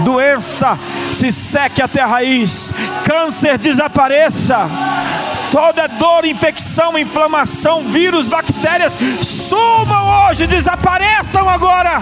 Doença 0.04 0.78
se 1.12 1.32
seque 1.32 1.82
até 1.82 2.00
a 2.00 2.06
raiz, 2.06 2.72
câncer 3.04 3.58
desapareça, 3.58 4.68
toda 5.50 5.88
dor, 5.88 6.24
infecção, 6.24 6.96
inflamação, 6.96 7.82
vírus, 7.82 8.28
bactérias, 8.28 8.96
sumam 9.22 10.28
hoje, 10.28 10.46
desapareçam 10.46 11.48
agora. 11.48 12.00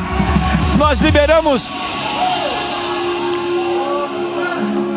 Nós 0.76 1.00
liberamos 1.00 1.70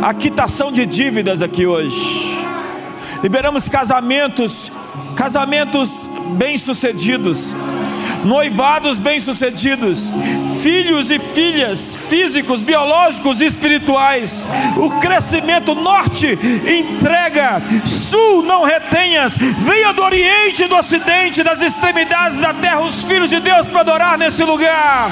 a 0.02 0.14
quitação 0.14 0.72
de 0.72 0.86
dívidas 0.86 1.42
aqui 1.42 1.66
hoje 1.66 2.34
liberamos 3.24 3.70
casamentos, 3.70 4.70
casamentos 5.16 6.10
bem-sucedidos, 6.36 7.56
noivados 8.26 9.00
bem-sucedidos, 9.00 10.14
filhos 10.62 11.10
e 11.10 11.18
filhas 11.20 11.98
físicos, 12.10 12.62
biológicos 12.62 13.40
e 13.40 13.46
espirituais. 13.46 14.46
O 14.76 14.90
crescimento 15.00 15.74
norte 15.74 16.38
entrega, 16.68 17.62
sul 17.86 18.44
não 18.44 18.66
retenhas. 18.66 19.38
Venha 19.38 19.94
do 19.94 20.04
oriente, 20.04 20.68
do 20.68 20.76
ocidente, 20.76 21.44
das 21.44 21.62
extremidades 21.62 22.40
da 22.40 22.54
terra, 22.54 22.82
os 22.82 23.06
filhos 23.06 23.30
de 23.30 23.40
Deus 23.40 23.68
para 23.68 23.80
adorar 23.82 24.18
nesse 24.18 24.44
lugar. 24.44 25.10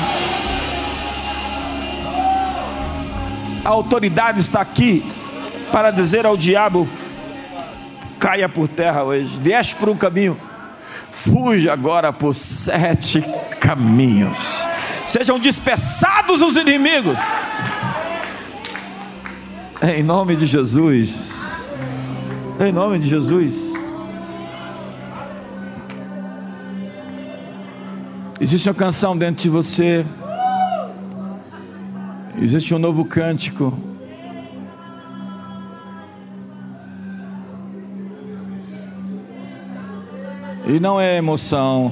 A 3.63 3.69
autoridade 3.69 4.39
está 4.39 4.59
aqui 4.59 5.05
para 5.71 5.91
dizer 5.91 6.25
ao 6.25 6.35
diabo: 6.35 6.87
caia 8.19 8.49
por 8.49 8.67
terra 8.67 9.03
hoje. 9.03 9.37
Vieste 9.39 9.75
por 9.75 9.89
um 9.89 9.95
caminho, 9.95 10.37
fuja 11.11 11.71
agora 11.71 12.11
por 12.11 12.33
sete 12.33 13.23
caminhos. 13.59 14.37
Sejam 15.05 15.37
dispersados 15.37 16.41
os 16.41 16.55
inimigos. 16.55 17.19
Em 19.81 20.03
nome 20.03 20.35
de 20.35 20.45
Jesus. 20.45 21.65
Em 22.59 22.71
nome 22.71 22.99
de 22.99 23.07
Jesus. 23.07 23.71
Existe 28.39 28.67
uma 28.69 28.75
canção 28.75 29.15
dentro 29.15 29.43
de 29.43 29.49
você. 29.49 30.05
Existe 32.41 32.73
um 32.73 32.79
novo 32.79 33.05
cântico 33.05 33.71
E 40.73 40.79
não 40.79 41.01
é 41.01 41.17
emoção. 41.17 41.91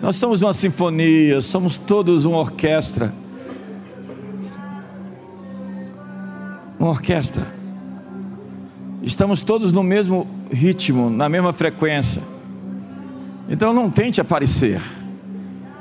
Nós 0.00 0.16
somos 0.16 0.40
uma 0.40 0.54
sinfonia, 0.54 1.42
somos 1.42 1.76
todos 1.76 2.24
uma 2.24 2.38
orquestra. 2.38 3.12
Uma 6.80 6.88
orquestra. 6.88 7.46
Estamos 9.02 9.42
todos 9.42 9.70
no 9.70 9.82
mesmo 9.82 10.26
ritmo, 10.50 11.10
na 11.10 11.28
mesma 11.28 11.52
frequência. 11.52 12.22
Então 13.50 13.74
não 13.74 13.90
tente 13.90 14.18
aparecer. 14.18 14.80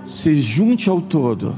Se 0.04 0.42
junte 0.42 0.89
ao 0.89 1.00
todo. 1.00 1.56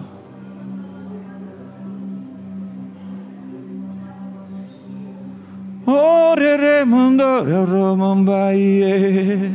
Orere 5.86 6.86
mandore 6.86 7.66
romambaie. 7.66 9.52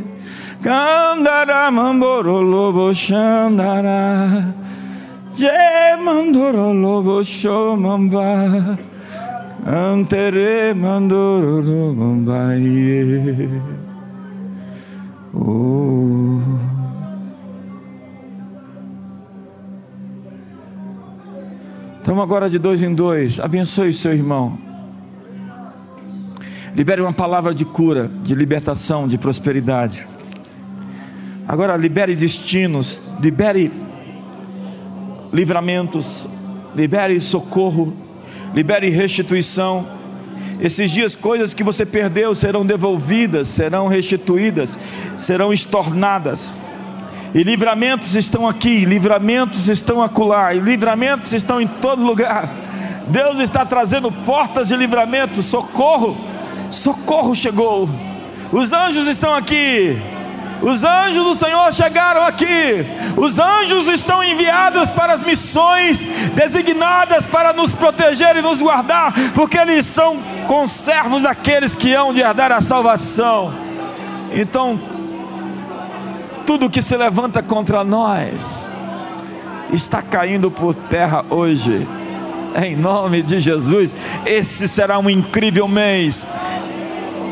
Candara 0.62 1.70
mamboro 1.70 2.43
lobo 2.43 2.93
shandara 2.93 4.53
Je 5.33 5.97
mandoro 6.03 6.72
lobo 6.72 7.22
shomamba 7.22 8.76
Antere 9.64 10.74
mandoro 10.74 11.62
ye 12.59 13.49
Oh. 15.33 16.41
Então 22.01 22.20
agora 22.20 22.51
de 22.51 22.59
dois 22.59 22.83
em 22.83 22.95
dois, 22.95 23.39
abençoe 23.39 23.93
seu 23.93 24.12
irmão. 24.12 24.68
Libere 26.79 27.03
uma 27.03 27.12
palavra 27.12 27.53
de 27.53 27.64
cura, 27.64 28.09
de 28.22 28.37
libertação, 28.37 29.09
de 29.09 29.18
prosperidade. 29.18 30.07
Agora 31.49 31.76
libere 31.76 32.14
destinos, 32.14 33.01
libere 33.20 33.72
livramentos, 35.33 36.29
libere 36.76 37.20
socorro, 37.20 37.93
libere 38.55 38.91
restituição. 38.91 39.85
Esses 40.61 40.93
dias, 40.93 41.16
coisas 41.16 41.53
que 41.53 41.64
você 41.64 41.85
perdeu 41.85 42.33
serão 42.33 42.64
devolvidas, 42.64 43.49
serão 43.49 43.89
restituídas, 43.89 44.79
serão 45.16 45.53
estornadas. 45.53 46.55
E 47.35 47.43
livramentos 47.43 48.14
estão 48.14 48.47
aqui, 48.47 48.85
livramentos 48.85 49.68
estão 49.68 50.01
acolá, 50.01 50.55
e 50.55 50.61
livramentos 50.61 51.33
estão 51.33 51.61
em 51.61 51.66
todo 51.66 52.05
lugar. 52.05 52.49
Deus 53.09 53.41
está 53.41 53.66
trazendo 53.66 54.12
portas 54.12 54.68
de 54.68 54.76
livramento, 54.76 55.43
socorro, 55.43 56.16
socorro 56.71 57.35
chegou. 57.35 57.89
Os 58.53 58.73
anjos 58.73 59.07
estão 59.07 59.35
aqui. 59.35 60.01
Os 60.61 60.83
anjos 60.83 61.25
do 61.25 61.35
Senhor 61.35 61.73
chegaram 61.73 62.23
aqui. 62.23 62.85
Os 63.16 63.39
anjos 63.39 63.89
estão 63.89 64.25
enviados 64.25 64.91
para 64.91 65.12
as 65.12 65.23
missões 65.23 66.05
designadas 66.35 67.27
para 67.27 67.53
nos 67.53 67.73
proteger 67.73 68.37
e 68.37 68.43
nos 68.43 68.61
guardar, 68.61 69.12
porque 69.35 69.59
eles 69.59 69.87
são 69.87 70.19
conservos 70.47 71.23
daqueles 71.23 71.75
que 71.75 71.95
hão 71.95 72.12
de 72.12 72.21
herdar 72.21 72.51
a 72.51 72.61
salvação. 72.61 73.53
Então, 74.33 74.81
tudo 76.45 76.71
que 76.71 76.83
se 76.83 76.97
levanta 76.97 77.43
contra 77.43 77.85
nós 77.85 78.69
está 79.73 80.03
caindo 80.03 80.51
por 80.51 80.75
terra 80.75 81.25
hoje. 81.31 81.87
Em 82.57 82.76
nome 82.76 83.22
de 83.22 83.40
Jesus. 83.40 83.94
Esse 84.26 84.66
será 84.68 84.99
um 84.99 85.09
incrível 85.09 85.68
mês. 85.68 86.26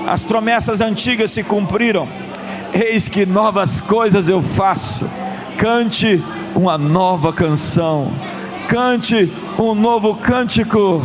As 0.07 0.25
promessas 0.25 0.81
antigas 0.81 1.31
se 1.33 1.43
cumpriram. 1.43 2.09
Eis 2.73 3.09
que 3.09 3.27
novas 3.27 3.81
coisas 3.81 4.29
eu 4.29 4.43
faço. 4.43 5.09
Cante 5.59 6.23
uma 6.55 6.79
nova 6.79 7.33
canção. 7.33 8.11
Cante 8.69 9.33
um 9.59 9.75
novo 9.75 10.15
cântico. 10.15 11.03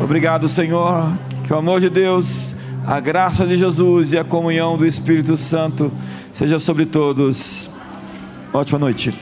Obrigado, 0.00 0.48
Senhor. 0.48 1.12
Que 1.44 1.52
o 1.52 1.56
amor 1.56 1.80
de 1.80 1.90
Deus, 1.90 2.55
a 2.86 3.00
graça 3.00 3.44
de 3.44 3.56
Jesus 3.56 4.12
e 4.12 4.18
a 4.18 4.22
comunhão 4.22 4.78
do 4.78 4.86
Espírito 4.86 5.36
Santo 5.36 5.92
seja 6.32 6.58
sobre 6.58 6.86
todos. 6.86 7.68
Ótima 8.52 8.78
noite. 8.78 9.12